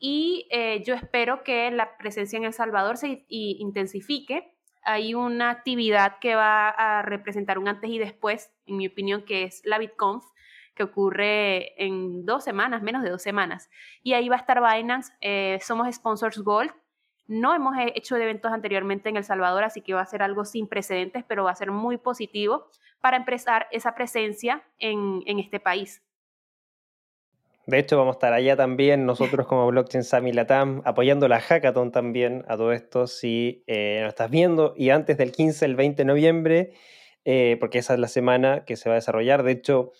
y 0.00 0.48
eh, 0.50 0.82
yo 0.82 0.94
espero 0.94 1.44
que 1.44 1.70
la 1.70 1.98
presencia 1.98 2.38
en 2.38 2.44
El 2.44 2.54
Salvador 2.54 2.96
se 2.96 3.26
intensifique. 3.28 4.56
Hay 4.82 5.14
una 5.14 5.50
actividad 5.50 6.18
que 6.20 6.34
va 6.34 6.68
a 6.68 7.02
representar 7.02 7.58
un 7.58 7.68
antes 7.68 7.90
y 7.90 7.98
después, 7.98 8.52
en 8.66 8.76
mi 8.76 8.86
opinión, 8.86 9.22
que 9.24 9.44
es 9.44 9.62
la 9.64 9.78
BitConf, 9.78 10.24
que 10.74 10.82
ocurre 10.82 11.82
en 11.82 12.24
dos 12.24 12.44
semanas, 12.44 12.82
menos 12.82 13.02
de 13.02 13.10
dos 13.10 13.22
semanas. 13.22 13.68
Y 14.02 14.14
ahí 14.14 14.28
va 14.28 14.36
a 14.36 14.38
estar 14.38 14.60
Binance. 14.60 15.12
Eh, 15.20 15.58
somos 15.62 15.92
sponsors 15.94 16.38
Gold. 16.38 16.72
No 17.26 17.54
hemos 17.54 17.74
hecho 17.94 18.16
eventos 18.16 18.52
anteriormente 18.52 19.08
en 19.08 19.16
El 19.16 19.24
Salvador, 19.24 19.62
así 19.62 19.82
que 19.82 19.94
va 19.94 20.00
a 20.00 20.06
ser 20.06 20.22
algo 20.22 20.44
sin 20.44 20.66
precedentes, 20.66 21.24
pero 21.28 21.44
va 21.44 21.52
a 21.52 21.54
ser 21.54 21.70
muy 21.70 21.96
positivo 21.96 22.68
para 23.00 23.16
empezar 23.16 23.68
esa 23.70 23.94
presencia 23.94 24.64
en 24.78 25.38
este 25.38 25.60
país. 25.60 26.02
De 27.70 27.78
hecho, 27.78 27.96
vamos 27.96 28.14
a 28.14 28.16
estar 28.16 28.32
allá 28.32 28.56
también, 28.56 29.06
nosotros 29.06 29.46
como 29.46 29.68
Blockchain 29.68 30.02
Sami 30.02 30.32
Latam, 30.32 30.82
apoyando 30.84 31.28
la 31.28 31.40
hackathon 31.40 31.92
también 31.92 32.44
a 32.48 32.56
todo 32.56 32.72
esto, 32.72 33.06
si 33.06 33.62
eh, 33.68 34.04
estás 34.08 34.28
viendo. 34.28 34.74
Y 34.76 34.90
antes 34.90 35.16
del 35.16 35.30
15 35.30 35.66
al 35.66 35.76
20 35.76 36.02
de 36.02 36.04
noviembre, 36.04 36.72
eh, 37.24 37.56
porque 37.60 37.78
esa 37.78 37.94
es 37.94 38.00
la 38.00 38.08
semana 38.08 38.64
que 38.64 38.74
se 38.74 38.88
va 38.88 38.96
a 38.96 38.98
desarrollar. 38.98 39.44
De 39.44 39.52
hecho, 39.52 39.92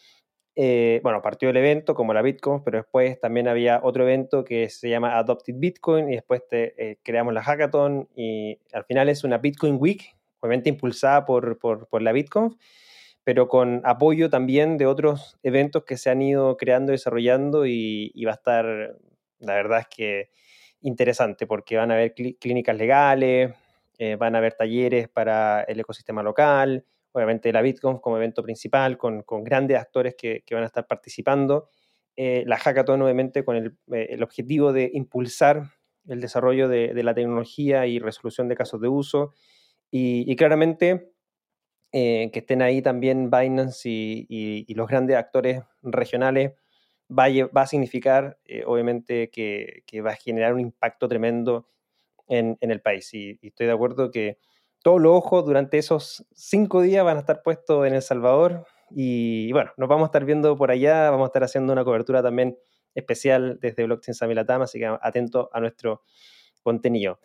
eh, 0.57 0.99
bueno, 1.05 1.23
partió 1.23 1.49
el 1.49 1.57
evento 1.59 1.95
como 1.95 2.13
la 2.13 2.23
Bitcoin, 2.23 2.65
pero 2.65 2.79
después 2.79 3.21
también 3.21 3.47
había 3.47 3.79
otro 3.85 4.03
evento 4.03 4.43
que 4.43 4.69
se 4.69 4.89
llama 4.89 5.17
Adopted 5.17 5.55
Bitcoin 5.57 6.09
y 6.09 6.17
después 6.17 6.43
te, 6.49 6.99
creamos 7.05 7.33
la 7.35 7.45
hackathon 7.45 8.09
y 8.17 8.59
al 8.73 8.85
final 8.85 9.09
es 9.09 9.23
una 9.23 9.39
Bitcoin 9.39 9.77
Week, 9.79 10.17
obviamente 10.41 10.71
impulsada 10.71 11.25
por, 11.25 11.57
por, 11.61 11.87
por 11.87 12.03
la 12.03 12.11
Bitcoin 12.11 12.57
pero 13.25 13.49
con 13.49 13.83
apoyo 13.85 14.31
también 14.31 14.79
de 14.79 14.87
otros 14.87 15.39
eventos 15.43 15.85
que 15.85 15.97
se 15.97 16.11
han 16.11 16.23
ido 16.23 16.57
creando 16.57 16.93
y 16.93 16.95
desarrollando 16.95 17.67
y, 17.67 18.25
va 18.25 18.33
a 18.33 18.35
estar, 18.35 18.97
la 19.39 19.55
verdad 19.55 19.81
es 19.81 19.87
que 19.95 20.31
interesante 20.81 21.47
porque 21.47 21.77
van 21.77 21.91
a 21.91 21.95
haber 21.95 22.15
clínicas 22.15 22.77
legales, 22.77 23.55
eh, 23.99 24.17
van 24.17 24.35
a 24.35 24.39
haber 24.39 24.55
talleres 24.55 25.09
para 25.09 25.63
el 25.65 25.81
ecosistema 25.81 26.23
local, 26.23 26.85
obviamente 27.13 27.53
la 27.53 27.61
Bitcoin 27.61 27.99
como 27.99 28.17
evento 28.17 28.43
principal 28.43 28.97
con, 28.97 29.25
grandes 29.45 29.79
actores 29.79 30.15
que, 30.17 30.43
van 30.51 30.63
a 30.63 30.67
estar 30.67 30.87
participando. 30.87 31.69
eh, 32.17 32.45
la 32.47 32.57
hackathon 32.57 33.03
obviamente 33.03 33.45
con 33.45 33.57
el, 33.57 33.77
el, 33.89 34.23
objetivo 34.23 34.73
de 34.73 34.91
impulsar 34.95 35.65
el 36.09 36.21
desarrollo 36.21 36.69
de, 36.69 36.95
de, 36.95 37.03
la 37.03 37.15
tecnología 37.15 37.87
y 37.87 37.99
resolución 37.99 38.49
de 38.49 38.57
casos 38.57 38.81
de 38.81 38.89
uso. 38.89 39.33
Y, 39.91 40.31
y 40.31 40.37
claramente 40.37 41.13
que 41.93 42.31
estén 42.33 42.63
ahí 42.63 42.83
también 42.83 43.31
Binance 43.31 43.89
y, 43.89 44.75
los 44.75 44.89
grandes 44.89 45.17
actores 45.17 45.63
regionales 45.83 46.53
va 47.11 47.27
a, 47.63 47.67
significar 47.67 48.39
obviamente 48.67 49.31
que, 49.31 49.83
va 50.01 50.13
a 50.13 50.17
generar 50.17 50.55
un 50.55 50.61
impacto 50.61 51.09
tremendo 51.09 51.69
en, 52.29 52.57
en 52.61 52.71
el 52.71 52.81
país. 52.81 53.13
Y, 53.15 53.39
estoy 53.43 53.67
de 53.67 53.73
acuerdo 53.73 54.11
que 54.11 54.39
todos 54.83 55.01
los 55.01 55.13
ojos 55.13 55.45
durante 55.45 55.79
esos 55.79 56.27
cinco 56.33 56.81
días 56.81 57.05
van 57.05 57.19
a 57.19 57.21
estar 57.21 57.43
puestos 57.43 57.87
en 57.87 57.95
El 57.95 58.03
Salvador. 58.03 58.67
Y, 58.91 59.53
bueno, 59.53 59.73
nos 59.77 59.89
vamos 59.89 60.05
a 60.05 60.09
estar 60.09 60.25
viendo 60.25 60.57
por 60.57 60.71
allá, 60.71 61.11
vamos 61.11 61.27
a 61.27 61.29
estar 61.29 61.45
haciendo 61.45 61.73
una 61.73 61.85
cobertura 61.85 62.23
también 62.23 62.59
especial 62.95 63.59
desde 63.61 63.85
Blockchain 63.85 64.15
Samilatam, 64.15 64.63
así 64.63 64.79
que 64.79 64.87
atento 65.01 65.51
a 65.53 65.61
nuestro 65.61 66.03
contenido. 66.63 67.21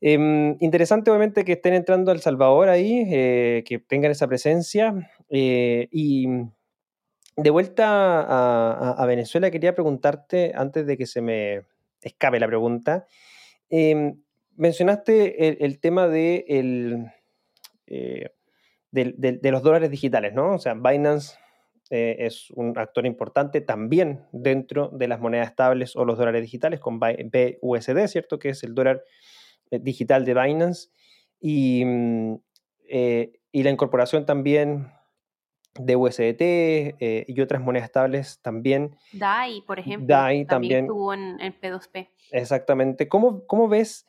Eh, 0.00 0.56
interesante, 0.60 1.10
obviamente, 1.10 1.44
que 1.44 1.52
estén 1.52 1.74
entrando 1.74 2.10
a 2.10 2.14
El 2.14 2.20
Salvador 2.20 2.68
ahí, 2.68 3.04
eh, 3.10 3.64
que 3.66 3.78
tengan 3.78 4.10
esa 4.10 4.26
presencia. 4.26 5.10
Eh, 5.30 5.88
y 5.90 6.26
de 7.36 7.50
vuelta 7.50 8.20
a, 8.92 9.06
Venezuela, 9.06 9.50
quería 9.50 9.74
preguntarte, 9.74 10.52
antes 10.54 10.86
de 10.86 10.96
que 10.96 11.06
se 11.06 11.20
me 11.20 11.62
escape 12.02 12.38
la 12.38 12.46
pregunta, 12.46 13.06
em, 13.70 14.20
mencionaste 14.56 15.64
el, 15.64 15.80
tema 15.80 16.06
de, 16.06 16.44
el, 16.48 17.06
eh, 17.86 18.30
de, 18.92 19.38
de, 19.40 19.50
los 19.50 19.62
dólares 19.62 19.90
digitales, 19.90 20.32
¿no? 20.34 20.54
O 20.54 20.58
sea, 20.58 20.74
Binance 20.74 21.38
es 21.90 22.50
un 22.50 22.76
actor 22.78 23.06
importante 23.06 23.60
también 23.60 24.24
dentro 24.32 24.88
de 24.88 25.06
las 25.06 25.20
monedas 25.20 25.48
estables 25.48 25.94
o 25.96 26.04
los 26.04 26.18
dólares 26.18 26.42
digitales 26.42 26.80
con 26.80 26.98
BUSD, 26.98 28.06
¿cierto? 28.08 28.38
Que 28.38 28.50
es 28.50 28.64
el 28.64 28.74
dólar 28.74 29.02
digital 29.78 30.24
de 30.24 30.34
Binance. 30.34 30.88
Y, 31.40 31.84
mm, 31.84 32.34
eh, 32.88 33.40
y 33.52 33.62
la 33.62 33.70
incorporación 33.70 34.26
también 34.26 34.88
de 35.78 35.96
USDT 35.96 36.40
eh, 36.40 37.24
y 37.26 37.40
otras 37.40 37.60
monedas 37.60 37.86
estables 37.86 38.40
también. 38.42 38.96
DAI, 39.12 39.62
por 39.62 39.78
ejemplo. 39.78 40.06
DAI 40.06 40.46
también, 40.46 40.46
también 40.46 40.84
estuvo 40.84 41.14
en, 41.14 41.40
en, 41.40 41.60
P2P. 41.60 42.08
Exactamente. 42.30 43.08
¿Cómo, 43.08 43.46
cómo 43.46 43.68
ves 43.68 44.06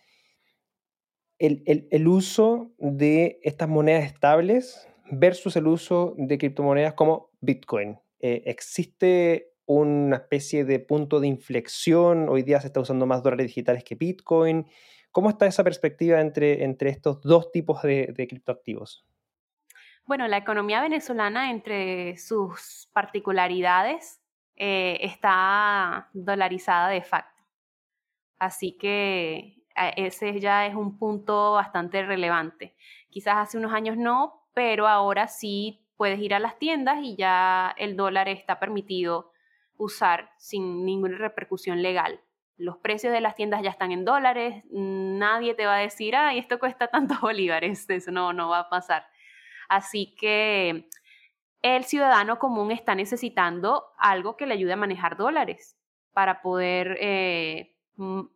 el, 1.39 1.63
el, 1.65 1.87
el, 1.91 2.07
uso 2.07 2.71
de 2.77 3.39
estas 3.43 3.67
monedas 3.67 4.05
estables 4.05 4.87
versus 5.11 5.55
el 5.55 5.67
uso 5.67 6.13
de 6.17 6.37
criptomonedas 6.37 6.93
como 6.93 7.31
Bitcoin? 7.41 7.99
Eh, 8.19 8.43
¿Existe 8.45 9.51
una 9.65 10.17
especie 10.17 10.65
de 10.65 10.79
punto 10.79 11.19
de 11.19 11.27
inflexión? 11.27 12.29
Hoy 12.29 12.43
día 12.43 12.61
se 12.61 12.67
está 12.67 12.79
usando 12.79 13.05
más 13.05 13.23
dólares 13.23 13.47
digitales 13.47 13.83
que 13.83 13.95
Bitcoin. 13.95 14.67
¿Cómo 15.15 15.29
está 15.29 15.45
esa 15.45 15.63
perspectiva 15.63 16.19
entre, 16.19 16.65
entre 16.65 16.89
estos 16.89 17.21
dos 17.21 17.49
tipos 17.49 17.81
de, 17.83 18.13
criptoactivos? 18.29 19.05
Bueno, 20.05 20.27
la 20.27 20.35
economía 20.35 20.81
venezolana, 20.81 21.51
entre 21.51 22.17
sus 22.17 22.89
particularidades, 22.91 24.21
eh, 24.57 24.97
está 24.99 26.09
dolarizada 26.11 26.89
de 26.89 27.01
facto. 27.01 27.41
Así 28.39 28.73
que 28.77 29.63
ese 29.95 30.37
ya 30.41 30.67
es 30.67 30.75
un 30.75 30.99
punto 30.99 31.53
bastante 31.53 32.05
relevante. 32.05 32.75
Quizás 33.09 33.37
hace 33.37 33.57
unos 33.57 33.71
años 33.71 33.95
no, 33.95 34.49
pero 34.53 34.85
ahora 34.85 35.29
sí 35.29 35.87
puedes 35.95 36.19
ir 36.19 36.33
a 36.33 36.39
las 36.39 36.59
tiendas 36.59 36.97
y 37.01 37.15
ya 37.15 37.73
el 37.77 37.95
dólar 37.95 38.27
está 38.27 38.59
permitido 38.59 39.31
usar 39.77 40.31
sin 40.37 40.83
ninguna 40.83 41.17
repercusión 41.17 41.81
legal. 41.81 42.19
Los 42.57 42.77
precios 42.77 43.11
de 43.11 43.21
las 43.21 43.35
tiendas 43.35 43.61
ya 43.61 43.69
están 43.69 43.91
en 43.91 44.05
dólares, 44.05 44.63
nadie 44.71 45.55
te 45.55 45.65
va 45.65 45.75
a 45.75 45.79
decir, 45.79 46.15
ay, 46.15 46.39
esto 46.39 46.59
cuesta 46.59 46.87
tantos 46.87 47.19
bolívares, 47.21 47.89
eso 47.89 48.11
no, 48.11 48.33
no 48.33 48.49
va 48.49 48.59
a 48.59 48.69
pasar. 48.69 49.05
Así 49.67 50.15
que 50.15 50.87
el 51.61 51.83
ciudadano 51.83 52.37
común 52.37 52.71
está 52.71 52.93
necesitando 52.93 53.85
algo 53.97 54.37
que 54.37 54.45
le 54.45 54.53
ayude 54.53 54.73
a 54.73 54.77
manejar 54.77 55.17
dólares 55.17 55.77
para 56.13 56.41
poder 56.41 56.97
eh, 57.01 57.75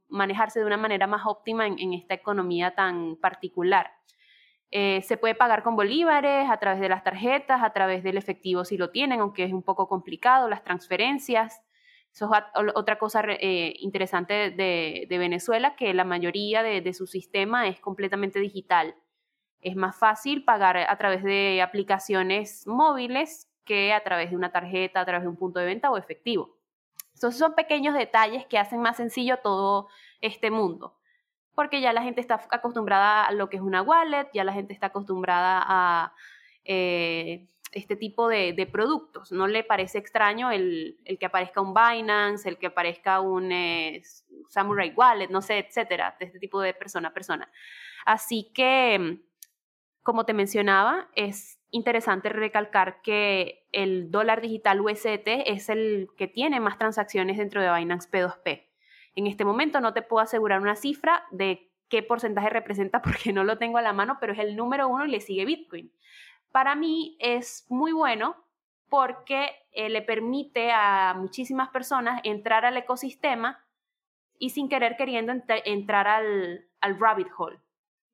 manejarse 0.08 0.60
de 0.60 0.66
una 0.66 0.78
manera 0.78 1.08
más 1.08 1.22
óptima 1.26 1.68
en, 1.68 1.94
esta 1.94 2.14
economía 2.14 2.74
tan 2.76 3.18
particular. 3.18 3.92
Eh, 4.72 5.02
se 5.04 5.18
puede 5.18 5.36
pagar 5.36 5.64
con 5.64 5.76
bolívares, 5.76 6.50
a 6.50 6.58
través 6.58 6.82
de 6.82 6.90
las 6.90 7.04
tarjetas, 7.04 7.62
a 7.64 7.72
través 7.72 8.04
del 8.04 8.18
efectivo 8.18 8.66
si 8.66 8.78
lo 8.78 8.90
tienen, 8.90 9.20
aunque 9.22 9.44
es 9.44 9.54
un 9.54 9.64
poco 9.64 9.88
complicado, 9.88 10.50
las 10.50 10.64
transferencias. 10.64 11.62
Eso 12.14 12.30
es 12.34 12.44
otra 12.76 12.98
cosa 12.98 13.24
eh, 13.28 13.74
interesante 13.80 14.52
de, 14.52 15.08
Venezuela, 15.10 15.76
que 15.76 15.94
la 15.94 16.04
mayoría 16.04 16.64
de, 16.64 16.82
de 16.82 16.94
su 16.94 17.08
sistema 17.08 17.68
es 17.68 17.80
completamente 17.80 18.40
digital 18.40 18.96
es 19.62 19.76
más 19.76 19.96
fácil 19.98 20.44
pagar 20.44 20.78
a 20.78 20.98
través 20.98 21.24
de 21.24 21.62
aplicaciones 21.62 22.66
móviles 22.66 23.50
que 23.66 23.94
a 23.94 24.04
través 24.04 24.30
de 24.30 24.36
una 24.36 24.52
tarjeta, 24.52 25.02
a 25.02 25.06
través 25.06 25.24
de 25.24 25.30
un 25.30 25.36
punto 25.36 25.60
de 25.60 25.66
venta 25.66 25.92
o 25.92 25.98
efectivo. 25.98 26.58
Entonces 27.14 27.38
son 27.38 27.54
pequeños 27.54 27.94
detalles 27.94 28.46
que 28.46 28.58
hacen 28.58 28.82
más 28.82 28.98
sencillo 28.98 29.38
todo 29.38 29.90
este 30.22 30.52
mundo, 30.52 30.96
porque 31.54 31.82
ya 31.82 31.92
la 31.92 32.02
gente 32.02 32.22
está 32.22 32.40
acostumbrada 32.52 33.26
a 33.26 33.32
lo 33.32 33.50
que 33.50 33.58
es 33.58 33.62
una 33.62 33.82
wallet, 33.82 34.30
ya 34.34 34.44
la 34.44 34.54
gente 34.54 34.74
está 34.74 34.88
acostumbrada 34.88 35.62
a 35.66 36.14
eh, 36.64 37.48
este 37.72 37.96
tipo 37.96 38.28
de, 38.28 38.54
de, 38.54 38.66
productos. 38.66 39.32
No 39.32 39.48
le 39.48 39.64
parece 39.64 39.98
extraño 39.98 40.52
el, 40.52 41.00
el, 41.06 41.18
que 41.20 41.26
aparezca 41.26 41.62
un 41.62 41.74
Binance, 41.74 42.48
el 42.50 42.58
que 42.58 42.68
aparezca 42.68 43.20
un 43.22 43.52
eh, 43.52 44.02
Samurai 44.50 44.94
Wallet, 44.96 45.30
no 45.30 45.42
sé, 45.42 45.60
etcétera, 45.60 46.16
de 46.20 46.26
este 46.26 46.40
tipo 46.40 46.62
de 46.62 46.74
persona 46.74 47.10
a 47.10 47.14
persona. 47.14 47.52
Así 48.06 48.52
que 48.54 49.20
como 50.10 50.26
te 50.26 50.34
mencionaba, 50.34 51.08
es 51.16 51.60
interesante 51.72 52.30
recalcar 52.30 53.02
que 53.04 53.68
el 53.72 54.10
dólar 54.10 54.42
digital 54.42 54.82
USDT 54.82 55.28
es 55.46 55.70
el 55.70 56.08
que 56.18 56.28
tiene 56.28 56.60
más 56.60 56.80
transacciones 56.80 57.38
dentro 57.38 57.62
de 57.62 57.72
Binance 57.72 58.10
P2P. 58.10 58.66
En 59.14 59.28
este 59.28 59.46
momento 59.46 59.82
no 59.82 59.94
te 59.94 60.02
puedo 60.02 60.24
asegurar 60.24 60.62
una 60.62 60.76
cifra 60.76 61.26
de 61.30 61.70
qué 61.90 62.02
porcentaje 62.02 62.50
representa 62.50 63.02
porque 63.04 63.34
no 63.34 63.44
lo 63.44 63.58
tengo 63.60 63.78
a 63.78 63.84
la 63.84 63.94
mano, 63.94 64.18
pero 64.20 64.34
es 64.34 64.40
el 64.40 64.56
número 64.56 64.88
uno 64.88 65.06
y 65.06 65.12
le 65.12 65.22
sigue 65.22 65.46
Bitcoin. 65.46 65.92
Para 66.52 66.76
mí 66.76 67.18
es 67.20 67.66
muy 67.70 67.92
bueno 67.92 68.36
porque 68.90 69.52
eh, 69.72 69.90
le 69.90 70.02
permite 70.02 70.72
a 70.72 71.14
muchísimas 71.16 71.70
personas 71.70 72.22
entrar 72.24 72.66
al 72.66 72.78
ecosistema 72.78 73.64
y 74.38 74.50
sin 74.50 74.70
querer 74.70 74.98
queriendo 74.98 75.32
ent 75.32 75.50
entrar 75.66 76.08
al, 76.08 76.66
al 76.82 77.00
rabbit 77.00 77.28
hole 77.38 77.60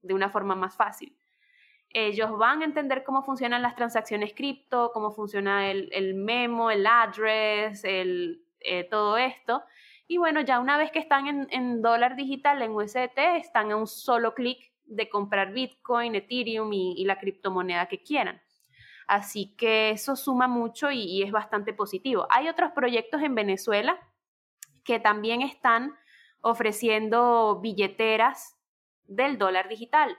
de 0.02 0.14
una 0.14 0.30
forma 0.30 0.56
más 0.56 0.76
fácil 0.76 1.16
ellos 1.96 2.38
van 2.38 2.62
a 2.62 2.66
entender 2.66 3.06
cómo 3.06 3.24
funcionan 3.24 3.62
las 3.62 3.78
transacciones 3.78 4.34
cripto, 4.34 4.92
cómo 4.94 5.12
funciona 5.12 5.72
el, 5.72 5.90
el 5.94 6.14
memo, 6.14 6.70
el 6.70 6.86
address, 6.86 7.86
el, 7.86 8.44
eh, 8.60 8.84
todo 8.84 9.16
esto. 9.16 9.64
Y 10.06 10.18
bueno, 10.18 10.42
ya 10.42 10.60
una 10.60 10.78
vez 10.78 10.92
que 10.92 11.00
están 11.00 11.28
en, 11.28 11.48
en 11.52 11.82
dólar 11.82 12.18
digital, 12.18 12.62
en 12.62 12.72
USDT, 12.72 13.18
están 13.38 13.72
a 13.72 13.78
un 13.78 13.88
solo 13.88 14.34
clic 14.34 14.74
de 14.86 15.10
comprar 15.10 15.54
Bitcoin, 15.54 16.16
Ethereum 16.16 16.72
y, 16.74 17.04
la 17.06 17.20
criptomoneda 17.20 17.88
que 17.88 18.02
quieran. 18.04 18.42
Así 19.08 19.56
que 19.56 19.92
eso 19.92 20.16
suma 20.16 20.48
mucho 20.48 20.92
y, 20.92 21.02
y 21.02 21.24
es 21.24 21.32
bastante 21.32 21.74
positivo. 21.74 22.28
Hay 22.30 22.48
otros 22.48 22.72
proyectos 22.72 23.22
en 23.22 23.36
Venezuela 23.36 24.00
que 24.84 25.00
también 25.00 25.42
están 25.42 25.96
ofreciendo 26.42 27.60
billeteras 27.62 28.56
del 29.08 29.38
dólar 29.38 29.68
digital 29.70 30.16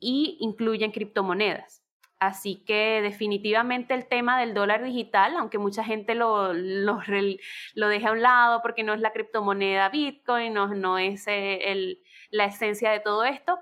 y 0.00 0.36
incluyen 0.40 0.92
criptomonedas. 0.92 1.82
Así 2.20 2.64
que 2.64 3.00
definitivamente 3.00 3.94
el 3.94 4.08
tema 4.08 4.40
del 4.40 4.52
dólar 4.52 4.82
digital, 4.82 5.36
aunque 5.36 5.58
mucha 5.58 5.84
gente 5.84 6.16
lo, 6.16 6.52
lo, 6.52 7.00
lo 7.74 7.88
deja 7.88 8.08
a 8.08 8.12
un 8.12 8.22
lado 8.22 8.60
porque 8.60 8.82
no 8.82 8.92
es 8.92 9.00
la 9.00 9.12
criptomoneda 9.12 9.88
Bitcoin, 9.88 10.52
no, 10.52 10.74
no 10.74 10.98
es 10.98 11.28
eh, 11.28 11.70
el, 11.70 12.02
la 12.30 12.46
esencia 12.46 12.90
de 12.90 13.00
todo 13.00 13.24
esto, 13.24 13.58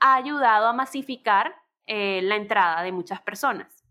ha 0.00 0.16
ayudado 0.16 0.66
a 0.66 0.72
masificar 0.72 1.54
eh, 1.86 2.20
la 2.22 2.36
entrada 2.36 2.82
de 2.82 2.92
muchas 2.92 3.20
personas. 3.20 3.84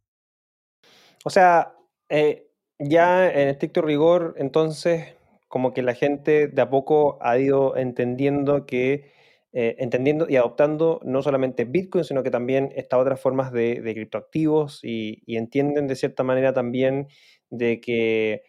O 1.25 1.29
sea, 1.29 1.75
eh, 2.09 2.49
ya 2.79 3.29
en 3.29 3.49
estricto 3.49 3.81
rigor, 3.81 4.35
entonces, 4.37 5.15
como 5.47 5.73
que 5.73 5.81
la 5.81 5.93
gente 5.93 6.47
de 6.47 6.61
a 6.61 6.69
poco 6.69 7.17
ha 7.21 7.37
ido 7.37 7.75
entendiendo 7.75 8.65
que 8.65 9.11
eh, 9.51 9.77
entendiendo 9.79 10.27
y 10.29 10.35
adoptando 10.35 10.99
no 11.03 11.23
solamente 11.23 11.65
Bitcoin, 11.65 12.03
sino 12.03 12.21
que 12.21 12.29
también 12.29 12.71
estas 12.75 12.99
otras 12.99 13.19
formas 13.19 13.51
de, 13.51 13.81
criptoactivos 13.81 14.79
y, 14.83 15.23
entienden 15.25 15.87
de 15.87 15.95
cierta 15.95 16.23
manera 16.23 16.53
también 16.53 17.07
de 17.49 17.81
que 17.81 18.43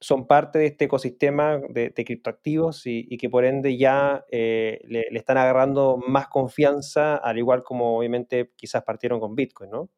son 0.00 0.26
parte 0.26 0.58
de 0.58 0.66
este 0.66 0.84
ecosistema 0.84 1.58
de, 1.68 1.90
de 1.90 2.04
criptoactivos 2.04 2.82
y, 2.86 3.16
que 3.16 3.30
por 3.30 3.44
ende 3.44 3.78
ya 3.78 4.24
eh, 4.30 4.80
le, 4.84 5.06
están 5.12 5.38
agarrando 5.38 5.98
más 6.06 6.28
confianza, 6.28 7.16
al 7.16 7.38
igual 7.38 7.62
como 7.62 7.96
obviamente 7.98 8.52
quizás 8.56 8.82
partieron 8.84 9.20
con 9.20 9.34
Bitcoin, 9.34 9.70
¿no? 9.70 9.88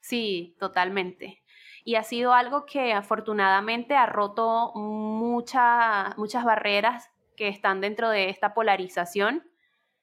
Sí, 0.00 0.56
totalmente. 0.60 1.42
y 1.84 1.96
ha 1.96 2.02
sido 2.02 2.32
algo 2.32 2.66
que 2.66 2.92
afortunadamente 2.92 3.94
ha 3.94 4.06
roto 4.06 4.72
muchas 4.74 6.44
barreras 6.44 7.10
que 7.36 7.48
están 7.48 7.80
dentro 7.80 8.10
de 8.10 8.28
esta 8.28 8.54
polarización. 8.54 9.44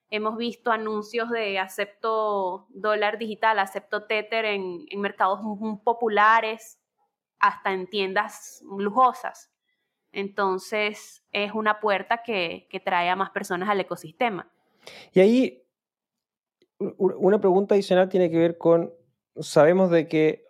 Hemos 0.09 0.37
visto 0.37 0.71
anuncios 0.71 1.29
de 1.31 1.57
acepto 1.59 2.67
dólar 2.69 3.17
digital, 3.17 3.59
acepto 3.59 4.05
Tether 4.05 4.45
en, 4.45 4.85
mercados 4.97 5.39
populares, 5.83 6.79
hasta 7.43 7.73
en 7.73 7.87
tiendas 7.87 8.63
lujosas. 8.65 9.51
Entonces 10.13 11.25
es 11.33 11.51
una 11.51 11.81
puerta 11.81 12.23
que, 12.23 12.67
que 12.69 12.79
trae 12.79 13.09
a 13.09 13.17
más 13.17 13.31
personas 13.31 13.67
al 13.67 13.81
ecosistema. 13.81 14.49
Y 15.11 15.19
ahí 15.19 15.67
una 16.97 17.41
pregunta 17.41 17.75
adicional 17.75 18.07
tiene 18.07 18.31
que 18.31 18.37
ver 18.37 18.57
con, 18.57 18.93
sabemos 19.39 19.91
de 19.91 20.07
que 20.07 20.47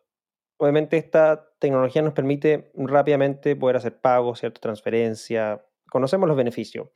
obviamente 0.58 0.98
esta 0.98 1.50
tecnología 1.58 2.04
nos 2.04 2.14
permite 2.14 2.72
rápidamente 2.76 3.56
poder 3.56 3.78
hacer 3.78 4.00
pagos, 4.00 4.40
cierta 4.40 4.62
transferencia, 4.62 5.66
conocemos 5.90 6.28
los 6.28 6.38
beneficios. 6.38 6.90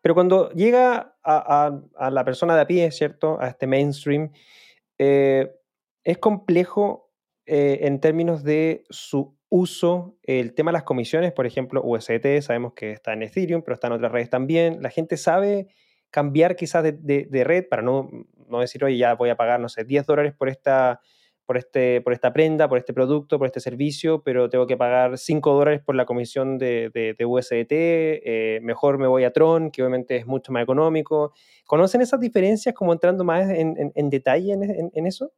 Pero 0.00 0.14
cuando 0.14 0.50
llega 0.52 1.18
a, 1.22 2.10
la 2.10 2.24
persona 2.24 2.54
de 2.54 2.62
a 2.62 2.66
pie, 2.66 2.90
¿cierto? 2.92 3.38
A 3.40 3.48
este 3.48 3.66
mainstream, 3.66 4.32
eh, 4.96 5.54
es 6.02 6.16
complejo 6.16 7.04
eh, 7.46 7.80
en 7.82 8.00
términos 8.00 8.42
de 8.42 8.84
su 8.90 9.36
uso, 9.48 10.16
el 10.22 10.54
tema 10.54 10.70
de 10.70 10.74
las 10.74 10.82
comisiones, 10.82 11.32
por 11.32 11.46
ejemplo, 11.46 11.82
UST, 11.84 12.40
sabemos 12.40 12.72
que 12.74 12.92
está 12.92 13.12
en 13.12 13.22
Ethereum, 13.22 13.62
pero 13.62 13.74
está 13.74 13.86
en 13.86 13.92
otras 13.94 14.10
redes 14.10 14.30
también. 14.30 14.82
La 14.82 14.90
gente 14.90 15.16
sabe 15.16 15.68
cambiar 16.10 16.56
quizás 16.56 16.82
de, 16.84 17.44
red 17.44 17.68
para 17.68 17.82
no, 17.82 18.08
decir, 18.60 18.84
oye, 18.84 18.96
ya 18.96 19.14
voy 19.14 19.30
a 19.30 19.36
pagar, 19.36 19.60
no 19.60 19.68
sé, 19.68 19.84
10 19.84 20.06
dólares 20.06 20.32
por 20.32 20.48
esta 20.48 21.00
por, 21.46 21.58
este, 21.58 22.00
por 22.00 22.12
esta 22.12 22.32
prenda, 22.32 22.68
por 22.68 22.78
este 22.78 22.94
producto, 22.94 23.38
por 23.38 23.46
este 23.46 23.60
servicio, 23.60 24.22
pero 24.22 24.48
tengo 24.48 24.66
que 24.66 24.76
pagar 24.76 25.18
5 25.18 25.52
dólares 25.52 25.82
por 25.84 25.94
la 25.94 26.06
comisión 26.06 26.58
de, 26.58 27.14
USDT, 27.24 27.70
eh, 27.70 28.60
mejor 28.62 28.98
me 28.98 29.06
voy 29.06 29.24
a 29.24 29.32
Tron, 29.32 29.70
que 29.70 29.82
obviamente 29.82 30.16
es 30.16 30.26
mucho 30.26 30.52
más 30.52 30.62
económico. 30.62 31.32
¿Conocen 31.66 32.00
esas 32.00 32.20
diferencias 32.20 32.74
como 32.74 32.92
entrando 32.92 33.24
más 33.24 33.50
en, 33.50 34.10
detalle 34.10 34.52
en, 34.52 35.06
eso? 35.06 35.32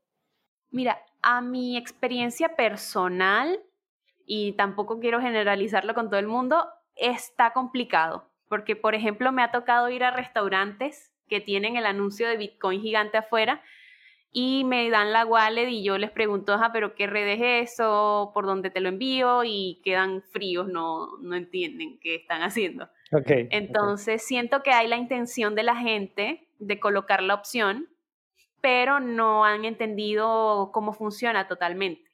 Mira, 0.70 0.98
a 1.28 1.40
mi 1.40 1.76
experiencia 1.76 2.54
personal, 2.54 3.58
y 4.26 4.52
tampoco 4.52 5.00
quiero 5.00 5.20
generalizarlo 5.20 5.92
con 5.92 6.08
todo 6.08 6.20
el 6.20 6.28
mundo, 6.28 6.68
está 6.94 7.52
complicado, 7.52 8.30
porque 8.48 8.76
por 8.76 8.94
ejemplo 8.94 9.32
me 9.32 9.42
ha 9.42 9.50
tocado 9.50 9.90
ir 9.90 10.04
a 10.04 10.12
restaurantes 10.12 11.12
que 11.28 11.40
tienen 11.40 11.74
el 11.74 11.84
anuncio 11.84 12.28
de 12.28 12.36
Bitcoin 12.36 12.80
gigante 12.80 13.18
afuera 13.18 13.60
y 14.30 14.62
me 14.62 14.88
dan 14.88 15.12
la 15.12 15.26
wallet 15.26 15.68
y 15.68 15.82
yo 15.82 15.98
les 15.98 16.12
pregunto, 16.12 16.52
ajá, 16.52 16.70
pero 16.72 16.94
¿qué 16.94 17.08
red 17.08 17.26
es 17.26 17.72
eso? 17.72 18.30
¿Por 18.32 18.46
dónde 18.46 18.70
te 18.70 18.78
lo 18.78 18.88
envío? 18.88 19.42
Y 19.42 19.80
quedan 19.82 20.22
fríos, 20.22 20.68
no, 20.68 21.18
no 21.22 21.34
entienden 21.34 21.98
qué 21.98 22.14
están 22.14 22.42
haciendo. 22.42 22.88
Okay, 23.10 23.48
Entonces 23.50 24.22
siento 24.22 24.62
que 24.62 24.70
hay 24.70 24.86
la 24.86 24.96
intención 24.96 25.56
de 25.56 25.64
la 25.64 25.74
gente 25.74 26.46
de 26.60 26.78
colocar 26.78 27.20
la 27.20 27.34
opción, 27.34 27.88
pero 28.60 29.00
no 29.00 29.44
han 29.44 29.64
entendido 29.64 30.70
cómo 30.72 30.92
funciona 30.92 31.48
totalmente. 31.48 32.10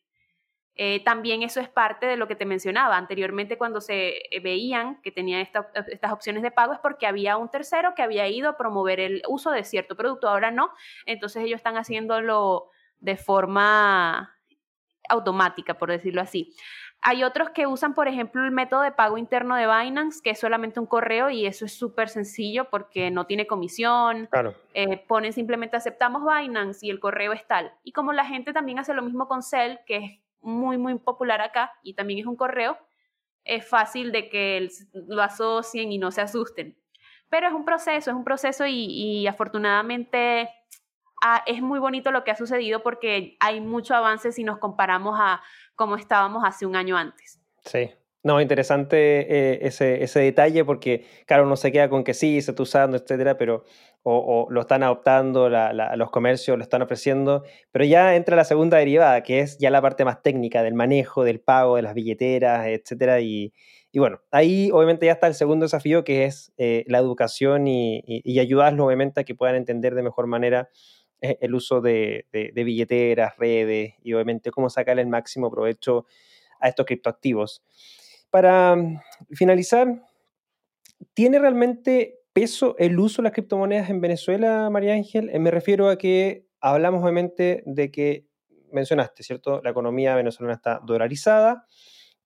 Eh, 0.74 1.04
también 1.04 1.42
eso 1.42 1.60
es 1.60 1.68
parte 1.68 2.06
de 2.06 2.16
lo 2.16 2.26
que 2.26 2.34
te 2.34 2.46
mencionaba 2.46 2.96
anteriormente 2.96 3.58
cuando 3.58 3.82
se 3.82 4.16
eh, 4.30 4.40
veían 4.40 5.02
que 5.02 5.12
tenían 5.12 5.40
estas 5.40 6.12
opciones 6.12 6.42
de 6.42 6.50
pago 6.50 6.72
es 6.72 6.78
porque 6.78 7.06
había 7.06 7.36
un 7.36 7.50
tercero 7.50 7.92
que 7.94 8.02
había 8.02 8.26
ido 8.28 8.48
a 8.48 8.56
promover 8.56 8.98
el 8.98 9.22
uso 9.28 9.50
de 9.50 9.64
cierto 9.64 9.96
producto, 9.96 10.30
ahora 10.30 10.50
no, 10.50 10.70
entonces 11.04 11.44
ellos 11.44 11.58
están 11.58 11.76
haciéndolo 11.76 12.70
de 13.00 13.18
forma 13.18 14.34
automática, 15.10 15.74
por 15.74 15.90
decirlo 15.90 16.22
así. 16.22 16.54
Hay 17.04 17.24
otros 17.24 17.50
que 17.50 17.66
usan, 17.66 17.94
por 17.94 18.06
ejemplo, 18.06 18.44
el 18.44 18.52
método 18.52 18.82
de 18.82 18.92
pago 18.92 19.18
interno 19.18 19.56
de 19.56 19.66
Binance, 19.66 20.20
que 20.22 20.30
es 20.30 20.38
solamente 20.38 20.78
un 20.78 20.86
correo 20.86 21.30
y 21.30 21.46
eso 21.46 21.64
es 21.64 21.76
súper 21.76 22.08
sencillo 22.08 22.70
porque 22.70 23.10
no 23.10 23.26
tiene 23.26 23.48
comisión. 23.48 24.28
Claro. 24.30 24.54
Eh, 24.72 25.04
ponen 25.08 25.32
simplemente 25.32 25.76
aceptamos 25.76 26.22
Binance 26.22 26.86
y 26.86 26.90
el 26.90 27.00
correo 27.00 27.32
es 27.32 27.44
tal. 27.46 27.72
Y 27.82 27.90
como 27.90 28.12
la 28.12 28.24
gente 28.24 28.52
también 28.52 28.78
hace 28.78 28.94
lo 28.94 29.02
mismo 29.02 29.26
con 29.26 29.42
Cell, 29.42 29.78
que 29.84 29.96
es 29.96 30.20
muy, 30.42 30.78
muy 30.78 30.96
popular 30.96 31.40
acá 31.40 31.72
y 31.82 31.94
también 31.94 32.20
es 32.20 32.26
un 32.26 32.36
correo, 32.36 32.78
es 33.44 33.68
fácil 33.68 34.12
de 34.12 34.28
que 34.28 34.68
lo 34.92 35.22
asocien 35.22 35.90
y 35.90 35.98
no 35.98 36.12
se 36.12 36.20
asusten. 36.20 36.76
Pero 37.28 37.48
es 37.48 37.54
un 37.54 37.64
proceso, 37.64 38.10
es 38.10 38.16
un 38.16 38.24
proceso 38.24 38.66
y, 38.66 39.26
afortunadamente 39.26 40.50
ah, 41.22 41.42
es 41.46 41.62
muy 41.62 41.78
bonito 41.78 42.10
lo 42.10 42.24
que 42.24 42.30
ha 42.30 42.36
sucedido 42.36 42.82
porque 42.82 43.36
hay 43.40 43.60
mucho 43.60 43.94
avance 43.94 44.32
si 44.32 44.44
nos 44.44 44.58
comparamos 44.58 45.18
a 45.18 45.42
cómo 45.74 45.96
estábamos 45.96 46.44
hace 46.44 46.66
un 46.66 46.76
año 46.76 46.96
antes. 46.96 47.40
Sí, 47.64 47.90
no, 48.24 48.40
interesante 48.40 48.96
eh, 49.20 49.58
ese, 49.62 50.04
ese, 50.04 50.20
detalle 50.20 50.64
porque, 50.64 51.06
claro, 51.26 51.44
uno 51.44 51.56
se 51.56 51.72
queda 51.72 51.88
con 51.88 52.04
que 52.04 52.14
sí, 52.14 52.40
se 52.40 52.52
está 52.52 52.62
usando, 52.62 52.96
etcétera, 52.96 53.36
pero 53.36 53.64
o, 54.04 54.46
lo 54.50 54.60
están 54.60 54.82
adoptando, 54.82 55.48
los 55.48 56.10
comercios 56.10 56.56
lo 56.56 56.62
están 56.62 56.82
ofreciendo, 56.82 57.44
pero 57.70 57.84
ya 57.84 58.16
entra 58.16 58.36
la 58.36 58.44
segunda 58.44 58.78
derivada, 58.78 59.22
que 59.22 59.40
es 59.40 59.58
ya 59.58 59.70
la 59.70 59.80
parte 59.80 60.04
más 60.04 60.22
técnica 60.22 60.62
del 60.62 60.74
manejo, 60.74 61.24
del 61.24 61.40
pago, 61.40 61.76
de 61.76 61.82
las 61.82 61.94
billeteras, 61.94 62.66
etcétera, 62.66 63.20
y, 63.20 63.52
y 63.92 63.98
bueno, 63.98 64.20
ahí 64.30 64.70
obviamente 64.72 65.06
ya 65.06 65.12
está 65.12 65.26
el 65.26 65.34
segundo 65.34 65.64
desafío, 65.64 66.04
que 66.04 66.24
es 66.24 66.52
eh, 66.56 66.84
la 66.88 66.98
educación 66.98 67.68
y, 67.68 68.02
y, 68.06 68.38
ayudarlos 68.40 68.86
obviamente 68.86 69.20
a 69.20 69.24
que 69.24 69.34
puedan 69.34 69.56
entender 69.56 69.94
de 69.94 70.02
mejor 70.02 70.26
manera 70.26 70.68
el 71.22 71.54
uso 71.54 71.80
de, 71.80 72.26
de, 72.32 72.64
billeteras, 72.64 73.36
redes 73.38 73.94
y 74.02 74.12
obviamente 74.12 74.50
cómo 74.50 74.68
sacarle 74.68 75.02
el 75.02 75.08
máximo 75.08 75.50
provecho 75.50 76.04
a 76.58 76.68
estos 76.68 76.84
criptoactivos. 76.84 77.62
Para 78.30 78.74
mm, 78.74 79.00
finalizar, 79.30 80.02
¿tiene 81.14 81.38
realmente 81.38 82.18
peso 82.32 82.74
el 82.78 82.98
uso 82.98 83.22
de 83.22 83.24
las 83.24 83.32
criptomonedas 83.32 83.88
en 83.88 84.00
Venezuela, 84.00 84.68
María 84.68 84.94
Ángel? 84.94 85.30
Eh, 85.30 85.38
me 85.38 85.52
refiero 85.52 85.88
a 85.88 85.96
que 85.96 86.48
hablamos 86.60 87.02
obviamente 87.02 87.62
de 87.66 87.90
que 87.92 88.26
mencionaste, 88.72 89.22
¿cierto? 89.22 89.60
La 89.62 89.70
economía 89.70 90.16
venezolana 90.16 90.54
está 90.54 90.80
dolarizada. 90.84 91.66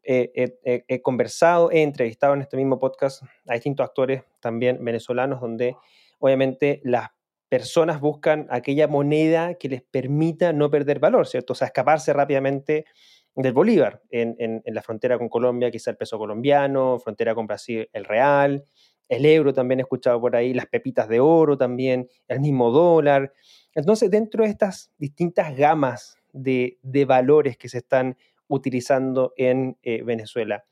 he 0.03 1.03
conversado, 1.03 1.70
he 1.72 1.82
entrevistado 1.82 2.32
en 2.34 2.42
este 2.42 2.57
mismo 2.57 2.78
podcast 2.78 3.24
a 3.49 3.55
distintos 3.55 3.84
actores 3.84 4.22
también 4.40 4.82
venezolanos, 4.82 5.40
donde 5.40 5.74
obviamente 6.20 6.80
las 6.84 7.11
personas 7.49 8.01
buscan 8.01 8.47
aquella 8.51 8.88
moneda 8.88 9.55
que 9.55 9.68
les 9.68 9.82
permita 9.82 10.53
no 10.53 10.70
perder 10.70 10.99
valor, 10.99 11.26
¿cierto? 11.26 11.53
O 11.53 11.57
sea, 11.57 11.66
escaparse 11.66 12.12
rápidamente 12.12 12.86
del 13.34 13.53
Bolívar. 13.53 14.03
En, 14.11 14.62
la 14.64 14.82
frontera 14.82 15.18
con 15.18 15.28
Colombia, 15.28 15.70
quizá 15.70 15.90
el 15.90 15.97
peso 15.97 16.18
colombiano, 16.18 16.99
frontera 16.99 17.34
con 17.34 17.47
Brasil, 17.47 17.88
el 17.92 18.05
real, 18.05 18.64
el 19.09 19.24
euro 19.26 19.53
también 19.53 19.78
he 19.78 19.82
escuchado 19.82 20.20
por 20.20 20.34
ahí, 20.34 20.53
las 20.55 20.66
pepitas 20.66 21.09
de 21.09 21.20
oro 21.20 21.57
también, 21.57 22.09
el 22.26 22.40
mismo 22.40 22.70
dólar. 22.70 23.32
Entonces, 23.74 24.11
dentro 24.11 24.42
de 24.42 24.51
estas 24.51 24.90
distintas 24.99 25.57
gamas 25.57 26.16
de, 26.32 26.78
valores 27.07 27.57
que 27.57 27.68
se 27.68 27.78
están 27.78 28.16
utilizando 28.49 29.32
en 29.36 29.76
eh, 29.82 30.03
Venezuela, 30.03 30.64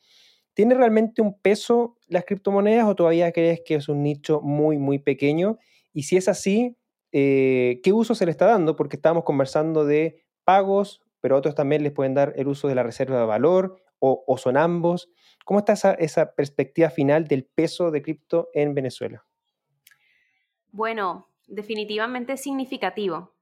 ¿tiene 0.55 0.75
realmente 0.75 1.23
un 1.23 1.39
peso 1.39 1.97
las 2.09 2.25
criptomonedas 2.25 2.87
o 2.87 2.95
todavía 2.95 3.31
crees 3.31 3.61
que 3.65 3.77
es 3.77 3.89
un 3.89 4.03
nicho 4.03 4.41
muy, 4.41 4.79
muy 4.79 4.99
pequeño? 4.99 5.59
Y 5.95 6.03
si 6.03 6.19
es 6.19 6.29
así, 6.29 6.77
eh, 7.13 7.81
¿qué 7.85 7.93
uso 7.93 8.17
se 8.17 8.27
le 8.27 8.33
está 8.33 8.47
dando? 8.47 8.75
Porque 8.75 8.97
estábamos 8.97 9.23
conversando 9.25 9.85
de 9.87 10.27
pagos, 10.43 11.01
pero 11.21 11.37
otros 11.37 11.55
también 11.55 11.85
les 11.85 11.93
pueden 11.93 12.13
dar 12.13 12.35
el 12.37 12.49
uso 12.49 12.67
de 12.67 12.75
la 12.75 12.83
reserva 12.83 13.21
de 13.21 13.25
valor 13.25 13.81
o, 14.01 14.37
son 14.37 14.59
ambos. 14.59 15.09
¿Cómo 15.47 15.61
está 15.61 15.73
esa, 15.95 16.35
perspectiva 16.35 16.91
final 16.91 17.27
del 17.27 17.45
peso 17.47 17.91
de 17.91 18.03
cripto 18.03 18.51
en 18.53 18.75
Venezuela? 18.75 19.25
Bueno, 20.73 21.31
definitivamente 21.47 22.35
es 22.35 22.43
significativo. 22.43 23.35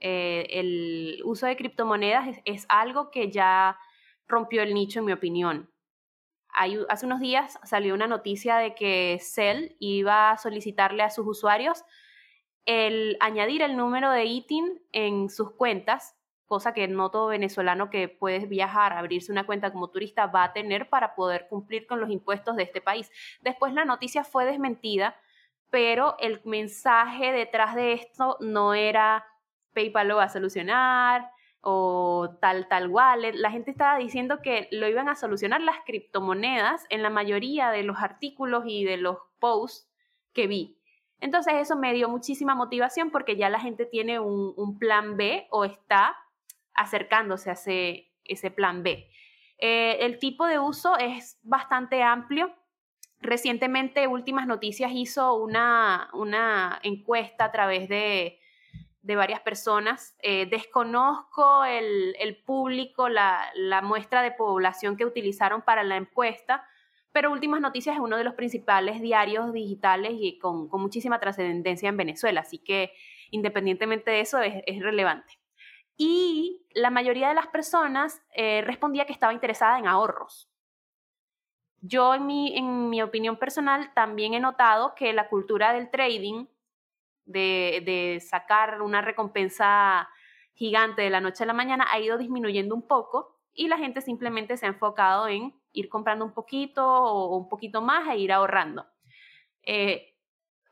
Eh, 0.00 0.46
el 0.50 1.22
uso 1.24 1.46
de 1.46 1.56
criptomonedas 1.56 2.36
es, 2.44 2.66
algo 2.68 3.10
que 3.10 3.30
ya 3.30 3.78
rompió 4.26 4.62
el 4.62 4.74
nicho, 4.74 4.98
en 4.98 5.06
mi 5.06 5.12
opinión. 5.12 5.70
hace 6.88 7.06
unos 7.06 7.20
días 7.20 7.58
salió 7.62 7.94
una 7.94 8.06
noticia 8.06 8.56
de 8.56 8.74
que 8.74 9.18
Cell 9.22 9.76
iba 9.78 10.32
a 10.32 10.36
solicitarle 10.36 11.02
a 11.02 11.10
sus 11.10 11.26
usuarios 11.26 11.84
el 12.66 13.16
añadir 13.20 13.62
el 13.62 13.76
número 13.76 14.10
de 14.10 14.24
ITIN 14.24 14.80
en 14.92 15.30
sus 15.30 15.52
cuentas 15.52 16.16
cosa 16.50 16.74
que 16.74 16.88
no 16.88 17.12
todo 17.12 17.28
venezolano 17.28 17.90
que 17.90 18.08
puede 18.08 18.44
viajar, 18.44 18.92
abrirse 18.92 19.30
una 19.30 19.46
cuenta 19.46 19.72
como 19.72 19.86
turista 19.86 20.26
va 20.26 20.42
a 20.42 20.52
tener 20.52 20.88
para 20.88 21.14
poder 21.14 21.46
cumplir 21.48 21.86
con 21.86 22.00
los 22.00 22.10
impuestos 22.10 22.56
de 22.56 22.64
este 22.64 22.80
país. 22.80 23.08
Después 23.40 23.72
la 23.72 23.84
noticia 23.84 24.24
fue 24.24 24.44
desmentida, 24.44 25.14
pero 25.70 26.16
el 26.18 26.40
mensaje 26.44 27.30
detrás 27.30 27.76
de 27.76 27.92
esto 27.92 28.36
no 28.40 28.74
era 28.74 29.24
PayPal 29.74 30.08
lo 30.08 30.16
va 30.16 30.24
a 30.24 30.28
solucionar 30.28 31.30
o 31.60 32.36
tal, 32.40 32.66
tal 32.66 32.88
wallet. 32.88 33.34
La 33.34 33.52
gente 33.52 33.70
estaba 33.70 33.96
diciendo 33.96 34.42
que 34.42 34.66
lo 34.72 34.88
iban 34.88 35.08
a 35.08 35.14
solucionar 35.14 35.60
las 35.60 35.76
criptomonedas 35.86 36.84
en 36.88 37.04
la 37.04 37.10
mayoría 37.10 37.70
de 37.70 37.84
los 37.84 37.98
artículos 37.98 38.64
y 38.66 38.82
de 38.82 38.96
los 38.96 39.18
posts 39.38 39.88
que 40.32 40.48
vi. 40.48 40.79
Entonces 41.20 41.54
eso 41.56 41.76
me 41.76 41.92
dio 41.92 42.08
muchísima 42.08 42.54
motivación 42.54 43.10
porque 43.10 43.36
ya 43.36 43.48
la 43.50 43.60
gente 43.60 43.84
tiene 43.84 44.18
un, 44.18 44.78
plan 44.78 45.16
B 45.16 45.46
o 45.50 45.64
está 45.64 46.16
acercándose 46.74 47.50
a 47.50 47.52
ese, 47.54 48.50
plan 48.50 48.82
B. 48.82 49.06
Eh, 49.58 49.98
el 50.00 50.18
tipo 50.18 50.46
de 50.46 50.58
uso 50.58 50.96
es 50.96 51.38
bastante 51.42 52.02
amplio. 52.02 52.54
Recientemente, 53.20 54.06
Últimas 54.06 54.46
Noticias 54.46 54.92
hizo 54.94 55.34
una, 55.34 56.08
encuesta 56.82 57.44
a 57.44 57.52
través 57.52 57.86
de, 57.88 58.38
varias 59.02 59.40
personas. 59.40 60.16
Eh, 60.22 60.46
desconozco 60.46 61.64
el, 61.64 62.42
público, 62.46 63.10
la, 63.10 63.80
muestra 63.82 64.22
de 64.22 64.30
población 64.30 64.96
que 64.96 65.04
utilizaron 65.04 65.60
para 65.60 65.82
la 65.82 65.96
encuesta, 65.96 66.66
pero 67.12 67.32
Últimas 67.32 67.60
Noticias 67.60 67.96
es 67.96 68.00
uno 68.00 68.16
de 68.16 68.24
los 68.24 68.34
principales 68.34 69.00
diarios 69.00 69.52
digitales 69.52 70.12
y 70.14 70.38
con, 70.38 70.68
muchísima 70.72 71.20
trascendencia 71.20 71.88
en 71.88 71.96
Venezuela, 71.96 72.40
así 72.40 72.58
que 72.58 72.92
independientemente 73.30 74.10
de 74.10 74.20
eso 74.20 74.40
es, 74.40 74.80
relevante. 74.80 75.38
Y 75.96 76.66
la 76.74 76.90
mayoría 76.90 77.28
de 77.28 77.34
las 77.34 77.48
personas 77.48 78.22
eh, 78.34 78.62
respondía 78.62 79.04
que 79.04 79.12
estaba 79.12 79.34
interesada 79.34 79.78
en 79.78 79.86
ahorros. 79.86 80.48
Yo, 81.82 82.14
en 82.14 82.90
mi 82.90 83.02
opinión 83.02 83.36
personal, 83.36 83.92
también 83.94 84.34
he 84.34 84.40
notado 84.40 84.94
que 84.94 85.12
la 85.12 85.28
cultura 85.28 85.72
del 85.72 85.90
trading 85.90 86.46
de, 87.30 88.22
sacar 88.28 88.82
una 88.82 89.00
recompensa 89.00 90.08
gigante 90.54 91.02
de 91.02 91.10
la 91.10 91.20
noche 91.20 91.44
a 91.44 91.46
la 91.46 91.52
mañana 91.52 91.86
ha 91.90 92.00
ido 92.00 92.18
disminuyendo 92.18 92.74
un 92.74 92.86
poco 92.86 93.40
y 93.54 93.68
la 93.68 93.78
gente 93.78 94.00
simplemente 94.00 94.56
se 94.56 94.66
ha 94.66 94.70
enfocado 94.70 95.28
en 95.28 95.54
ir 95.72 95.88
comprando 95.88 96.24
un 96.24 96.32
poquito 96.32 96.86
o 96.86 97.36
un 97.36 97.48
poquito 97.48 97.80
más 97.80 98.08
e 98.08 98.18
ir 98.18 98.32
ahorrando. 98.32 98.86
Eh, 99.62 100.14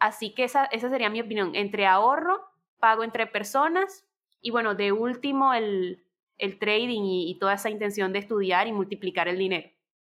así 0.01 0.35
que 0.35 0.45
esa, 0.45 0.65
esa 0.67 0.89
sería 0.91 1.11
mi 1.11 1.21
opinión. 1.21 1.55
Entre 1.55 1.87
ahorro, 1.87 2.41
pago 2.79 3.05
entre 3.05 3.27
personas 3.27 4.07
y 4.41 4.51
bueno, 4.51 4.75
de 4.75 4.93
último 4.93 5.55
el, 5.55 6.05
el 6.39 6.59
trading 6.59 7.03
y, 7.05 7.39
toda 7.39 7.55
esa 7.55 7.71
intención 7.71 8.13
de 8.13 8.21
estudiar 8.21 8.67
y 8.67 8.73
multiplicar 8.73 9.29
el 9.29 9.39
dinero. 9.39 9.69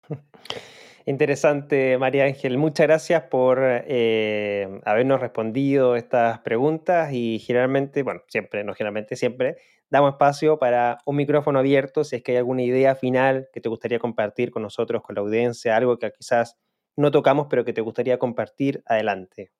Interesante, 1.05 1.99
María 1.99 2.25
Ángel. 2.25 2.59
Muchas 2.59 2.87
gracias 2.87 3.25
por 3.25 3.59
eh, 3.61 4.81
habernos 4.85 5.21
respondido 5.21 5.97
estas 5.97 6.39
preguntas 6.41 7.13
y 7.13 7.41
generalmente, 7.41 8.05
bueno, 8.05 8.23
siempre, 8.29 8.63
no 8.63 8.73
generalmente, 8.75 9.17
siempre 9.17 9.57
damos 9.93 10.13
espacio 10.13 10.59
para 10.59 10.99
un 11.05 11.17
micrófono 11.17 11.59
abierto 11.59 12.03
si 12.03 12.17
es 12.17 12.23
que 12.23 12.33
hay 12.33 12.39
alguna 12.39 12.63
idea 12.63 12.95
final 12.95 13.49
que 13.53 13.61
te 13.61 13.69
gustaría 13.69 13.99
compartir 13.99 14.51
con 14.51 14.63
nosotros, 14.63 15.03
con 15.03 15.15
la 15.15 15.21
audiencia, 15.21 15.77
algo 15.77 15.99
que 15.99 16.11
quizás 16.11 16.59
no 16.97 17.11
tocamos 17.11 17.47
pero 17.51 17.65
que 17.65 17.75
te 17.75 17.83
gustaría 17.83 18.19
compartir, 18.19 18.83
adelante. 18.87 19.53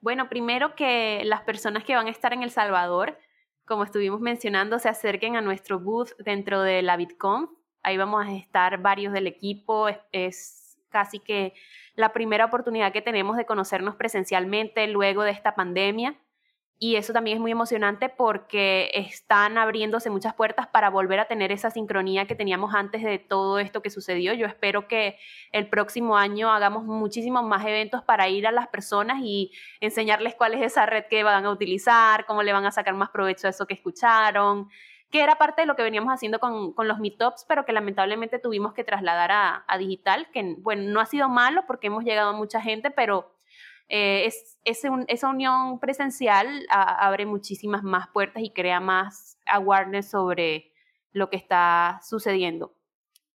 Bueno, 0.00 0.28
primero 0.28 0.76
que 0.76 1.22
las 1.24 1.42
personas 1.42 1.82
que 1.82 1.96
van 1.96 2.06
a 2.06 2.10
estar 2.10 2.32
en 2.32 2.44
El 2.44 2.50
Salvador, 2.50 3.18
como 3.66 3.82
estuvimos 3.82 4.20
mencionando, 4.20 4.78
se 4.78 4.88
acerquen 4.88 5.34
a 5.34 5.40
nuestro 5.40 5.80
booth 5.80 6.12
dentro 6.18 6.62
de 6.62 6.82
la 6.82 6.96
Bitcoin 6.96 7.48
Ahí 7.82 7.96
vamos 7.96 8.24
a 8.24 8.32
estar 8.32 8.80
varios 8.80 9.12
del 9.12 9.26
equipo. 9.26 9.88
Es, 10.12 10.78
casi 10.88 11.18
que 11.18 11.52
la 11.96 12.12
primera 12.12 12.44
oportunidad 12.44 12.92
que 12.92 13.02
tenemos 13.02 13.36
de 13.36 13.46
conocernos 13.46 13.96
presencialmente 13.96 14.86
luego 14.86 15.24
de 15.24 15.32
esta 15.32 15.56
pandemia. 15.56 16.14
Y 16.84 16.96
eso 16.96 17.12
también 17.12 17.36
es 17.36 17.40
muy 17.40 17.52
emocionante 17.52 18.08
porque 18.08 18.90
están 18.94 19.56
abriéndose 19.56 20.10
muchas 20.10 20.34
puertas 20.34 20.66
para 20.66 20.90
volver 20.90 21.20
a 21.20 21.26
tener 21.26 21.52
esa 21.52 21.70
sincronía 21.70 22.26
que 22.26 22.34
teníamos 22.34 22.74
antes 22.74 23.04
de 23.04 23.20
todo 23.20 23.60
esto 23.60 23.82
que 23.82 23.88
sucedió. 23.88 24.34
Yo 24.34 24.48
espero 24.48 24.88
que 24.88 25.16
el 25.52 25.68
próximo 25.68 26.16
año 26.16 26.50
hagamos 26.50 26.82
muchísimos 26.82 27.44
más 27.44 27.64
eventos 27.64 28.02
para 28.02 28.28
ir 28.28 28.48
a 28.48 28.50
las 28.50 28.66
personas 28.66 29.18
y 29.22 29.52
enseñarles 29.80 30.34
cuál 30.34 30.54
es 30.54 30.62
esa 30.62 30.84
red 30.84 31.04
que 31.08 31.22
van 31.22 31.46
a 31.46 31.50
utilizar, 31.52 32.26
cómo 32.26 32.42
le 32.42 32.52
van 32.52 32.66
a 32.66 32.72
sacar 32.72 32.94
más 32.94 33.10
provecho 33.10 33.46
a 33.46 33.50
eso 33.50 33.64
que 33.64 33.74
escucharon, 33.74 34.68
que 35.12 35.22
era 35.22 35.36
parte 35.36 35.62
de 35.62 35.66
lo 35.66 35.76
que 35.76 35.84
veníamos 35.84 36.12
haciendo 36.12 36.40
con, 36.40 36.72
con 36.72 36.88
los 36.88 36.98
meetups, 36.98 37.44
pero 37.46 37.64
que 37.64 37.72
lamentablemente 37.72 38.40
tuvimos 38.40 38.74
que 38.74 38.82
trasladar 38.82 39.30
a, 39.30 39.64
a, 39.68 39.78
digital, 39.78 40.26
que 40.32 40.56
bueno, 40.58 40.90
no 40.90 40.98
ha 40.98 41.06
sido 41.06 41.28
malo 41.28 41.62
porque 41.68 41.86
hemos 41.86 42.02
llegado 42.02 42.30
a 42.30 42.32
mucha 42.32 42.60
gente, 42.60 42.90
pero 42.90 43.30
eh, 43.94 44.24
es, 44.24 44.58
es 44.64 44.80
esa 45.08 45.28
unión 45.28 45.78
presencial 45.78 46.64
abre 46.70 47.26
muchísimas 47.26 47.82
más 47.82 48.08
puertas 48.08 48.42
y 48.42 48.48
crea 48.48 48.80
más 48.80 49.36
awareness 49.44 50.10
sobre 50.10 50.72
lo 51.12 51.28
que 51.28 51.36
está 51.36 52.00
sucediendo. 52.02 52.74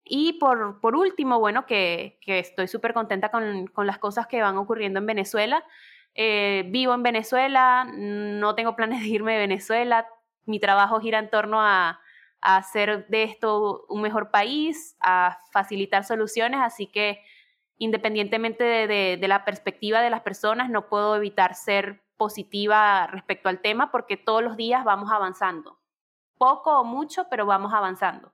Y 0.06 0.40
por, 0.40 0.80
por 0.80 0.96
último, 0.96 1.40
bueno, 1.40 1.66
que, 1.66 2.20
que 2.22 2.40
estoy 2.40 2.70
súper 2.70 2.94
contenta 2.94 3.32
con, 3.32 3.68
con, 3.68 3.86
las 3.86 3.98
cosas 3.98 4.28
que 4.28 4.42
van 4.42 4.56
ocurriendo 4.56 5.00
en 5.00 5.06
Venezuela. 5.06 5.62
Eh, 6.14 6.64
vivo 6.68 6.94
en 6.94 7.04
Venezuela, 7.04 7.86
no 7.94 8.56
tengo 8.56 8.78
planes 8.78 9.02
de 9.02 9.08
irme 9.08 9.34
de 9.34 9.40
Venezuela, 9.40 10.08
mi 10.46 10.62
trabajo 10.62 11.02
gira 11.02 11.20
en 11.20 11.30
torno 11.30 11.62
a, 11.62 12.00
hacer 12.40 13.08
de 13.08 13.24
esto 13.24 13.86
un 13.90 14.04
mejor 14.04 14.30
país, 14.30 14.96
a 15.02 15.40
facilitar 15.52 16.04
soluciones, 16.04 16.60
así 16.62 16.86
que 16.86 17.20
independientemente 17.78 18.64
de, 18.64 19.28
la 19.28 19.46
perspectiva 19.46 20.02
de 20.02 20.10
las 20.10 20.22
personas, 20.22 20.70
no 20.70 20.88
puedo 20.88 21.16
evitar 21.16 21.56
ser 21.56 22.04
positiva 22.18 23.08
respecto 23.08 23.50
al 23.50 23.62
tema 23.62 23.92
porque 23.92 24.18
todos 24.18 24.44
los 24.44 24.56
días 24.56 24.84
vamos 24.84 25.12
avanzando, 25.12 25.80
poco 26.38 26.80
o 26.80 26.84
mucho, 26.84 27.28
pero 27.30 27.46
vamos 27.46 27.74
avanzando. 27.74 28.34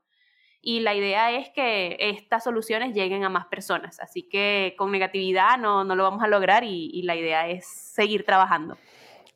Y 0.64 0.82
la 0.82 0.94
idea 0.94 1.32
es 1.32 1.50
que 1.50 1.98
estas 2.00 2.44
soluciones 2.44 2.94
lleguen 2.94 3.24
a 3.24 3.30
más 3.30 3.48
personas, 3.48 4.00
así 4.00 4.30
que 4.30 4.76
con 4.78 4.92
negatividad 4.92 5.58
no, 5.58 5.84
no 5.84 5.96
lo 5.96 6.04
vamos 6.04 6.24
a 6.24 6.28
lograr 6.28 6.64
y 6.64 7.02
la 7.02 7.16
idea 7.16 7.48
es 7.48 7.66
seguir 7.66 8.24
trabajando. 8.26 8.78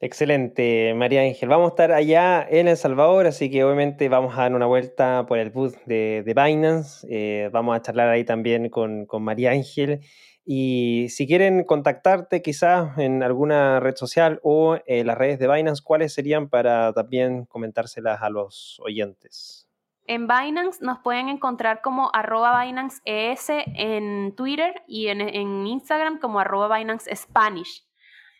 Excelente, 0.01 0.93
María 0.93 1.21
Ángel. 1.21 1.47
Vamos 1.47 1.67
a 1.67 1.69
estar 1.69 1.91
allá 1.93 2.45
en 2.49 2.67
El 2.67 2.75
Salvador, 2.75 3.27
así 3.27 3.49
que 3.49 3.63
obviamente 3.63 4.09
vamos 4.09 4.37
a 4.37 4.41
dar 4.41 4.53
una 4.53 4.65
vuelta 4.65 5.25
por 5.25 5.39
el 5.39 5.51
booth 5.51 5.75
de, 5.85 6.21
de 6.25 6.33
Binance. 6.33 7.07
Eh, 7.09 7.49
vamos 7.51 7.75
a 7.75 7.81
charlar 7.81 8.09
ahí 8.09 8.25
también 8.25 8.69
con, 8.69 9.05
con, 9.05 9.23
María 9.23 9.51
Ángel. 9.51 10.01
Y 10.45 11.07
si 11.09 11.25
quieren 11.25 11.63
contactarte 11.63 12.41
quizás 12.41 12.97
en 12.99 13.23
alguna 13.23 13.79
red 13.79 13.95
social 13.95 14.39
o 14.43 14.77
en 14.85 15.07
las 15.07 15.17
redes 15.17 15.39
de 15.39 15.47
Binance, 15.47 15.81
¿cuáles 15.81 16.13
serían 16.13 16.49
para 16.49 16.91
también 16.91 17.45
comentárselas 17.45 18.21
a 18.21 18.29
los 18.29 18.79
oyentes? 18.83 19.67
En 20.07 20.27
Binance 20.27 20.83
nos 20.83 20.99
pueden 20.99 21.29
encontrar 21.29 21.81
como 21.81 22.11
arroba 22.13 22.63
Binance 22.63 23.01
ES 23.05 23.49
en 23.49 24.35
Twitter 24.35 24.83
y 24.87 25.07
en, 25.07 25.21
en 25.21 25.65
Instagram 25.65 26.19
como 26.19 26.39
arroba 26.39 26.77
Binance 26.77 27.15
Spanish. 27.15 27.85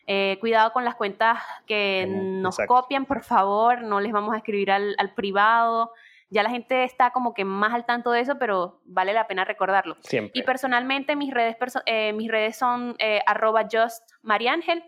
Eh, 0.06 0.36
cuidado 0.40 0.72
con 0.72 0.84
las 0.84 0.94
cuentas 0.94 1.38
que 1.66 2.06
nos 2.08 2.56
copian, 2.68 3.06
por 3.06 3.24
favor, 3.24 3.82
no 3.82 4.00
les 4.00 4.12
vamos 4.12 4.34
a 4.34 4.38
escribir 4.38 4.70
al, 4.70 4.94
al, 4.98 5.14
privado. 5.14 5.92
Ya 6.30 6.42
la 6.42 6.50
gente 6.50 6.84
está 6.84 7.10
como 7.10 7.34
que 7.34 7.44
más 7.44 7.72
al 7.72 7.86
tanto 7.86 8.12
de 8.12 8.20
eso, 8.20 8.38
pero 8.38 8.80
vale 8.84 9.12
la 9.12 9.26
pena 9.26 9.44
recordarlo. 9.44 9.96
Siempre. 10.00 10.38
Y 10.38 10.44
personalmente 10.44 11.16
mis 11.16 11.32
redes, 11.32 11.56
eh, 11.86 12.12
mis 12.12 12.30
redes 12.30 12.56
son 12.56 12.94
eh, 12.98 13.20
arroba 13.26 13.64
justmariangel. 13.64 14.84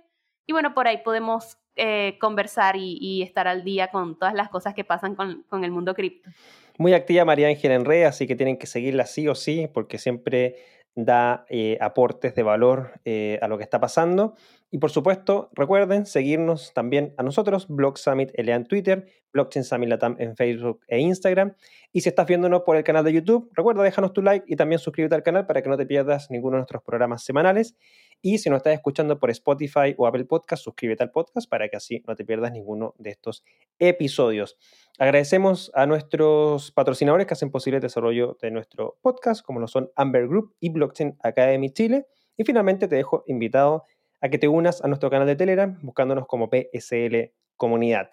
Y 0.46 0.52
bueno, 0.52 0.72
por 0.72 0.86
ahí 0.86 0.98
podemos 0.98 1.58
eh, 1.76 2.16
conversar 2.20 2.76
y, 2.76 2.98
y, 3.00 3.22
estar 3.22 3.46
al 3.46 3.62
día 3.62 3.88
con 3.88 4.18
todas 4.18 4.34
las 4.34 4.48
cosas 4.48 4.74
que 4.74 4.84
pasan 4.84 5.14
con, 5.14 5.44
con 5.48 5.64
el 5.64 5.70
mundo 5.70 5.94
cripto. 5.94 6.30
Muy 6.76 6.92
activa 6.94 7.24
María 7.24 7.48
Ángel 7.48 7.72
en 7.72 7.84
redes, 7.84 8.08
así 8.08 8.26
que 8.26 8.36
tienen 8.36 8.56
que 8.56 8.66
seguirla 8.66 9.04
sí 9.04 9.28
o 9.28 9.34
sí, 9.34 9.68
porque 9.72 9.98
siempre 9.98 10.56
da 10.94 11.44
eh, 11.48 11.78
aportes 11.80 12.34
de 12.34 12.42
valor 12.42 13.00
eh, 13.04 13.38
a 13.40 13.48
lo 13.48 13.56
que 13.56 13.64
está 13.64 13.80
pasando. 13.80 14.34
Y 14.70 14.78
por 14.78 14.90
supuesto, 14.90 15.50
recuerden 15.54 16.04
seguirnos 16.04 16.74
también 16.74 17.14
a 17.16 17.22
nosotros, 17.22 17.68
Blog 17.68 17.96
Summit 17.96 18.32
LA 18.36 18.54
en 18.54 18.66
Twitter, 18.66 19.06
Blockchain 19.32 19.64
Summit 19.64 19.88
Latam 19.88 20.16
en 20.18 20.36
Facebook 20.36 20.80
e 20.88 20.98
Instagram. 20.98 21.54
Y 21.90 22.02
si 22.02 22.10
estás 22.10 22.26
viéndonos 22.26 22.62
por 22.62 22.76
el 22.76 22.84
canal 22.84 23.02
de 23.02 23.14
YouTube, 23.14 23.50
recuerda 23.54 23.82
déjanos 23.82 24.12
tu 24.12 24.20
like 24.20 24.44
y 24.46 24.56
también 24.56 24.78
suscríbete 24.78 25.14
al 25.14 25.22
canal 25.22 25.46
para 25.46 25.62
que 25.62 25.70
no 25.70 25.78
te 25.78 25.86
pierdas 25.86 26.30
ninguno 26.30 26.56
de 26.56 26.58
nuestros 26.58 26.82
programas 26.82 27.24
semanales. 27.24 27.76
Y 28.20 28.38
si 28.38 28.50
nos 28.50 28.58
estás 28.58 28.74
escuchando 28.74 29.18
por 29.18 29.30
Spotify 29.30 29.94
o 29.96 30.06
Apple 30.06 30.26
Podcast, 30.26 30.62
suscríbete 30.62 31.02
al 31.02 31.12
podcast 31.12 31.48
para 31.48 31.70
que 31.70 31.78
así 31.78 32.02
no 32.06 32.14
te 32.14 32.26
pierdas 32.26 32.52
ninguno 32.52 32.94
de 32.98 33.10
estos 33.10 33.44
episodios. 33.78 34.58
Agradecemos 34.98 35.70
a 35.74 35.86
nuestros 35.86 36.72
patrocinadores 36.72 37.26
que 37.26 37.32
hacen 37.32 37.50
posible 37.50 37.76
el 37.76 37.82
desarrollo 37.82 38.36
de 38.42 38.50
nuestro 38.50 38.98
podcast, 39.00 39.42
como 39.42 39.60
lo 39.60 39.68
son 39.68 39.90
Amber 39.96 40.28
Group 40.28 40.54
y 40.60 40.68
Blockchain 40.68 41.16
Academy 41.22 41.70
Chile. 41.70 42.06
Y 42.36 42.44
finalmente 42.44 42.86
te 42.86 42.96
dejo 42.96 43.24
invitado 43.26 43.84
que 44.22 44.38
te 44.38 44.48
unas 44.48 44.84
a 44.84 44.88
nuestro 44.88 45.10
canal 45.10 45.26
de 45.26 45.36
Telegram 45.36 45.78
buscándonos 45.82 46.26
como 46.26 46.48
PSL 46.48 47.32
Comunidad. 47.56 48.10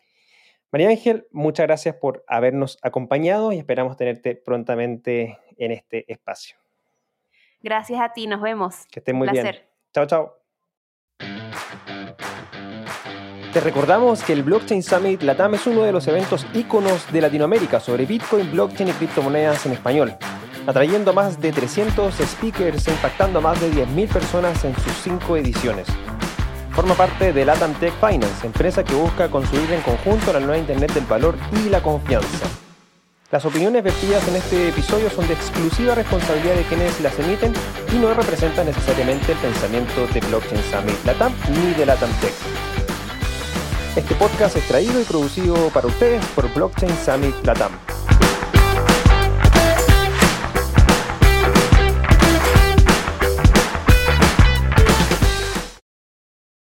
María 0.71 0.89
Ángel, 0.89 1.27
muchas 1.31 1.67
gracias 1.67 1.95
por 1.95 2.23
habernos 2.27 2.77
acompañado 2.81 3.51
y 3.51 3.57
esperamos 3.57 3.97
tenerte 3.97 4.35
prontamente 4.35 5.39
en 5.57 5.71
este 5.71 6.11
espacio. 6.11 6.57
Gracias 7.61 7.99
a 7.99 8.13
ti, 8.13 8.27
nos 8.27 8.41
vemos. 8.41 8.85
Que 8.91 8.99
estés 8.99 9.15
muy 9.15 9.29
bien. 9.29 9.55
Chao, 9.93 10.05
chao. 10.05 10.35
Te 13.55 13.61
recordamos 13.61 14.21
que 14.21 14.33
el 14.33 14.43
Blockchain 14.43 14.83
Summit 14.83 15.21
Latam 15.21 15.55
es 15.55 15.65
uno 15.65 15.83
de 15.83 15.93
los 15.93 16.05
eventos 16.09 16.45
íconos 16.53 17.09
de 17.13 17.21
Latinoamérica 17.21 17.79
sobre 17.79 18.05
Bitcoin, 18.05 18.51
blockchain 18.51 18.89
y 18.89 18.91
criptomonedas 18.91 19.65
en 19.65 19.71
español, 19.71 20.17
atrayendo 20.67 21.13
más 21.13 21.39
de 21.39 21.51
300 21.51 22.13
speakers 22.15 22.87
e 22.87 22.91
impactando 22.91 23.39
a 23.39 23.41
más 23.41 23.59
de 23.61 23.71
10.000 23.71 24.07
personas 24.07 24.63
en 24.65 24.75
sus 24.75 24.93
cinco 25.03 25.37
ediciones. 25.37 25.87
Forma 26.71 26.95
parte 26.95 27.31
de 27.31 27.45
Latam 27.45 27.73
Tech 27.75 27.93
Finance, 27.99 28.45
empresa 28.45 28.83
que 28.83 28.95
busca 28.95 29.29
construir 29.29 29.71
en 29.71 29.81
conjunto 29.81 30.33
la 30.33 30.39
nueva 30.39 30.57
Internet 30.57 30.93
del 30.93 31.05
valor 31.05 31.35
y 31.63 31.69
la 31.69 31.81
confianza. 31.81 32.45
Las 33.31 33.45
opiniones 33.45 33.83
vertidas 33.83 34.27
en 34.27 34.35
este 34.35 34.69
episodio 34.69 35.09
son 35.09 35.27
de 35.27 35.33
exclusiva 35.33 35.95
responsabilidad 35.95 36.55
de 36.55 36.63
quienes 36.63 36.99
las 37.01 37.17
emiten 37.19 37.53
y 37.93 37.97
no 37.97 38.13
representan 38.13 38.65
necesariamente 38.65 39.31
el 39.31 39.37
pensamiento 39.39 40.07
de 40.13 40.19
Blockchain 40.21 40.61
Summit 40.71 41.05
Latam 41.05 41.33
ni 41.49 41.73
de 41.73 41.85
Latam 41.85 42.11
Tech. 42.21 42.33
Este 43.95 44.13
podcast 44.15 44.57
es 44.57 44.67
traído 44.67 44.99
y 44.99 45.05
producido 45.05 45.55
para 45.69 45.87
ustedes 45.87 46.23
por 46.27 46.53
Blockchain 46.53 46.93
Summit 47.05 47.35
Latam. 47.45 47.71